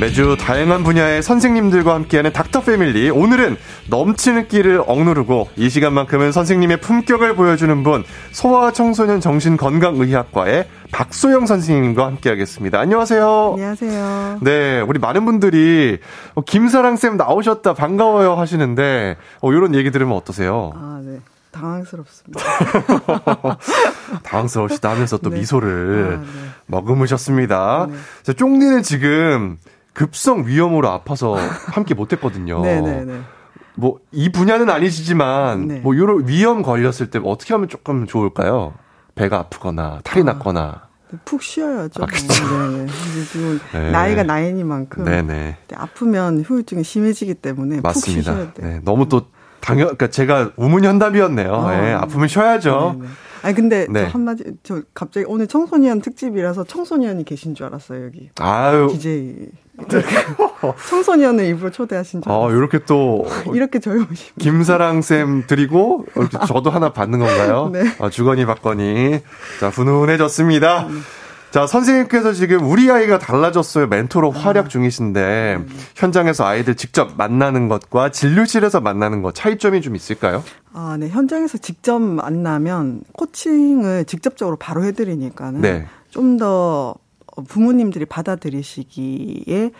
매주 0.01 0.35
다양한 0.41 0.83
분야의 0.83 1.23
선생님들과 1.23 1.93
함께하는 1.93 2.33
닥터 2.33 2.63
패밀리. 2.63 3.11
오늘은 3.11 3.59
넘치는 3.91 4.49
끼를 4.49 4.83
억누르고 4.87 5.49
이 5.57 5.69
시간만큼은 5.69 6.33
선생님의 6.33 6.81
품격을 6.81 7.35
보여주는 7.35 7.83
분, 7.83 8.05
소아청소년 8.31 9.21
정신건강의학과의 9.21 10.69
박소영 10.93 11.47
선생님과 11.47 12.07
함께하겠습니다. 12.07 12.79
안녕하세요. 12.79 13.51
안녕하세요. 13.55 14.39
네, 14.43 14.81
우리 14.81 14.99
많은 14.99 15.27
분들이 15.27 15.99
어, 16.35 16.41
김사랑 16.43 16.97
쌤 16.97 17.17
나오셨다 17.17 17.75
반가워요 17.75 18.35
하시는데 18.35 19.17
어, 19.41 19.53
이런 19.53 19.75
얘기 19.75 19.91
들으면 19.91 20.17
어떠세요? 20.17 20.73
아, 20.77 21.01
네. 21.05 21.19
당황스럽습니다. 21.51 22.45
당황스러우시다 24.23 24.91
하면서 24.91 25.19
또 25.19 25.31
네. 25.31 25.41
미소를 25.41 26.21
아, 26.21 26.21
네. 26.21 26.27
머금으셨습니다. 26.67 27.89
자, 28.23 28.33
쫑디는 28.33 28.85
지금 28.85 29.59
급성 29.93 30.47
위염으로 30.47 30.89
아파서 30.89 31.35
함께 31.35 31.95
못했거든요. 31.95 32.63
네네네. 32.63 33.21
뭐 33.77 33.99
이 34.13 34.31
분야는 34.31 34.69
아니시지만 34.71 35.69
네. 35.69 35.81
뭐 35.81 35.97
요런 35.97 36.27
위염 36.27 36.63
걸렸을 36.63 37.11
때 37.11 37.21
어떻게 37.25 37.55
하면 37.55 37.69
조금 37.69 38.07
좋을까요? 38.07 38.75
배가 39.15 39.39
아프거나 39.39 40.01
탈이 40.05 40.25
났거나. 40.25 40.89
푹 41.25 41.43
쉬어야죠. 41.43 42.03
아. 42.03 42.07
네, 42.07 42.87
네. 42.87 42.87
네. 43.73 43.91
나이가 43.91 44.23
나이니만큼 44.23 45.05
네네. 45.05 45.57
아프면 45.75 46.41
후유증이 46.41 46.85
심해지기 46.85 47.35
때문에 47.35 47.77
푹 47.77 47.83
맞습니다. 47.83 48.33
쉬셔야 48.33 48.53
돼요. 48.53 48.67
네, 48.69 48.81
너무 48.85 49.09
또 49.09 49.23
당연, 49.61 49.87
그러니까 49.87 50.09
제가 50.09 50.53
우문현답이었네요. 50.57 51.53
어. 51.53 51.73
예, 51.73 51.93
아프면 51.93 52.29
쉬어야죠. 52.29 52.97
네네. 52.99 53.09
아니 53.43 53.55
근데 53.55 53.87
네. 53.89 54.05
저 54.05 54.09
한마디 54.09 54.45
저 54.63 54.83
갑자기 54.95 55.27
오늘 55.29 55.47
청소년 55.47 56.01
특집이라서 56.01 56.65
청소년이 56.65 57.25
계신 57.25 57.55
줄 57.55 57.67
알았어요 57.67 58.05
여기. 58.05 58.31
아유. 58.39 58.89
DJ 58.91 59.49
청소년을 60.89 61.45
일부러 61.45 61.71
초대하신 61.71 62.23
줄. 62.23 62.31
아, 62.31 62.35
알았어요. 62.37 62.57
이렇게 62.57 62.79
또 62.81 63.27
이렇게 63.55 63.79
젊으시. 63.79 64.33
김사랑 64.39 65.03
쌤 65.03 65.47
드리고 65.47 66.07
저도 66.47 66.71
하나 66.71 66.93
받는 66.93 67.19
건가요? 67.19 67.71
네. 67.73 67.85
아, 67.99 68.11
주거니 68.11 68.45
받거니. 68.45 69.21
자, 69.59 69.69
훈훈해졌습니다. 69.69 70.89
자, 71.51 71.67
선생님께서 71.67 72.33
지금 72.33 72.65
우리 72.71 72.91
아이가 72.91 73.19
달라졌어요. 73.19 73.89
멘토로 73.89 74.31
활약 74.31 74.71
중이신데 74.71 75.65
현장에서 75.97 76.47
아이들 76.47 76.77
직접 76.77 77.17
만나는 77.17 77.69
것과 77.69 78.11
진료실에서 78.11 78.81
만나는 78.81 79.23
것 79.23 79.35
차이점이 79.35 79.81
좀 79.81 79.97
있을까요? 79.97 80.45
아, 80.73 80.97
네. 80.99 81.09
현장에서 81.09 81.59
직접 81.59 81.99
만나면 81.99 83.03
코칭을 83.13 84.05
직접적으로 84.05 84.57
바로 84.57 84.85
해드리니까는 84.85 85.61
네. 85.61 85.87
좀더 86.11 86.95
부모님들이 87.49 88.05
받아들이시기에 88.05 89.71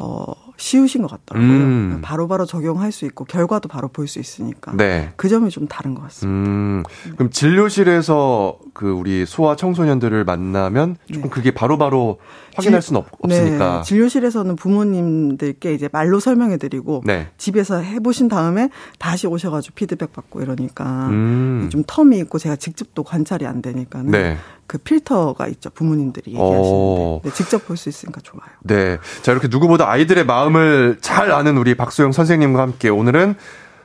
어, 0.00 0.24
쉬우신 0.56 1.02
것 1.02 1.10
같더라고요. 1.10 1.50
음. 1.50 1.98
바로바로 2.02 2.46
적용할 2.46 2.92
수 2.92 3.04
있고 3.04 3.24
결과도 3.24 3.68
바로 3.68 3.88
볼 3.88 4.06
수 4.06 4.20
있으니까 4.20 4.72
네. 4.76 5.10
그 5.16 5.28
점이 5.28 5.50
좀 5.50 5.66
다른 5.66 5.94
것 5.94 6.02
같습니다. 6.02 6.50
음, 6.50 6.82
그럼 7.16 7.30
진료실에서 7.30 8.58
그 8.72 8.90
우리 8.90 9.26
소아 9.26 9.56
청소년들을 9.56 10.24
만나면 10.24 10.96
조금 11.12 11.30
그게 11.30 11.50
바로바로 11.50 12.18
확인할 12.54 12.80
수는 12.80 13.00
없, 13.00 13.06
없으니까. 13.20 13.76
네, 13.78 13.82
진료실에서는 13.82 14.56
부모님들께 14.56 15.74
이제 15.74 15.88
말로 15.92 16.20
설명해드리고 16.20 17.02
네. 17.04 17.28
집에서 17.36 17.78
해보신 17.78 18.28
다음에 18.28 18.70
다시 18.98 19.26
오셔가지고 19.26 19.74
피드백 19.74 20.12
받고 20.12 20.40
이러니까 20.42 21.08
음. 21.08 21.68
좀 21.70 21.82
텀이 21.84 22.18
있고 22.22 22.38
제가 22.38 22.56
직접 22.56 22.88
또 22.94 23.02
관찰이 23.02 23.46
안 23.46 23.62
되니까는 23.62 24.10
네. 24.10 24.36
그 24.68 24.78
필터가 24.78 25.48
있죠 25.48 25.70
부모님들이 25.70 26.34
어. 26.36 26.44
얘기하시는데 26.44 27.28
네, 27.30 27.34
직접 27.34 27.66
볼 27.66 27.76
수 27.76 27.88
있으니까 27.88 28.20
좋아요. 28.20 28.50
네. 28.60 28.98
자, 29.22 29.32
이렇게 29.32 29.48
누구보다 29.48 29.90
아이들의 29.90 30.24
마음을 30.26 30.98
잘 31.00 31.32
아는 31.32 31.56
우리 31.56 31.74
박소영 31.74 32.12
선생님과 32.12 32.62
함께 32.62 32.88
오늘은 32.90 33.34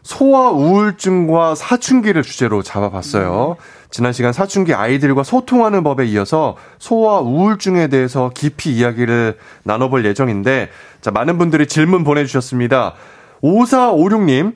소아 0.04 0.52
우울증과 0.52 1.56
사춘기를 1.56 2.24
주제로 2.24 2.62
잡아봤어요. 2.62 3.56
지난 3.90 4.12
시간 4.12 4.34
사춘기 4.34 4.74
아이들과 4.74 5.24
소통하는 5.24 5.84
법에 5.84 6.06
이어서 6.08 6.58
소아 6.80 7.22
우울증에 7.22 7.88
대해서 7.88 8.30
깊이 8.36 8.76
이야기를 8.76 9.38
나눠볼 9.64 10.06
예정인데, 10.06 10.70
자, 11.00 11.12
많은 11.12 11.38
분들이 11.38 11.68
질문 11.68 12.04
보내주셨습니다. 12.04 12.96
5456님, 13.42 14.56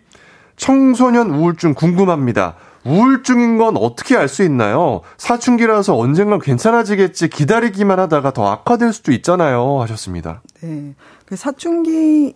청소년 0.57 1.30
우울증 1.30 1.73
궁금합니다. 1.73 2.55
우울증인 2.88 3.57
건 3.57 3.75
어떻게 3.77 4.15
알 4.15 4.27
수 4.27 4.43
있나요? 4.43 5.01
사춘기라서 5.17 5.97
언젠간 5.97 6.39
괜찮아지겠지 6.39 7.29
기다리기만 7.29 7.99
하다가 7.99 8.31
더 8.31 8.49
악화될 8.51 8.93
수도 8.93 9.11
있잖아요. 9.11 9.81
하셨습니다. 9.81 10.41
네. 10.61 10.93
그 11.28 11.36
사춘기의 11.36 12.34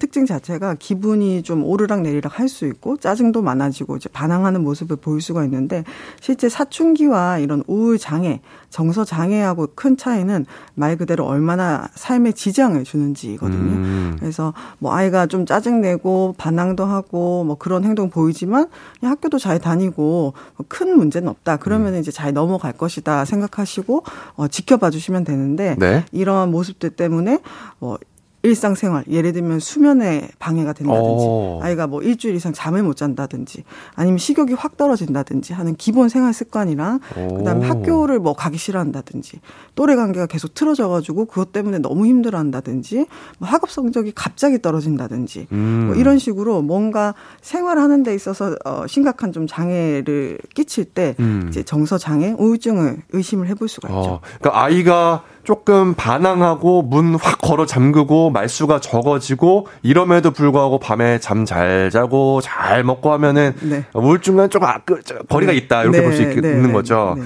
특징 0.00 0.26
자체가 0.26 0.74
기분이 0.74 1.44
좀 1.44 1.62
오르락 1.62 2.02
내리락 2.02 2.40
할 2.40 2.48
수 2.48 2.66
있고 2.66 2.96
짜증도 2.96 3.42
많아지고 3.42 3.96
이제 3.96 4.08
반항하는 4.08 4.62
모습을 4.62 4.96
보일 4.96 5.20
수가 5.20 5.44
있는데 5.44 5.82
실제 6.20 6.48
사춘기와 6.48 7.38
이런 7.38 7.64
우울 7.66 7.98
장애, 7.98 8.40
정서 8.70 9.04
장애하고 9.04 9.68
큰 9.74 9.96
차이는 9.96 10.46
말 10.74 10.96
그대로 10.96 11.24
얼마나 11.26 11.88
삶에 11.94 12.32
지장을 12.32 12.82
주는지거든요. 12.84 13.72
음. 13.72 14.16
그래서 14.20 14.52
뭐 14.78 14.92
아이가 14.92 15.26
좀 15.26 15.46
짜증내고 15.46 16.34
반항도 16.36 16.84
하고 16.84 17.44
뭐 17.44 17.56
그런 17.56 17.84
행동 17.84 18.10
보이지만 18.10 18.68
학교도 19.00 19.38
잘 19.38 19.58
다니고 19.58 20.34
뭐큰 20.56 20.96
문제는 20.96 21.28
없다. 21.28 21.56
그러면 21.56 21.94
음. 21.94 22.00
이제 22.00 22.10
잘 22.10 22.32
넘어갈 22.32 22.72
것이다 22.72 23.24
생각하시고 23.24 24.04
어, 24.34 24.48
지켜봐 24.48 24.90
주시면 24.90 25.24
되는데 25.24 25.76
네. 25.78 26.04
이러한 26.12 26.50
모습들 26.50 26.90
때문에 26.90 27.38
뭐 27.78 27.98
일상생활 28.44 29.04
예를 29.08 29.32
들면 29.32 29.58
수면에 29.58 30.28
방해가 30.38 30.74
된다든지 30.74 31.24
오. 31.24 31.60
아이가 31.62 31.86
뭐 31.86 32.02
일주일 32.02 32.34
이상 32.34 32.52
잠을 32.52 32.82
못 32.82 32.94
잔다든지 32.94 33.64
아니면 33.94 34.18
식욕이 34.18 34.52
확 34.52 34.76
떨어진다든지 34.76 35.54
하는 35.54 35.74
기본 35.76 36.10
생활 36.10 36.34
습관이랑 36.34 37.00
오. 37.16 37.38
그다음에 37.38 37.66
학교를 37.66 38.18
뭐 38.18 38.34
가기 38.34 38.58
싫어한다든지 38.58 39.40
또래 39.74 39.96
관계가 39.96 40.26
계속 40.26 40.52
틀어져 40.52 40.88
가지고 40.88 41.24
그것 41.24 41.52
때문에 41.52 41.78
너무 41.78 42.06
힘들어한다든지 42.06 43.06
뭐 43.38 43.48
학업 43.48 43.70
성적이 43.70 44.12
갑자기 44.14 44.60
떨어진다든지 44.60 45.48
음. 45.50 45.84
뭐 45.86 45.96
이런 45.96 46.18
식으로 46.18 46.60
뭔가 46.60 47.14
생활하는 47.40 48.02
데 48.02 48.14
있어서 48.14 48.54
어 48.66 48.86
심각한 48.86 49.32
좀 49.32 49.46
장애를 49.46 50.38
끼칠 50.54 50.84
때 50.84 51.16
음. 51.18 51.46
이제 51.48 51.62
정서 51.62 51.96
장애, 51.96 52.34
우울증을 52.38 52.98
의심을 53.12 53.48
해볼 53.48 53.68
수가 53.68 53.88
있죠. 53.88 53.98
어. 53.98 54.20
그러니까 54.38 54.62
아이가 54.62 55.24
조금 55.44 55.94
반항하고 55.94 56.82
문 56.82 57.14
확 57.14 57.38
걸어 57.40 57.66
잠그고 57.66 58.30
말수가 58.30 58.80
적어지고 58.80 59.68
이럼에도 59.82 60.30
불구하고 60.30 60.78
밤에 60.78 61.18
잠 61.20 61.44
잘 61.44 61.90
자고 61.90 62.40
잘 62.40 62.82
먹고 62.84 63.12
하면은 63.12 63.52
네. 63.60 63.84
우울증과 63.92 64.48
조금 64.48 64.66
아, 64.66 64.78
그, 64.84 65.00
거리가 65.28 65.52
네. 65.52 65.58
있다 65.58 65.82
이렇게 65.82 65.98
네. 65.98 66.04
볼수 66.04 66.22
있는 66.22 66.62
네. 66.68 66.72
거죠. 66.72 67.14
네. 67.18 67.24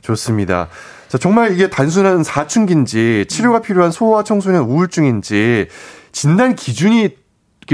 좋습니다. 0.00 0.68
자, 1.08 1.18
정말 1.18 1.52
이게 1.52 1.68
단순한 1.68 2.24
사춘기인지 2.24 3.26
치료가 3.28 3.60
필요한 3.60 3.90
소아 3.90 4.24
청소년 4.24 4.62
우울증인지 4.64 5.68
진단 6.12 6.54
기준이 6.54 7.10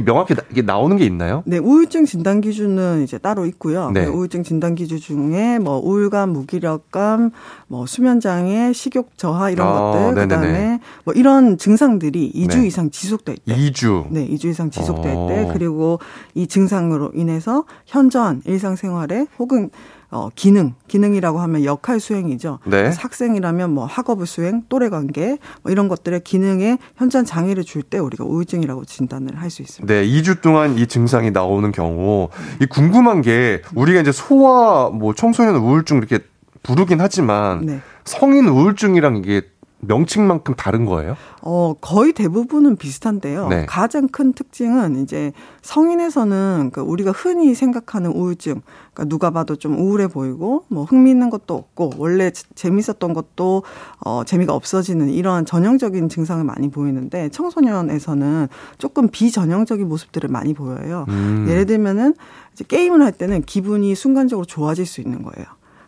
명확히 0.03 0.35
이게 0.51 0.63
나오는 0.63 0.97
게 0.97 1.05
있나요? 1.05 1.43
네, 1.47 1.59
우울증 1.59 2.05
진단 2.05 2.41
기준은 2.41 3.03
이제 3.03 3.19
따로 3.19 3.47
있고요. 3.47 3.91
네. 3.91 4.05
그 4.05 4.11
우울증 4.11 4.43
진단 4.43 4.75
기준 4.75 4.99
중에 4.99 5.59
뭐 5.59 5.79
우울감, 5.79 6.31
무기력감, 6.31 7.31
뭐 7.69 7.87
수면 7.87 8.21
장애, 8.21 8.73
식욕 8.73 9.17
저하 9.17 9.51
이런 9.51 9.69
아, 9.69 9.73
것들 9.73 10.23
그다음에 10.23 10.47
네네네. 10.47 10.81
뭐 11.05 11.15
이런 11.15 11.59
증상들이 11.59 12.33
2주 12.35 12.61
네. 12.61 12.67
이상 12.67 12.91
지속될 12.91 13.37
때. 13.45 13.55
2주. 13.55 14.07
네, 14.11 14.27
2주 14.29 14.47
이상 14.47 14.71
지속될 14.71 15.15
어. 15.15 15.27
때 15.29 15.49
그리고 15.53 15.99
이 16.35 16.47
증상으로 16.47 17.13
인해서 17.15 17.65
현저한 17.87 18.43
일상생활에 18.45 19.27
혹은 19.39 19.71
어, 20.17 20.31
기능, 20.35 20.73
기능이라고 20.89 21.39
하면 21.41 21.64
역할 21.64 22.01
수행이죠. 22.01 22.61
네. 22.64 22.91
학생이라면 22.97 23.71
뭐 23.75 23.85
학업을 23.85 24.27
수행, 24.27 24.62
또래 24.71 24.89
관계, 24.89 25.37
뭐 25.62 25.71
이런 25.71 25.89
것들의 25.89 26.21
기능에 26.21 26.79
현장 26.97 27.25
장애를 27.25 27.64
줄 27.64 27.83
때 27.83 27.99
우리가 27.99 28.25
우울증이라고 28.25 28.85
진단을 28.87 29.37
할 29.41 29.51
수 29.51 29.62
있습니다. 29.62 29.93
네, 29.95 30.05
2주 30.07 30.41
동안 30.41 30.77
이 30.79 30.87
증상이 30.87 31.31
나오는 31.31 31.71
경우, 31.71 32.31
이 32.61 32.67
궁금한 32.67 33.21
게 33.23 33.62
우리가 33.75 34.01
이제 34.01 34.11
소아, 34.11 34.91
뭐 34.91 35.14
청소년 35.14 35.55
우울증 35.57 35.99
이렇게 35.99 36.19
부르긴 36.62 37.01
하지만 37.01 37.64
네. 37.64 37.81
성인 38.05 38.49
우울증이랑 38.49 39.19
이게 39.19 39.43
명칭만큼 39.81 40.55
다른 40.55 40.85
거예요? 40.87 41.16
어, 41.43 41.74
거의 41.81 42.12
대부분은 42.12 42.77
비슷한데요. 42.77 43.49
네. 43.49 43.66
가장 43.66 44.09
큰 44.09 44.33
특징은 44.33 45.03
이제 45.03 45.33
성인에서는 45.62 46.70
그 46.72 46.81
우리가 46.81 47.12
흔히 47.12 47.55
생각하는 47.55 48.11
우울증, 48.11 48.62
그러니까 48.95 49.05
누가 49.05 49.31
봐도 49.31 49.57
좀 49.57 49.79
우울해 49.79 50.07
보이고 50.07 50.64
뭐 50.68 50.85
흥미있는 50.85 51.31
것도 51.31 51.55
없고 51.55 51.93
원래 51.99 52.31
재밌었던 52.55 53.12
것도 53.12 53.62
어, 54.01 54.24
재미가 54.24 54.55
없어지는 54.55 55.11
이러한 55.11 55.45
전형적인 55.45 56.09
증상을 56.09 56.43
많이 56.43 56.70
보이는데 56.70 57.29
청소년에서는 57.29 58.49
조금 58.79 59.09
비전형적인 59.09 59.87
모습들을 59.89 60.29
많이 60.31 60.55
보여요. 60.55 61.05
음. 61.09 61.47
예를 61.49 61.66
들면은 61.66 62.14
이제 62.55 62.64
게임을 62.66 63.03
할 63.03 63.12
때는 63.12 63.43
기분이 63.43 63.95
순간적으로 63.95 64.47
좋아질 64.47 64.87
수 64.87 65.01
있는 65.01 65.22
거예요. 65.22 65.47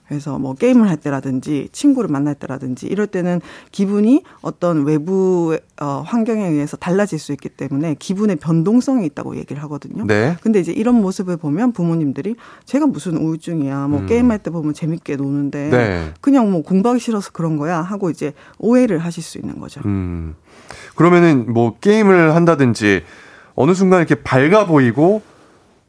그래서 0.08 0.38
뭐 0.38 0.54
게임을 0.54 0.88
할 0.88 0.96
때라든지 0.96 1.68
친구를 1.70 2.08
만날 2.08 2.34
때라든지 2.34 2.86
이럴 2.86 3.06
때는 3.06 3.40
기분이 3.72 4.22
어떤 4.40 4.84
외부 4.86 5.58
어 5.80 6.02
환경에 6.04 6.46
의해서 6.48 6.76
달라질 6.78 7.18
수 7.18 7.32
있기 7.32 7.50
때문에 7.50 7.94
기분의 7.98 8.36
변동성이 8.36 9.04
있다고 9.06 9.36
얘기를 9.36 9.62
하거든요. 9.64 10.06
네. 10.06 10.36
근데 10.40 10.60
이제 10.60 10.72
이런 10.72 10.94
모습을 10.94 11.36
보면 11.36 11.72
부모님들이 11.72 12.36
제가 12.64 12.86
무슨 12.86 13.18
우울증이야. 13.18 13.88
뭐 13.88 14.00
음. 14.00 14.06
게임할 14.06 14.38
때 14.38 14.50
보면 14.50 14.72
재밌게 14.72 15.16
노는데 15.16 15.68
네. 15.68 16.12
그냥 16.22 16.50
뭐 16.50 16.62
공부하기 16.62 17.00
싫어서 17.00 17.30
그런 17.32 17.58
거야 17.58 17.82
하고 17.82 18.08
이제 18.08 18.32
오해를 18.58 18.98
하실 18.98 19.22
수 19.22 19.36
있는 19.36 19.60
거죠. 19.60 19.82
음. 19.84 20.34
그러면은 20.94 21.52
뭐 21.52 21.78
게임을 21.78 22.34
한다든지 22.34 23.02
어느 23.54 23.74
순간 23.74 24.00
이렇게 24.00 24.14
밝아 24.14 24.66
보이고 24.66 25.20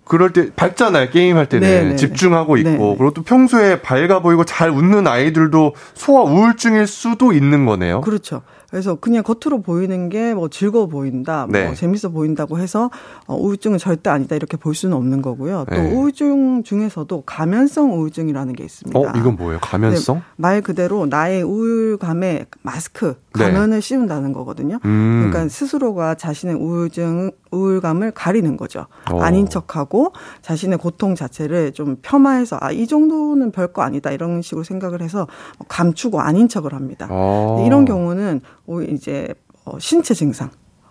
그럴 0.10 0.34
때 0.34 0.50
밝잖아요. 0.56 1.12
게임 1.12 1.38
할 1.38 1.46
때는 1.48 1.68
네네. 1.68 1.84
네, 1.84 1.90
네. 1.92 1.96
집중하고 1.96 2.58
있고 2.58 2.70
네네. 2.70 2.96
그리고 2.98 3.12
또 3.14 3.22
평소에 3.22 3.82
밝아 3.82 4.22
보이고 4.22 4.44
잘 4.44 4.72
웃는 4.72 5.06
아이들도 5.08 5.76
소아 5.94 6.24
우울증일 6.24 6.88
수도 6.88 7.32
있는 7.32 7.66
거네요. 7.68 8.02
그렇죠. 8.02 8.42
그래서 8.72 8.96
그냥 8.96 9.24
겉으로 9.24 9.62
보이는 9.64 10.10
게 10.10 10.34
뭐 10.34 10.48
즐거워 10.48 10.88
보인다, 10.88 11.48
뭐 11.48 11.60
네. 11.60 11.66
뭐 11.66 11.76
재밌어 11.76 12.10
보인다고 12.10 12.60
해서 12.60 12.90
어, 13.28 13.36
우울증은 13.36 13.78
절대 13.78 14.10
아니다 14.10 14.36
이렇게 14.36 14.58
볼 14.58 14.76
수는 14.76 14.96
없는 14.96 15.22
거고요. 15.22 15.66
또 15.70 15.76
네. 15.76 15.92
우울증 15.92 16.64
중에서도 16.64 17.22
가면성 17.26 17.94
우울증이라는 17.94 18.54
게 18.54 18.64
있습니다. 18.64 19.00
어, 19.00 19.12
이건 19.16 19.36
뭐예요? 19.36 19.60
가면성? 19.62 20.18
네, 20.18 20.22
말 20.38 20.62
그대로 20.62 21.06
나의 21.08 21.44
우울감에 21.44 22.46
마스크, 22.62 23.16
네. 23.38 23.46
가면을 23.46 23.82
씌운다는 23.82 24.34
거거든요. 24.34 24.80
음. 24.86 25.30
그러니까 25.30 25.50
스스로가 25.50 26.16
자신의 26.16 26.56
우울증, 26.56 27.32
우울감을 27.52 28.12
가리는 28.12 28.58
거죠. 28.58 28.88
오. 29.12 29.18
어. 29.18 29.22
아닌 29.22 29.48
척하고 29.50 30.14
자신의 30.42 30.78
고통 30.78 31.16
자체를 31.16 31.74
좀 31.74 31.98
폄하해서 32.02 32.58
아, 32.62 32.72
이 32.72 32.88
정도는 32.88 33.52
별거 33.52 33.82
아니다 33.82 34.12
이런 34.12 34.42
식으로 34.42 34.64
생각을 34.64 35.02
해서 35.02 35.28
감추고 35.68 36.20
아닌 36.22 36.48
척을 36.48 36.74
합니다. 36.74 37.08
오. 37.12 37.64
이런 37.66 37.86
경우는 37.86 38.42
이제 38.90 39.34
어, 39.66 39.78
신체 39.80 40.14
증상, 40.14 40.50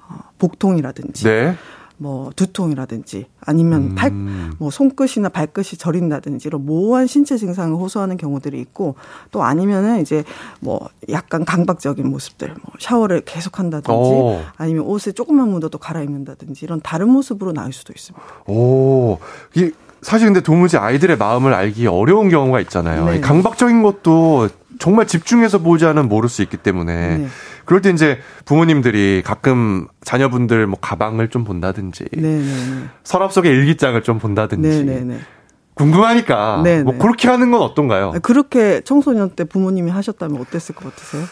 어, 0.09 0.17
복통이라든지 0.39 1.25
네. 1.25 1.57
뭐 1.99 2.31
두통이라든지 2.35 3.27
아니면 3.41 3.83
음. 3.83 3.95
팔, 3.95 4.13
뭐 4.59 4.71
손끝이나 4.71 5.29
발끝이 5.29 5.77
저린다든지 5.79 6.49
이런 6.49 6.65
모호한 6.65 7.07
신체 7.07 7.37
증상을 7.37 7.77
호소하는 7.77 8.17
경우들이 8.17 8.59
있고 8.61 8.95
또 9.31 9.43
아니면은 9.43 10.01
이제 10.01 10.25
뭐 10.61 10.89
약간 11.11 11.45
강박적인 11.45 12.09
모습들, 12.09 12.49
뭐 12.49 12.73
샤워를 12.79 13.23
계속 13.23 13.59
한다든지 13.59 13.93
오. 13.93 14.41
아니면 14.57 14.85
옷을 14.85 15.13
조금만 15.13 15.51
묻어도 15.51 15.79
갈아입는다든지 15.79 16.65
이런 16.65 16.81
다른 16.81 17.11
모습으로 17.11 17.53
나올 17.53 17.73
수도 17.73 17.93
있습니다. 17.95 18.25
오, 18.47 19.19
이 19.55 19.73
사실 20.01 20.29
근데 20.29 20.41
도무지 20.41 20.77
아이들의 20.77 21.19
마음을 21.19 21.53
알기 21.53 21.89
어려운 21.89 22.29
경우가 22.29 22.61
있잖아요. 22.61 23.07
네. 23.07 23.21
강박적인 23.21 23.83
것도 23.83 24.49
정말 24.79 25.09
집중해서 25.09 25.59
보지 25.59 25.87
않으면 25.87 26.09
모를 26.09 26.29
수 26.29 26.43
있기 26.43 26.57
때문에 26.57 27.19
네. 27.19 27.27
그럴 27.69 27.83
때 27.83 27.91
이제 27.91 28.19
부모님들이 28.47 29.23
가끔 29.23 29.89
자녀분들 30.01 30.67
뭐 30.67 30.79
가방을 30.81 31.29
좀 31.29 31.45
본다든지 31.45 32.07
네네네. 32.13 32.39
네, 32.39 32.45
네. 32.47 32.85
서랍 33.05 33.31
속에 33.31 33.51
일기장을 33.51 34.03
좀 34.05 34.19
본다든지 34.19 34.87
네네네. 34.87 35.01
네, 35.05 35.21
궁금하니까 35.75 36.63
네네. 36.65 36.85
뭐 36.85 36.97
그렇게 36.97 37.29
하는 37.29 37.51
건 37.51 37.61
어떤가요? 37.61 38.15
그렇게 38.23 38.81
청소년 38.81 39.29
때 39.29 39.45
부모님이 39.45 39.91
하셨다면 39.91 40.41
어땠을 40.41 40.75
것 40.75 40.85
같으세요? 40.87 41.25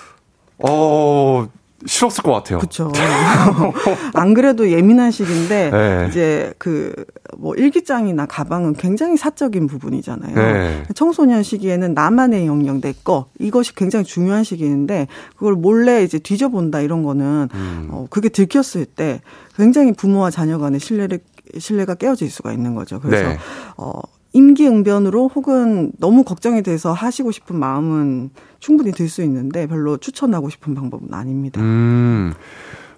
어 0.59 1.49
싫었을 1.85 2.23
것 2.23 2.33
같아요. 2.33 2.59
그렇죠. 2.59 2.91
안 4.15 4.33
그래도 4.35 4.71
예민한 4.71 5.11
시기인데 5.11 5.71
네. 5.71 6.07
이제 6.09 6.55
그 6.59 6.93
뭐 7.39 7.55
일기장이나 7.55 8.27
가방은 8.27 8.75
굉장히 8.75 9.17
사적인 9.17 9.67
부분이잖아요. 9.67 10.35
네. 10.35 10.83
청소년 10.95 11.43
시기에는 11.43 11.95
나만의 11.95 12.47
영역 12.47 12.81
내 12.81 12.95
거 13.05 13.27
이것이 13.39 13.75
굉장히 13.75 14.05
중요한 14.05 14.43
시기인데 14.43 15.07
그걸 15.35 15.55
몰래 15.55 16.03
이제 16.03 16.19
뒤져본다 16.19 16.81
이런 16.81 17.03
거는 17.03 17.49
음. 17.53 17.89
어 17.91 18.07
그게 18.09 18.29
들켰을 18.29 18.87
때 18.87 19.21
굉장히 19.55 19.93
부모와 19.93 20.31
자녀 20.31 20.59
간의 20.59 20.81
신뢰를 20.81 21.21
신뢰가 21.59 21.95
깨어질 21.95 22.31
수가 22.31 22.53
있는 22.53 22.75
거죠. 22.75 23.01
그래서 23.01 23.29
네. 23.29 23.39
어 23.77 23.93
임기응변으로 24.33 25.29
혹은 25.35 25.93
너무 25.99 26.25
걱정이 26.25 26.63
돼서 26.63 26.93
하시고 26.93 27.33
싶은 27.33 27.57
마음은 27.57 28.31
충분히 28.61 28.93
들 28.93 29.09
수 29.09 29.23
있는데 29.23 29.67
별로 29.67 29.97
추천하고 29.97 30.49
싶은 30.51 30.75
방법은 30.75 31.13
아닙니다. 31.13 31.61
음, 31.61 32.33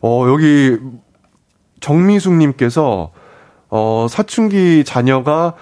어, 0.00 0.24
여기 0.28 0.78
정미숙님께서 1.80 3.10
어, 3.70 4.06
사춘기 4.08 4.84
자녀가 4.84 5.54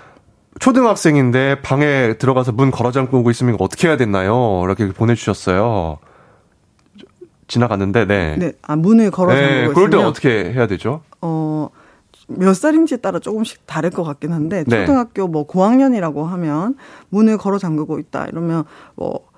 초등학생인데 0.61 1.61
방에 1.63 2.15
들어가서 2.19 2.53
문 2.53 2.71
걸어 2.71 2.91
잠그고 2.91 3.31
있으면 3.31 3.57
어떻게 3.59 3.89
해야 3.89 3.97
됐나요? 3.97 4.63
이렇게 4.65 4.91
보내주셨어요. 4.93 5.99
지나갔는데, 7.49 8.07
네. 8.07 8.37
네, 8.39 8.53
아 8.63 8.75
문을 8.75 9.11
걸어 9.11 9.31
잠그고 9.31 9.51
네, 9.51 9.57
있으면 9.61 9.75
그럴 9.75 9.91
때 9.91 9.97
어떻게 9.99 10.53
해야 10.53 10.67
되죠? 10.67 11.03
어, 11.21 11.69
몇 12.29 12.55
살인지에 12.55 12.99
따라 12.99 13.19
조금씩 13.21 13.67
다를 13.67 13.91
것 13.91 14.03
같긴 14.03 14.33
한데 14.33 14.65
네. 14.67 14.81
초등학교 14.81 15.29
뭐 15.29 15.47
고학년이라고 15.47 16.25
하면 16.25 16.77
문을 17.11 17.39
걸어 17.39 17.59
잠그고 17.59 17.99
있다 18.01 18.27
이러면 18.27 18.65
뭐 18.97 19.29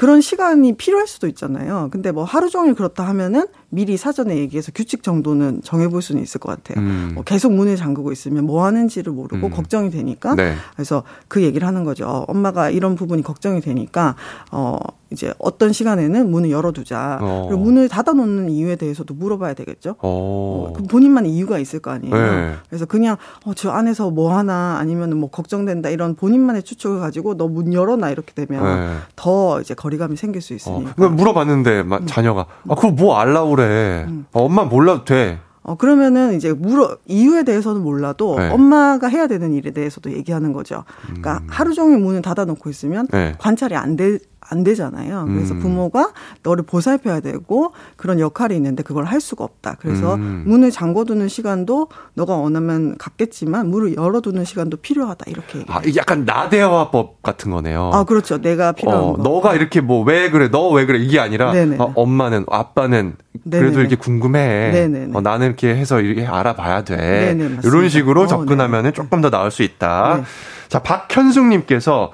그런 0.00 0.22
시간이 0.22 0.78
필요할 0.78 1.06
수도 1.06 1.26
있잖아요. 1.26 1.90
근데 1.92 2.10
뭐 2.10 2.24
하루 2.24 2.48
종일 2.48 2.72
그렇다 2.74 3.06
하면은 3.08 3.44
미리 3.70 3.96
사전에 3.96 4.36
얘기해서 4.36 4.72
규칙 4.74 5.02
정도는 5.02 5.62
정해볼 5.62 6.02
수는 6.02 6.22
있을 6.22 6.40
것 6.40 6.48
같아요. 6.50 6.84
음. 6.84 7.12
뭐 7.14 7.22
계속 7.24 7.52
문을 7.52 7.76
잠그고 7.76 8.10
있으면 8.12 8.44
뭐 8.44 8.64
하는지를 8.64 9.12
모르고 9.12 9.46
음. 9.46 9.50
걱정이 9.50 9.90
되니까 9.90 10.34
네. 10.34 10.54
그래서 10.74 11.04
그 11.28 11.42
얘기를 11.42 11.66
하는 11.66 11.84
거죠. 11.84 12.06
어, 12.06 12.24
엄마가 12.28 12.70
이런 12.70 12.96
부분이 12.96 13.22
걱정이 13.22 13.60
되니까 13.60 14.16
어 14.50 14.76
이제 15.12 15.32
어떤 15.38 15.72
시간에는 15.72 16.30
문을 16.30 16.50
열어두자. 16.50 17.18
어. 17.20 17.46
그리고 17.48 17.64
문을 17.64 17.88
닫아놓는 17.88 18.48
이유에 18.50 18.76
대해서도 18.76 19.12
물어봐야 19.14 19.54
되겠죠. 19.54 19.96
어. 20.00 20.72
그 20.76 20.84
본인만의 20.84 21.32
이유가 21.32 21.58
있을 21.58 21.80
거 21.80 21.90
아니에요. 21.90 22.14
네. 22.14 22.54
그래서 22.68 22.86
그냥 22.86 23.16
어, 23.44 23.52
저 23.54 23.70
안에서 23.70 24.10
뭐 24.10 24.36
하나 24.36 24.76
아니면 24.78 25.16
뭐 25.18 25.28
걱정된다 25.30 25.88
이런 25.90 26.14
본인만의 26.14 26.62
추측을 26.64 27.00
가지고 27.00 27.36
너 27.36 27.50
문 27.50 27.72
열어놔 27.74 28.10
이렇게 28.10 28.32
되면 28.32 28.62
네. 28.64 28.96
더 29.16 29.60
이제 29.60 29.74
거리감이 29.74 30.16
생길 30.16 30.40
수 30.40 30.52
어, 30.52 30.56
있으니까. 30.56 30.92
그러니까 30.94 31.16
물어봤는데 31.16 31.82
마- 31.82 32.00
자녀가 32.06 32.46
아 32.68 32.74
그거 32.76 32.90
뭐 32.92 33.16
알라고 33.16 33.50
그래. 33.68 34.06
어, 34.32 34.44
엄마 34.44 34.64
몰라도 34.64 35.04
돼. 35.04 35.38
어, 35.62 35.74
그러면은 35.76 36.34
이제 36.34 36.52
물어, 36.52 36.96
이유에 37.06 37.42
대해서는 37.42 37.82
몰라도 37.82 38.38
네. 38.38 38.48
엄마가 38.48 39.08
해야 39.08 39.26
되는 39.26 39.52
일에 39.52 39.72
대해서도 39.72 40.12
얘기하는 40.12 40.52
거죠. 40.52 40.84
그러니까 41.04 41.42
하루 41.48 41.74
종일 41.74 41.98
문을 41.98 42.22
닫아놓고 42.22 42.70
있으면 42.70 43.06
음. 43.06 43.08
네. 43.12 43.34
관찰이 43.38 43.76
안 43.76 43.96
돼, 43.96 44.18
안 44.50 44.64
되잖아요. 44.64 45.26
그래서 45.28 45.54
음. 45.54 45.60
부모가 45.60 46.10
너를 46.42 46.64
보살펴야 46.64 47.20
되고 47.20 47.72
그런 47.96 48.18
역할이 48.18 48.54
있는데 48.56 48.82
그걸 48.82 49.04
할 49.04 49.20
수가 49.20 49.44
없다. 49.44 49.76
그래서 49.80 50.14
음. 50.16 50.42
문을 50.46 50.70
잠궈두는 50.72 51.28
시간도 51.28 51.88
너가 52.14 52.36
원하면 52.36 52.98
갖겠지만 52.98 53.68
문을 53.68 53.94
열어두는 53.96 54.44
시간도 54.44 54.78
필요하다. 54.78 55.26
이렇게. 55.28 55.64
아, 55.68 55.80
약간 55.96 56.24
나대화법 56.24 57.22
같은 57.22 57.52
거네요. 57.52 57.90
아, 57.94 58.04
그렇죠. 58.04 58.38
내가 58.40 58.72
필요한 58.72 59.00
어, 59.00 59.12
거. 59.14 59.22
너가 59.22 59.54
이렇게 59.54 59.80
뭐 59.80 60.02
왜 60.04 60.30
그래, 60.30 60.48
너 60.48 60.70
왜 60.70 60.86
그래 60.86 60.98
이게 60.98 61.20
아니라. 61.20 61.52
어, 61.78 61.92
엄마는 61.94 62.44
아빠는 62.50 63.14
그래도 63.44 63.66
네네네. 63.66 63.80
이렇게 63.80 63.96
궁금해. 63.96 64.88
어, 65.14 65.20
나는 65.20 65.46
이렇게 65.46 65.74
해서 65.74 66.00
이렇게 66.00 66.26
알아봐야 66.26 66.82
돼. 66.84 66.96
네네. 67.36 67.58
이런 67.64 67.88
식으로 67.88 68.22
어, 68.22 68.26
접근하면 68.26 68.92
조금 68.92 69.20
더 69.20 69.30
나을 69.30 69.50
수 69.50 69.62
있다. 69.62 70.16
네. 70.18 70.22
자 70.68 70.78
박현숙님께서 70.80 72.12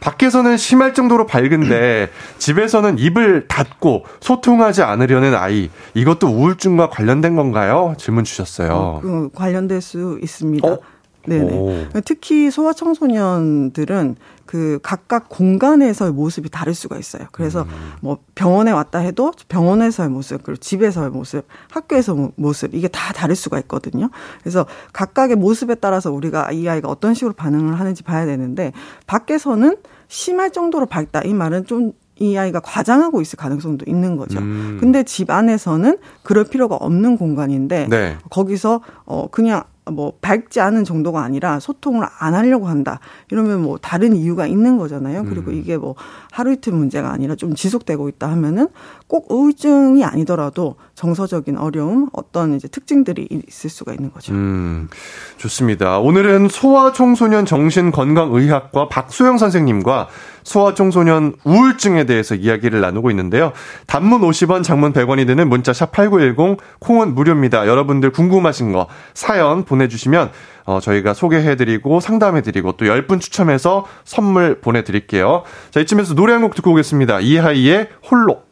밖에서는 0.00 0.56
심할 0.56 0.94
정도로 0.94 1.26
밝은데 1.26 2.10
집에서는 2.38 2.98
입을 2.98 3.48
닫고 3.48 4.04
소통하지 4.20 4.82
않으려는 4.82 5.34
아이 5.34 5.70
이것도 5.94 6.28
우울증과 6.28 6.90
관련된 6.90 7.36
건가요? 7.36 7.94
질문 7.98 8.24
주셨어요. 8.24 9.00
그 9.02 9.30
관련될 9.34 9.80
수 9.80 10.18
있습니다. 10.22 10.68
어? 10.68 10.78
네네. 11.26 11.56
오. 11.56 11.86
특히 12.04 12.50
소아청소년들은 12.50 14.16
그 14.46 14.78
각각 14.82 15.28
공간에서의 15.28 16.12
모습이 16.12 16.48
다를 16.48 16.74
수가 16.74 16.98
있어요. 16.98 17.26
그래서 17.32 17.62
음. 17.62 17.68
뭐 18.00 18.18
병원에 18.34 18.70
왔다 18.70 18.98
해도 18.98 19.32
병원에서의 19.48 20.08
모습, 20.08 20.42
그리고 20.42 20.58
집에서의 20.58 21.10
모습, 21.10 21.46
학교에서 21.70 22.30
모습, 22.36 22.74
이게 22.74 22.88
다 22.88 23.12
다를 23.12 23.34
수가 23.36 23.58
있거든요. 23.60 24.10
그래서 24.40 24.66
각각의 24.92 25.36
모습에 25.36 25.74
따라서 25.74 26.12
우리가 26.12 26.52
이 26.52 26.68
아이가 26.68 26.88
어떤 26.88 27.14
식으로 27.14 27.34
반응을 27.34 27.78
하는지 27.78 28.02
봐야 28.02 28.26
되는데, 28.26 28.72
밖에서는 29.06 29.76
심할 30.08 30.52
정도로 30.52 30.86
밝다. 30.86 31.22
이 31.22 31.34
말은 31.34 31.66
좀이 31.66 32.38
아이가 32.38 32.60
과장하고 32.60 33.20
있을 33.20 33.36
가능성도 33.36 33.84
있는 33.88 34.16
거죠. 34.16 34.38
음. 34.38 34.78
근데 34.80 35.02
집 35.02 35.30
안에서는 35.30 35.98
그럴 36.22 36.44
필요가 36.44 36.76
없는 36.76 37.16
공간인데 37.16 37.88
네. 37.88 38.16
거기서 38.30 38.80
어 39.04 39.28
그냥 39.30 39.64
뭐 39.90 40.14
밝지 40.20 40.60
않은 40.60 40.84
정도가 40.84 41.22
아니라 41.22 41.60
소통을 41.60 42.06
안 42.18 42.34
하려고 42.34 42.66
한다. 42.66 42.98
이러면 43.30 43.62
뭐 43.62 43.78
다른 43.78 44.16
이유가 44.16 44.46
있는 44.46 44.78
거잖아요. 44.78 45.24
그리고 45.24 45.52
음. 45.52 45.56
이게 45.56 45.76
뭐 45.76 45.94
하루 46.32 46.52
이틀 46.52 46.72
문제가 46.72 47.12
아니라 47.12 47.36
좀 47.36 47.54
지속되고 47.54 48.08
있다 48.08 48.28
하면은 48.30 48.68
꼭 49.06 49.30
우울증이 49.30 50.04
아니더라도 50.04 50.74
정서적인 50.94 51.56
어려움, 51.56 52.08
어떤 52.12 52.54
이제 52.54 52.66
특징들이 52.66 53.28
있을 53.48 53.70
수가 53.70 53.92
있는 53.92 54.10
거죠. 54.10 54.32
음, 54.32 54.88
좋습니다. 55.36 55.98
오늘은 55.98 56.48
소아청소년 56.48 57.46
정신건강의학과 57.46 58.88
박소영 58.88 59.38
선생님과 59.38 60.08
소아 60.46 60.74
청소년 60.74 61.34
우울증에 61.42 62.04
대해서 62.04 62.36
이야기를 62.36 62.80
나누고 62.80 63.10
있는데요. 63.10 63.52
단문 63.88 64.20
50원, 64.20 64.62
장문 64.62 64.92
100원이 64.92 65.26
드는 65.26 65.48
문자 65.48 65.72
샵 65.72 65.90
8910, 65.90 66.58
콩은 66.78 67.16
무료입니다. 67.16 67.66
여러분들 67.66 68.10
궁금하신 68.12 68.70
거 68.70 68.86
사연 69.12 69.64
보내 69.64 69.88
주시면 69.88 70.30
어, 70.64 70.78
저희가 70.80 71.14
소개해드리고 71.14 71.98
상담해드리고 71.98 72.76
또 72.76 72.84
10분 72.86 73.20
추첨해서 73.20 73.86
선물 74.04 74.60
보내드릴게요. 74.60 75.42
자, 75.72 75.80
이쯤에서 75.80 76.14
노래 76.14 76.32
한 76.32 76.42
곡 76.42 76.54
듣고 76.54 76.70
오겠습니다. 76.72 77.18
이하이의 77.20 77.88
홀로. 78.08 78.42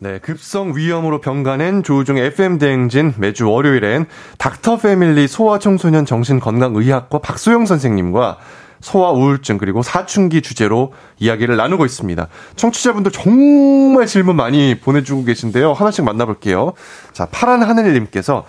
네, 0.00 0.18
급성 0.18 0.76
위염으로 0.76 1.20
병가낸 1.22 1.82
조우중의 1.82 2.26
FM 2.26 2.58
대행진 2.58 3.14
매주 3.16 3.48
월요일엔 3.50 4.06
닥터 4.36 4.76
패밀리 4.76 5.26
소아청소년 5.26 6.04
정신건강의학과 6.04 7.18
박소영 7.20 7.64
선생님과 7.64 8.36
소아 8.80 9.12
우울증 9.12 9.58
그리고 9.58 9.82
사춘기 9.82 10.42
주제로 10.42 10.92
이야기를 11.18 11.56
나누고 11.56 11.84
있습니다. 11.84 12.28
청취자분들 12.56 13.12
정말 13.12 14.06
질문 14.06 14.36
많이 14.36 14.78
보내주고 14.78 15.24
계신데요. 15.24 15.72
하나씩 15.72 16.04
만나볼게요. 16.04 16.72
자, 17.12 17.26
파란 17.30 17.62
하늘님께서 17.62 18.44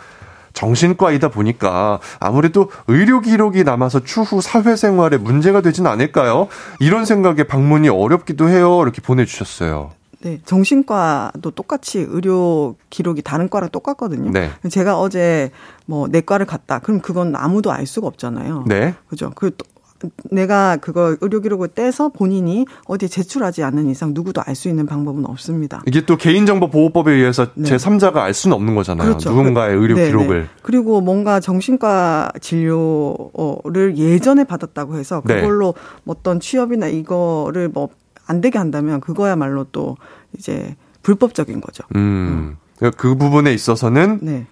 정신과이다 0.53 1.29
보니까 1.29 1.99
아무래도 2.19 2.69
의료 2.87 3.21
기록이 3.21 3.63
남아서 3.63 4.03
추후 4.03 4.41
사회생활에 4.41 5.17
문제가 5.17 5.61
되진 5.61 5.87
않을까요? 5.87 6.47
이런 6.79 7.05
생각에 7.05 7.43
방문이 7.43 7.89
어렵기도 7.89 8.49
해요. 8.49 8.81
이렇게 8.81 9.01
보내주셨어요. 9.01 9.91
네, 10.21 10.41
정신과도 10.43 11.51
똑같이 11.51 11.99
의료 11.99 12.75
기록이 12.89 13.21
다른 13.21 13.49
과랑 13.49 13.69
똑같거든요. 13.69 14.31
네. 14.31 14.51
제가 14.69 14.99
어제 14.99 15.51
뭐 15.85 16.07
내과를 16.09 16.45
갔다. 16.45 16.79
그럼 16.79 16.99
그건 16.99 17.35
아무도 17.37 17.71
알 17.71 17.87
수가 17.87 18.07
없잖아요. 18.07 18.65
네. 18.67 18.95
그죠? 19.07 19.31
그또 19.35 19.65
내가 20.31 20.77
그거 20.77 21.15
의료 21.21 21.41
기록을 21.41 21.69
떼서 21.69 22.09
본인이 22.09 22.65
어디에 22.85 23.07
제출하지 23.09 23.63
않는 23.63 23.89
이상 23.89 24.13
누구도 24.13 24.41
알 24.45 24.55
수 24.55 24.67
있는 24.67 24.85
방법은 24.85 25.25
없습니다. 25.25 25.81
이게 25.87 26.05
또 26.05 26.17
개인정보 26.17 26.69
보호법에 26.69 27.13
의해서 27.13 27.47
네. 27.55 27.69
제3자가 27.69 28.17
알 28.17 28.33
수는 28.33 28.55
없는 28.55 28.75
거잖아요. 28.75 29.07
그렇죠. 29.07 29.29
누군가의 29.29 29.77
의료 29.77 29.95
네, 29.95 30.07
기록을. 30.07 30.41
네. 30.41 30.47
그리고 30.61 30.99
뭔가 30.99 31.39
정신과 31.39 32.33
진료를 32.41 33.97
예전에 33.97 34.43
받았다고 34.43 34.97
해서 34.97 35.21
네. 35.25 35.35
그걸로 35.35 35.75
뭐 36.03 36.15
어떤 36.19 36.39
취업이나 36.39 36.87
이거를 36.87 37.69
뭐 37.69 37.89
안 38.29 38.41
되게 38.41 38.59
한다면 38.59 39.01
그거야말로 39.01 39.65
또 39.71 39.97
이제 40.37 40.75
불법적인 41.01 41.61
거죠. 41.61 41.83
음. 41.95 42.57
그 42.95 43.15
부분에 43.15 43.51
있어서는 43.53 44.19
네. 44.21 44.45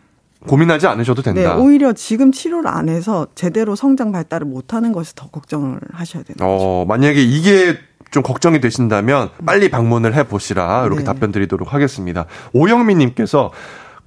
고민하지 0.46 0.88
않으셔도 0.88 1.22
된다. 1.22 1.56
네, 1.56 1.62
오히려 1.62 1.94
지금 1.94 2.32
치료를 2.32 2.70
안 2.70 2.90
해서 2.90 3.28
제대로 3.36 3.76
성장 3.76 4.12
발달을 4.12 4.46
못 4.46 4.74
하는 4.74 4.92
것이 4.92 5.16
더 5.16 5.28
걱정을 5.28 5.80
하셔야 5.92 6.24
되는 6.24 6.38
거죠. 6.38 6.46
어, 6.46 6.86
만약에 6.86 7.22
이게 7.22 7.78
좀 8.12 8.24
걱정이 8.24 8.62
되신다면 8.62 9.30
빨리 9.46 9.70
방문을 9.70 10.16
해 10.16 10.24
보시라. 10.24 10.86
이렇게 10.86 11.00
네. 11.00 11.06
답변 11.06 11.32
드리도록 11.32 11.74
하겠습니다. 11.74 12.26
오영민 12.54 13.00
님께서 13.00 13.52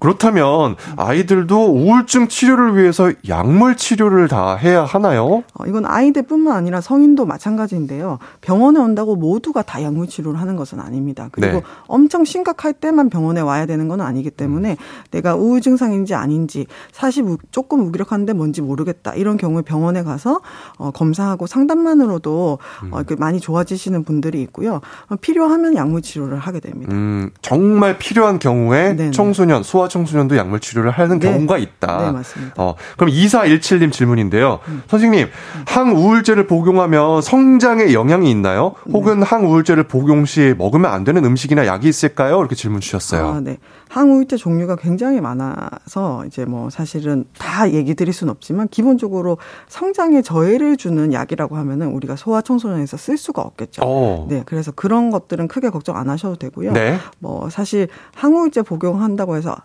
그렇다면 0.01 0.77
아이들도 0.97 1.73
우울증 1.73 2.27
치료를 2.29 2.77
위해서 2.77 3.13
약물 3.29 3.77
치료를 3.77 4.29
다 4.29 4.57
해야 4.57 4.85
하나요? 4.85 5.45
어, 5.55 5.67
이건 5.67 5.85
아이들뿐만 5.87 6.57
아니라 6.57 6.81
성인도 6.81 7.27
마찬가지인데요. 7.27 8.19
병원에 8.41 8.81
온다고 8.81 9.15
모두가 9.15 9.63
다 9.63 9.83
약물 9.83 10.09
치료를 10.09 10.41
하는 10.41 10.57
것은 10.57 10.81
아닙니다. 10.81 11.29
그리고 11.33 11.59
네. 11.59 11.63
엄청 11.87 12.25
심각할 12.25 12.73
때만 12.73 13.11
병원에 13.11 13.41
와야 13.43 13.67
되는 13.67 13.89
건 13.89 14.01
아니기 14.01 14.31
때문에 14.31 14.77
내가 15.11 15.35
우울 15.37 15.61
증상인지 15.61 16.15
아닌지 16.15 16.67
사실 16.93 17.25
우- 17.25 17.37
조금 17.51 17.85
무기력한데 17.85 18.33
뭔지 18.33 18.63
모르겠다 18.63 19.15
이런 19.15 19.37
경우에 19.37 19.63
병원에 19.63 20.03
가서 20.03 20.41
어, 20.79 20.91
검사하고 20.91 21.47
상담만으로도 21.47 22.59
어, 22.91 22.97
이렇게 22.97 23.17
많이 23.17 23.39
좋아지시는 23.39 24.05
분들이 24.05 24.41
있고요. 24.43 24.81
어, 25.11 25.17
필요하면 25.21 25.75
약물 25.77 26.01
치료를 26.01 26.39
하게 26.39 26.61
됩니다. 26.61 26.93
음, 26.95 27.31
정말 27.43 27.99
필요한 27.99 28.39
경우에 28.39 28.95
네네. 28.95 29.11
청소년, 29.11 29.63
소아 29.63 29.89
청소년도 29.91 30.39
약물 30.39 30.61
치료를 30.61 30.91
하는 30.91 31.19
네. 31.19 31.31
경우가 31.31 31.59
있다. 31.59 32.07
네, 32.07 32.13
맞습니다. 32.13 32.55
어, 32.57 32.75
그럼 32.97 33.13
2417님 33.13 33.93
질문인데요. 33.93 34.61
선생님, 34.89 35.29
항우울제를 35.67 36.47
복용하면 36.47 37.21
성장에 37.21 37.93
영향이 37.93 38.31
있나요? 38.31 38.75
혹은 38.93 39.23
항우울제를 39.23 39.85
복용 39.85 40.25
시 40.25 40.55
먹으면 40.57 40.91
안 40.91 41.05
되는 41.05 41.23
음식이나 41.25 41.67
약이 41.67 41.89
있을까요? 41.89 42.39
이렇게 42.39 42.55
질문 42.55 42.81
주셨어요. 42.81 43.29
아, 43.29 43.41
네. 43.41 43.59
항우울제 43.91 44.37
종류가 44.37 44.77
굉장히 44.77 45.21
많아서 45.21 46.25
이제 46.27 46.45
뭐 46.45 46.71
사실은 46.71 47.25
다 47.37 47.71
얘기 47.73 47.95
드릴 47.95 48.15
수는 48.15 48.31
없지만 48.31 48.69
기본적으로 48.69 49.39
성장에 49.69 50.23
저해를 50.23 50.77
주는 50.77 51.13
약이라고 51.13 51.57
하면은 51.57 51.89
우리가 51.89 52.15
소아 52.15 52.41
청소년에서 52.43 52.97
쓸 52.97 53.19
수가 53.19 53.43
없겠죠. 53.43 53.83
어. 53.85 54.27
네. 54.31 54.45
그래서 54.47 54.71
그런 54.71 55.11
것들은 55.11 55.49
크게 55.49 55.71
걱정 55.71 55.97
안 55.97 56.09
하셔도 56.09 56.37
되고요. 56.37 56.73
네. 56.73 56.99
뭐 57.19 57.51
사실 57.51 57.89
항우울제 58.15 58.63
복용한다고 58.63 59.37
해서 59.37 59.57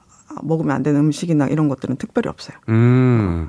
먹으면 0.44 0.76
안 0.76 0.84
되는 0.84 1.00
음식이나 1.00 1.48
이런 1.48 1.68
것들은 1.70 1.96
특별히 1.98 2.30
없어요. 2.30 2.58
음. 2.70 3.48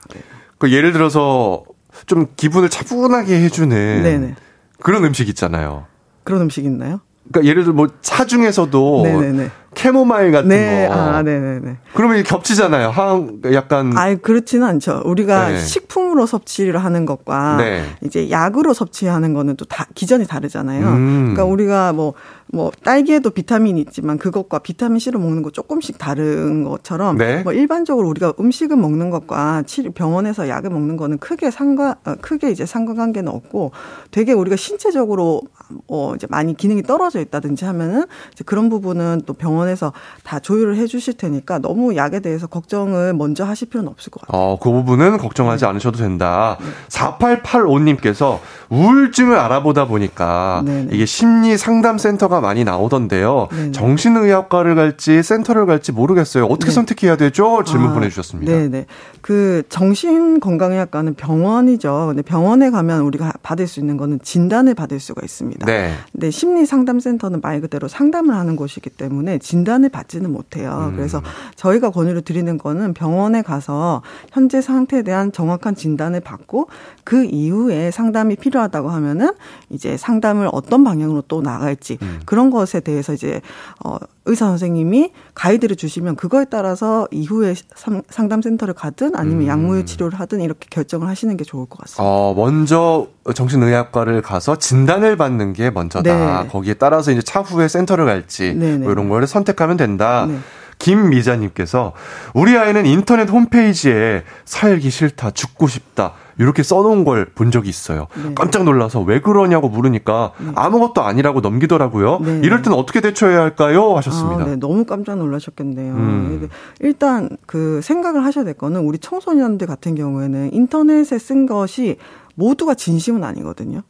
그 0.58 0.72
예를 0.72 0.92
들어서 0.92 1.64
좀 2.06 2.26
기분을 2.36 2.68
차분하게 2.68 3.40
해주는 3.42 4.02
네네. 4.02 4.34
그런 4.80 5.04
음식 5.04 5.28
있잖아요. 5.28 5.86
그런 6.24 6.42
음식 6.42 6.64
있나요? 6.64 7.00
그러니까 7.30 7.48
예를 7.50 7.64
들어 7.64 7.74
뭐 7.74 7.88
차 8.02 8.24
중에서도 8.24 9.02
네네네. 9.04 9.50
캐모마일 9.76 10.32
같은 10.32 10.48
네, 10.48 10.88
거. 10.88 10.94
아, 10.94 11.22
네네네. 11.22 11.76
그러면 11.94 12.22
겹치잖아요. 12.24 12.88
항 12.88 13.40
약간 13.52 13.96
아이 13.96 14.16
그렇지는 14.16 14.66
않죠. 14.66 15.02
우리가 15.04 15.50
네. 15.50 15.58
식품으로 15.60 16.24
섭취를 16.26 16.82
하는 16.82 17.04
것과 17.04 17.58
네. 17.58 17.84
이제 18.02 18.30
약으로 18.30 18.72
섭취하는 18.72 19.34
거는 19.34 19.56
또 19.56 19.66
다 19.68 19.86
기전이 19.94 20.26
다르잖아요. 20.26 20.86
음. 20.86 21.34
그러니까 21.34 21.44
우리가 21.44 21.92
뭐뭐 21.92 22.70
딸기에도 22.84 23.28
비타민이 23.30 23.80
있지만 23.82 24.16
그것과 24.16 24.60
비타민 24.60 24.98
C로 24.98 25.18
먹는 25.18 25.42
거 25.42 25.50
조금씩 25.50 25.98
다른 25.98 26.64
것처럼 26.64 27.18
네. 27.18 27.42
뭐 27.42 27.52
일반적으로 27.52 28.08
우리가 28.08 28.32
음식을 28.40 28.76
먹는 28.76 29.10
것과 29.10 29.64
치료 29.66 29.90
병원에서 29.90 30.48
약을 30.48 30.70
먹는 30.70 30.96
거는 30.96 31.18
크게 31.18 31.50
상관 31.50 31.96
어, 32.06 32.14
크게 32.20 32.50
이제 32.50 32.64
상관관계는 32.64 33.30
없고 33.30 33.72
되게 34.10 34.32
우리가 34.32 34.56
신체적으로 34.56 35.42
어 35.88 36.14
이제 36.14 36.26
많이 36.30 36.56
기능이 36.56 36.82
떨어져 36.84 37.20
있다든지 37.20 37.64
하면은 37.66 38.06
이제 38.32 38.44
그런 38.46 38.70
부분은 38.70 39.22
또 39.26 39.34
병원 39.34 39.65
에서 39.68 39.92
다 40.22 40.38
조율을 40.38 40.76
해 40.76 40.86
주실 40.86 41.14
테니까 41.14 41.58
너무 41.58 41.96
약에 41.96 42.20
대해서 42.20 42.46
걱정을 42.46 43.14
먼저 43.14 43.44
하실 43.44 43.68
필요는 43.68 43.90
없을 43.90 44.10
것 44.10 44.22
같아요. 44.22 44.40
어, 44.40 44.58
그 44.58 44.70
부분은 44.70 45.18
걱정하지 45.18 45.64
네. 45.64 45.70
않으셔도 45.70 45.98
된다. 45.98 46.58
4885님께서 46.88 48.38
우울증을 48.68 49.38
알아보다 49.38 49.86
보니까 49.86 50.62
네네. 50.64 50.88
이게 50.92 51.06
심리 51.06 51.56
상담 51.56 51.98
센터가 51.98 52.40
많이 52.40 52.64
나오던데요. 52.64 53.48
네네. 53.50 53.72
정신의학과를 53.72 54.74
갈지 54.74 55.22
센터를 55.22 55.66
갈지 55.66 55.92
모르겠어요. 55.92 56.44
어떻게 56.46 56.66
네. 56.66 56.72
선택해야 56.72 57.16
되죠? 57.16 57.62
질문 57.64 57.90
아, 57.90 57.94
보내주셨습니다. 57.94 58.52
네네. 58.52 58.86
그 59.20 59.62
정신건강의학과는 59.68 61.14
병원이죠. 61.14 62.06
근데 62.08 62.22
병원에 62.22 62.70
가면 62.70 63.02
우리가 63.02 63.32
받을 63.42 63.66
수 63.66 63.80
있는 63.80 63.96
거는 63.96 64.20
진단을 64.22 64.74
받을 64.74 65.00
수가 65.00 65.22
있습니다. 65.24 65.66
네. 65.66 65.94
근데 66.12 66.30
심리 66.30 66.66
상담 66.66 67.00
센터는 67.00 67.40
말 67.42 67.60
그대로 67.60 67.88
상담을 67.88 68.34
하는 68.34 68.56
곳이기 68.56 68.90
때문에 68.90 69.38
진 69.38 69.55
단을 69.64 69.88
받지는 69.88 70.32
못해요. 70.32 70.88
음. 70.90 70.96
그래서 70.96 71.22
저희가 71.56 71.90
권유를 71.90 72.22
드리는 72.22 72.56
거는 72.58 72.94
병원에 72.94 73.42
가서 73.42 74.02
현재 74.32 74.60
상태에 74.60 75.02
대한 75.02 75.32
정확한 75.32 75.74
진단을 75.74 76.20
받고 76.20 76.68
그 77.04 77.24
이후에 77.24 77.90
상담이 77.90 78.36
필요하다고 78.36 78.88
하면은 78.90 79.32
이제 79.70 79.96
상담을 79.96 80.48
어떤 80.52 80.84
방향으로 80.84 81.22
또 81.28 81.42
나갈지 81.42 81.98
음. 82.02 82.20
그런 82.26 82.50
것에 82.50 82.80
대해서 82.80 83.12
이제 83.12 83.40
어 83.84 83.96
의사 84.28 84.46
선생님이 84.46 85.12
가이드를 85.34 85.76
주시면 85.76 86.16
그거에 86.16 86.46
따라서 86.46 87.06
이후에 87.12 87.54
상- 87.76 88.02
상담센터를 88.10 88.74
가든 88.74 89.14
아니면 89.14 89.42
음. 89.42 89.46
약물 89.46 89.86
치료를 89.86 90.18
하든 90.18 90.40
이렇게 90.40 90.66
결정을 90.68 91.06
하시는 91.06 91.36
게 91.36 91.44
좋을 91.44 91.66
것 91.66 91.78
같습니다. 91.78 92.02
어, 92.02 92.34
먼저 92.34 93.06
정신의학과를 93.32 94.22
가서 94.22 94.56
진단을 94.56 95.16
받는 95.16 95.52
게 95.52 95.70
먼저다. 95.70 96.42
네. 96.42 96.48
거기에 96.48 96.74
따라서 96.74 97.12
이제 97.12 97.22
차후에 97.22 97.68
센터를 97.68 98.04
갈지 98.04 98.52
네네. 98.54 98.78
뭐 98.78 98.90
이런 98.92 99.08
거를 99.08 99.28
선 99.28 99.44
택하면 99.46 99.78
된다. 99.78 100.26
네. 100.28 100.38
김미자님께서 100.78 101.94
우리 102.34 102.56
아이는 102.58 102.84
인터넷 102.84 103.30
홈페이지에 103.30 104.24
살기 104.44 104.90
싫다, 104.90 105.30
죽고 105.30 105.68
싶다 105.68 106.12
이렇게 106.38 106.62
써놓은 106.62 107.04
걸 107.04 107.26
본 107.34 107.50
적이 107.50 107.70
있어요. 107.70 108.08
네. 108.22 108.34
깜짝 108.34 108.64
놀라서 108.64 109.00
왜 109.00 109.20
그러냐고 109.20 109.70
물으니까 109.70 110.32
아무것도 110.54 111.02
아니라고 111.02 111.40
넘기더라고요. 111.40 112.18
네. 112.20 112.40
이럴 112.44 112.60
때는 112.60 112.76
어떻게 112.76 113.00
대처해야 113.00 113.40
할까요? 113.40 113.96
하셨습니다. 113.96 114.42
아, 114.42 114.46
네, 114.46 114.56
너무 114.56 114.84
깜짝 114.84 115.16
놀라셨겠네요. 115.16 115.94
음. 115.94 116.48
일단 116.80 117.30
그 117.46 117.80
생각을 117.82 118.24
하셔야 118.24 118.44
될 118.44 118.52
거는 118.54 118.82
우리 118.82 118.98
청소년들 118.98 119.66
같은 119.66 119.94
경우에는 119.94 120.52
인터넷에 120.52 121.18
쓴 121.18 121.46
것이 121.46 121.96
모두가 122.34 122.74
진심은 122.74 123.24
아니거든요. 123.24 123.80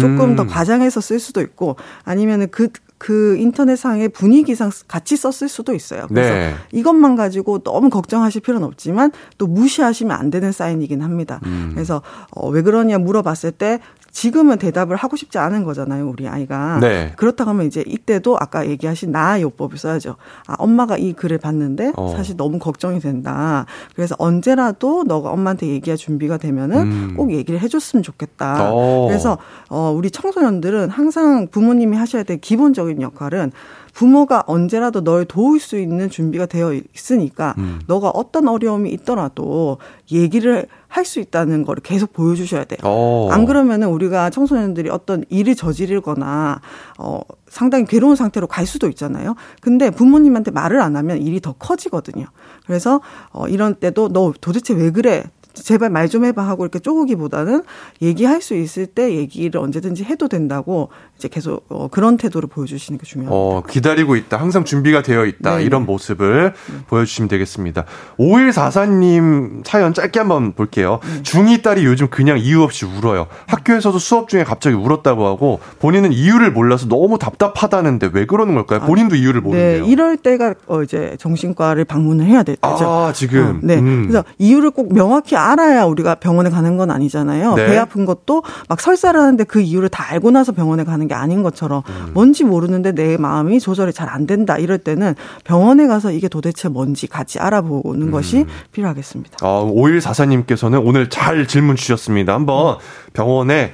조금 0.00 0.20
음. 0.20 0.36
더 0.36 0.46
과장해서 0.46 1.00
쓸 1.00 1.18
수도 1.18 1.40
있고 1.40 1.76
아니면은 2.04 2.48
그, 2.50 2.68
그 2.98 3.36
인터넷상의 3.38 4.08
분위기상 4.10 4.70
같이 4.88 5.16
썼을 5.16 5.48
수도 5.48 5.72
있어요. 5.72 6.06
그래서 6.08 6.34
네. 6.34 6.54
이것만 6.72 7.16
가지고 7.16 7.60
너무 7.60 7.90
걱정하실 7.90 8.42
필요는 8.42 8.66
없지만 8.66 9.12
또 9.38 9.46
무시하시면 9.46 10.16
안 10.16 10.30
되는 10.30 10.52
사인이긴 10.52 11.02
합니다. 11.02 11.40
음. 11.46 11.70
그래서 11.72 12.02
어, 12.30 12.48
왜 12.48 12.62
그러냐 12.62 12.98
물어봤을 12.98 13.52
때 13.52 13.80
지금은 14.18 14.58
대답을 14.58 14.96
하고 14.96 15.14
싶지 15.14 15.38
않은 15.38 15.62
거잖아요, 15.62 16.08
우리 16.08 16.26
아이가. 16.26 16.80
네. 16.80 17.12
그렇다고 17.14 17.50
하면 17.50 17.66
이제 17.66 17.84
이때도 17.86 18.36
아까 18.40 18.66
얘기하신 18.66 19.12
나요법을 19.12 19.78
써야죠. 19.78 20.16
아, 20.48 20.56
엄마가 20.58 20.98
이 20.98 21.12
글을 21.12 21.38
봤는데 21.38 21.92
어. 21.94 22.12
사실 22.16 22.36
너무 22.36 22.58
걱정이 22.58 22.98
된다. 22.98 23.64
그래서 23.94 24.16
언제라도 24.18 25.04
너가 25.04 25.30
엄마한테 25.30 25.68
얘기할 25.68 25.96
준비가 25.96 26.36
되면은 26.36 26.76
음. 26.80 27.14
꼭 27.16 27.30
얘기를 27.30 27.60
해줬으면 27.60 28.02
좋겠다. 28.02 28.72
어. 28.72 29.06
그래서 29.06 29.38
어, 29.70 29.94
우리 29.96 30.10
청소년들은 30.10 30.90
항상 30.90 31.46
부모님이 31.46 31.96
하셔야 31.96 32.24
될 32.24 32.40
기본적인 32.40 33.00
역할은 33.00 33.52
부모가 33.92 34.42
언제라도 34.48 35.04
널 35.04 35.24
도울 35.26 35.60
수 35.60 35.78
있는 35.78 36.10
준비가 36.10 36.46
되어 36.46 36.72
있으니까 36.72 37.54
음. 37.58 37.80
너가 37.86 38.10
어떤 38.10 38.48
어려움이 38.48 38.90
있더라도 38.90 39.78
얘기를 40.10 40.66
할 40.88 41.04
수 41.04 41.20
있다는 41.20 41.64
걸 41.64 41.76
계속 41.76 42.12
보여주셔야 42.12 42.64
돼요. 42.64 42.78
어. 42.82 43.28
안 43.30 43.44
그러면은 43.46 43.88
우리가 43.88 44.30
청소년들이 44.30 44.90
어떤 44.90 45.24
일을 45.28 45.54
저지르거나 45.54 46.60
어 46.98 47.20
상당히 47.48 47.84
괴로운 47.86 48.16
상태로 48.16 48.46
갈 48.46 48.66
수도 48.66 48.88
있잖아요. 48.88 49.34
근데 49.60 49.90
부모님한테 49.90 50.50
말을 50.50 50.80
안 50.80 50.96
하면 50.96 51.18
일이 51.22 51.40
더 51.40 51.52
커지거든요. 51.52 52.26
그래서 52.66 53.00
어 53.30 53.48
이런 53.48 53.74
때도 53.76 54.08
너 54.08 54.32
도대체 54.40 54.74
왜 54.74 54.90
그래? 54.90 55.24
제발 55.62 55.90
말 55.90 56.08
좀 56.08 56.24
해봐 56.24 56.42
하고 56.42 56.64
이렇게 56.64 56.78
쪼그기보다는 56.78 57.62
얘기할 58.00 58.40
수 58.40 58.54
있을 58.54 58.86
때 58.86 59.14
얘기를 59.16 59.60
언제든지 59.60 60.04
해도 60.04 60.26
된다고 60.28 60.88
이제 61.18 61.28
계속 61.28 61.66
어, 61.68 61.88
그런 61.88 62.16
태도를 62.16 62.48
보여주시는 62.48 62.98
게 62.98 63.04
중요합니다. 63.04 63.34
어, 63.36 63.62
기다리고 63.68 64.16
있다. 64.16 64.38
항상 64.38 64.64
준비가 64.64 65.02
되어 65.02 65.26
있다. 65.26 65.58
네, 65.58 65.64
이런 65.64 65.82
네. 65.82 65.86
모습을 65.86 66.54
보여주시면 66.86 67.28
되겠습니다. 67.28 67.84
5144님 68.18 69.66
사연 69.66 69.94
짧게 69.94 70.18
한번 70.18 70.52
볼게요. 70.52 71.00
네. 71.04 71.22
중2 71.22 71.62
딸이 71.62 71.84
요즘 71.84 72.08
그냥 72.08 72.38
이유 72.38 72.62
없이 72.62 72.84
울어요. 72.86 73.26
학교에서도 73.46 73.98
수업 73.98 74.28
중에 74.28 74.44
갑자기 74.44 74.76
울었다고 74.76 75.26
하고 75.26 75.60
본인은 75.80 76.12
이유를 76.12 76.52
몰라서 76.52 76.86
너무 76.88 77.18
답답하다는데 77.18 78.10
왜 78.12 78.26
그러는 78.26 78.54
걸까요? 78.54 78.80
본인도 78.80 79.16
이유를 79.16 79.40
모르네요. 79.40 79.84
네, 79.84 79.90
이럴 79.90 80.16
때가 80.16 80.54
어 80.66 80.82
이제 80.82 81.16
정신과를 81.18 81.84
방문을 81.84 82.26
해야 82.26 82.42
될 82.42 82.56
때죠. 82.56 82.88
아, 82.88 83.12
지금. 83.12 83.56
어, 83.56 83.60
네. 83.62 83.78
음. 83.78 84.02
그래서 84.08 84.24
이유를 84.38 84.70
꼭 84.70 84.92
명확히 84.92 85.36
알아야 85.52 85.84
우리가 85.84 86.16
병원에 86.16 86.50
가는 86.50 86.76
건 86.76 86.90
아니잖아요. 86.90 87.54
네. 87.54 87.66
배 87.66 87.78
아픈 87.78 88.04
것도 88.04 88.42
막 88.68 88.80
설사를 88.80 89.18
하는데 89.18 89.44
그 89.44 89.60
이유를 89.60 89.88
다 89.88 90.04
알고 90.10 90.32
나서 90.32 90.52
병원에 90.52 90.82
가는 90.84 91.06
게 91.06 91.14
아닌 91.14 91.42
것처럼 91.42 91.82
음. 91.88 92.10
뭔지 92.14 92.42
모르는데 92.44 92.92
내 92.92 93.16
마음이 93.16 93.60
조절이 93.60 93.92
잘 93.92 94.08
안 94.08 94.26
된다. 94.26 94.56
이럴 94.58 94.78
때는 94.78 95.14
병원에 95.44 95.86
가서 95.86 96.10
이게 96.10 96.28
도대체 96.28 96.68
뭔지 96.68 97.06
같이 97.06 97.38
알아보는 97.38 98.08
음. 98.08 98.10
것이 98.10 98.46
필요하겠습니다. 98.72 99.38
어, 99.42 99.70
5144님께서는 99.74 100.80
오늘 100.84 101.10
잘 101.10 101.46
질문 101.46 101.76
주셨습니다. 101.76 102.34
한번 102.34 102.78
병원에 103.12 103.72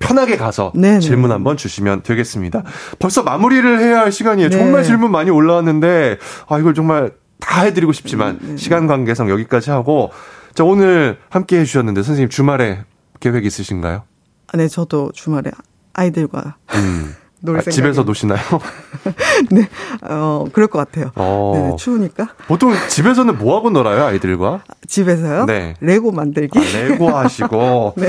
편하게 0.00 0.36
가서 0.36 0.72
네네. 0.74 1.00
질문 1.00 1.32
한번 1.32 1.56
주시면 1.56 2.02
되겠습니다. 2.02 2.62
벌써 2.98 3.22
마무리를 3.22 3.80
해야 3.80 4.00
할 4.00 4.12
시간이에요. 4.12 4.48
네. 4.48 4.56
정말 4.56 4.84
질문 4.84 5.10
많이 5.10 5.30
올라왔는데, 5.30 6.18
아, 6.48 6.58
이걸 6.58 6.72
정말 6.72 7.10
다 7.40 7.62
해드리고 7.62 7.92
싶지만, 7.92 8.38
네, 8.40 8.56
시간 8.56 8.86
관계상 8.86 9.28
여기까지 9.28 9.70
하고, 9.70 10.10
자, 10.54 10.64
오늘 10.64 11.18
함께 11.30 11.60
해주셨는데, 11.60 12.02
선생님 12.02 12.28
주말에 12.28 12.84
계획 13.20 13.46
있으신가요? 13.46 14.02
아, 14.48 14.56
네, 14.56 14.68
저도 14.68 15.12
주말에 15.14 15.50
아이들과 15.94 16.56
음. 16.74 17.14
놀 17.40 17.56
아, 17.56 17.60
생각이 17.60 17.74
집에서 17.74 18.02
노시나요? 18.04 18.38
네, 19.50 19.68
어, 20.02 20.44
그럴 20.52 20.68
것 20.68 20.78
같아요. 20.78 21.10
어. 21.16 21.70
네, 21.70 21.76
추우니까. 21.76 22.28
보통 22.46 22.72
집에서는 22.88 23.36
뭐 23.38 23.56
하고 23.56 23.70
놀아요, 23.70 24.04
아이들과? 24.04 24.62
집에서요? 24.86 25.46
네. 25.46 25.74
레고 25.80 26.12
만들기. 26.12 26.58
아, 26.58 26.62
레고 26.62 27.08
하시고. 27.10 27.94
네. 27.98 28.08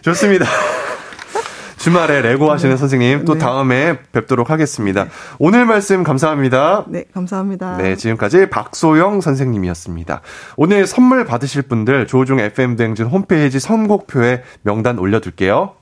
좋습니다. 0.00 0.46
주말에 1.84 2.22
레고 2.22 2.50
하시는 2.50 2.78
선생님 2.78 3.26
또 3.26 3.34
네. 3.34 3.40
다음에 3.40 3.98
뵙도록 4.10 4.48
하겠습니다. 4.48 5.06
오늘 5.38 5.66
말씀 5.66 6.02
감사합니다. 6.02 6.86
네, 6.88 7.04
감사합니다. 7.12 7.76
네, 7.76 7.94
지금까지 7.94 8.48
박소영 8.48 9.20
선생님이었습니다. 9.20 10.22
오늘 10.56 10.86
선물 10.86 11.26
받으실 11.26 11.60
분들 11.60 12.06
조종 12.06 12.40
FM 12.40 12.76
댕진 12.76 13.04
홈페이지 13.04 13.60
선곡표에 13.60 14.44
명단 14.62 14.98
올려둘게요. 14.98 15.74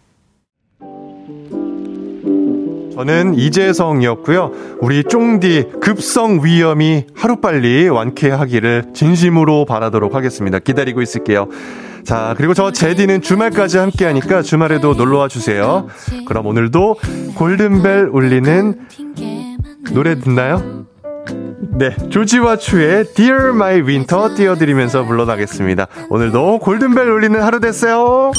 저는 2.97 3.35
이재성이었고요. 3.35 4.79
우리 4.81 5.05
쫑디 5.05 5.75
급성 5.81 6.41
위험이 6.43 7.07
하루빨리 7.15 7.89
완쾌하기를 7.89 8.87
진심으로 8.93 9.67
바라도록 9.67 10.17
하겠습니다. 10.17 10.59
기다리고 10.59 11.01
있을게요. 11.01 11.47
자, 12.05 12.35
그리고 12.37 12.55
저 12.55 12.71
제디는 12.73 13.23
주말까지 13.23 13.79
함께 13.79 14.05
하니까 14.07 14.43
주말에도 14.43 14.95
놀러 14.95 15.19
와 15.19 15.29
주세요. 15.29 15.87
그럼 16.27 16.47
오늘도 16.47 16.97
골든벨 17.37 18.11
울리는 18.13 18.79
노래 19.93 20.19
듣나요? 20.19 20.87
네, 21.79 21.97
조지와 22.11 22.57
추의 22.57 23.05
Dear 23.15 23.51
My 23.51 23.81
Winter 23.81 24.35
띄워드리면서 24.35 25.05
물러나겠습니다. 25.05 25.87
오늘도 26.11 26.59
골든벨 26.59 27.09
울리는 27.09 27.41
하루 27.41 27.61
됐어요. 27.61 28.33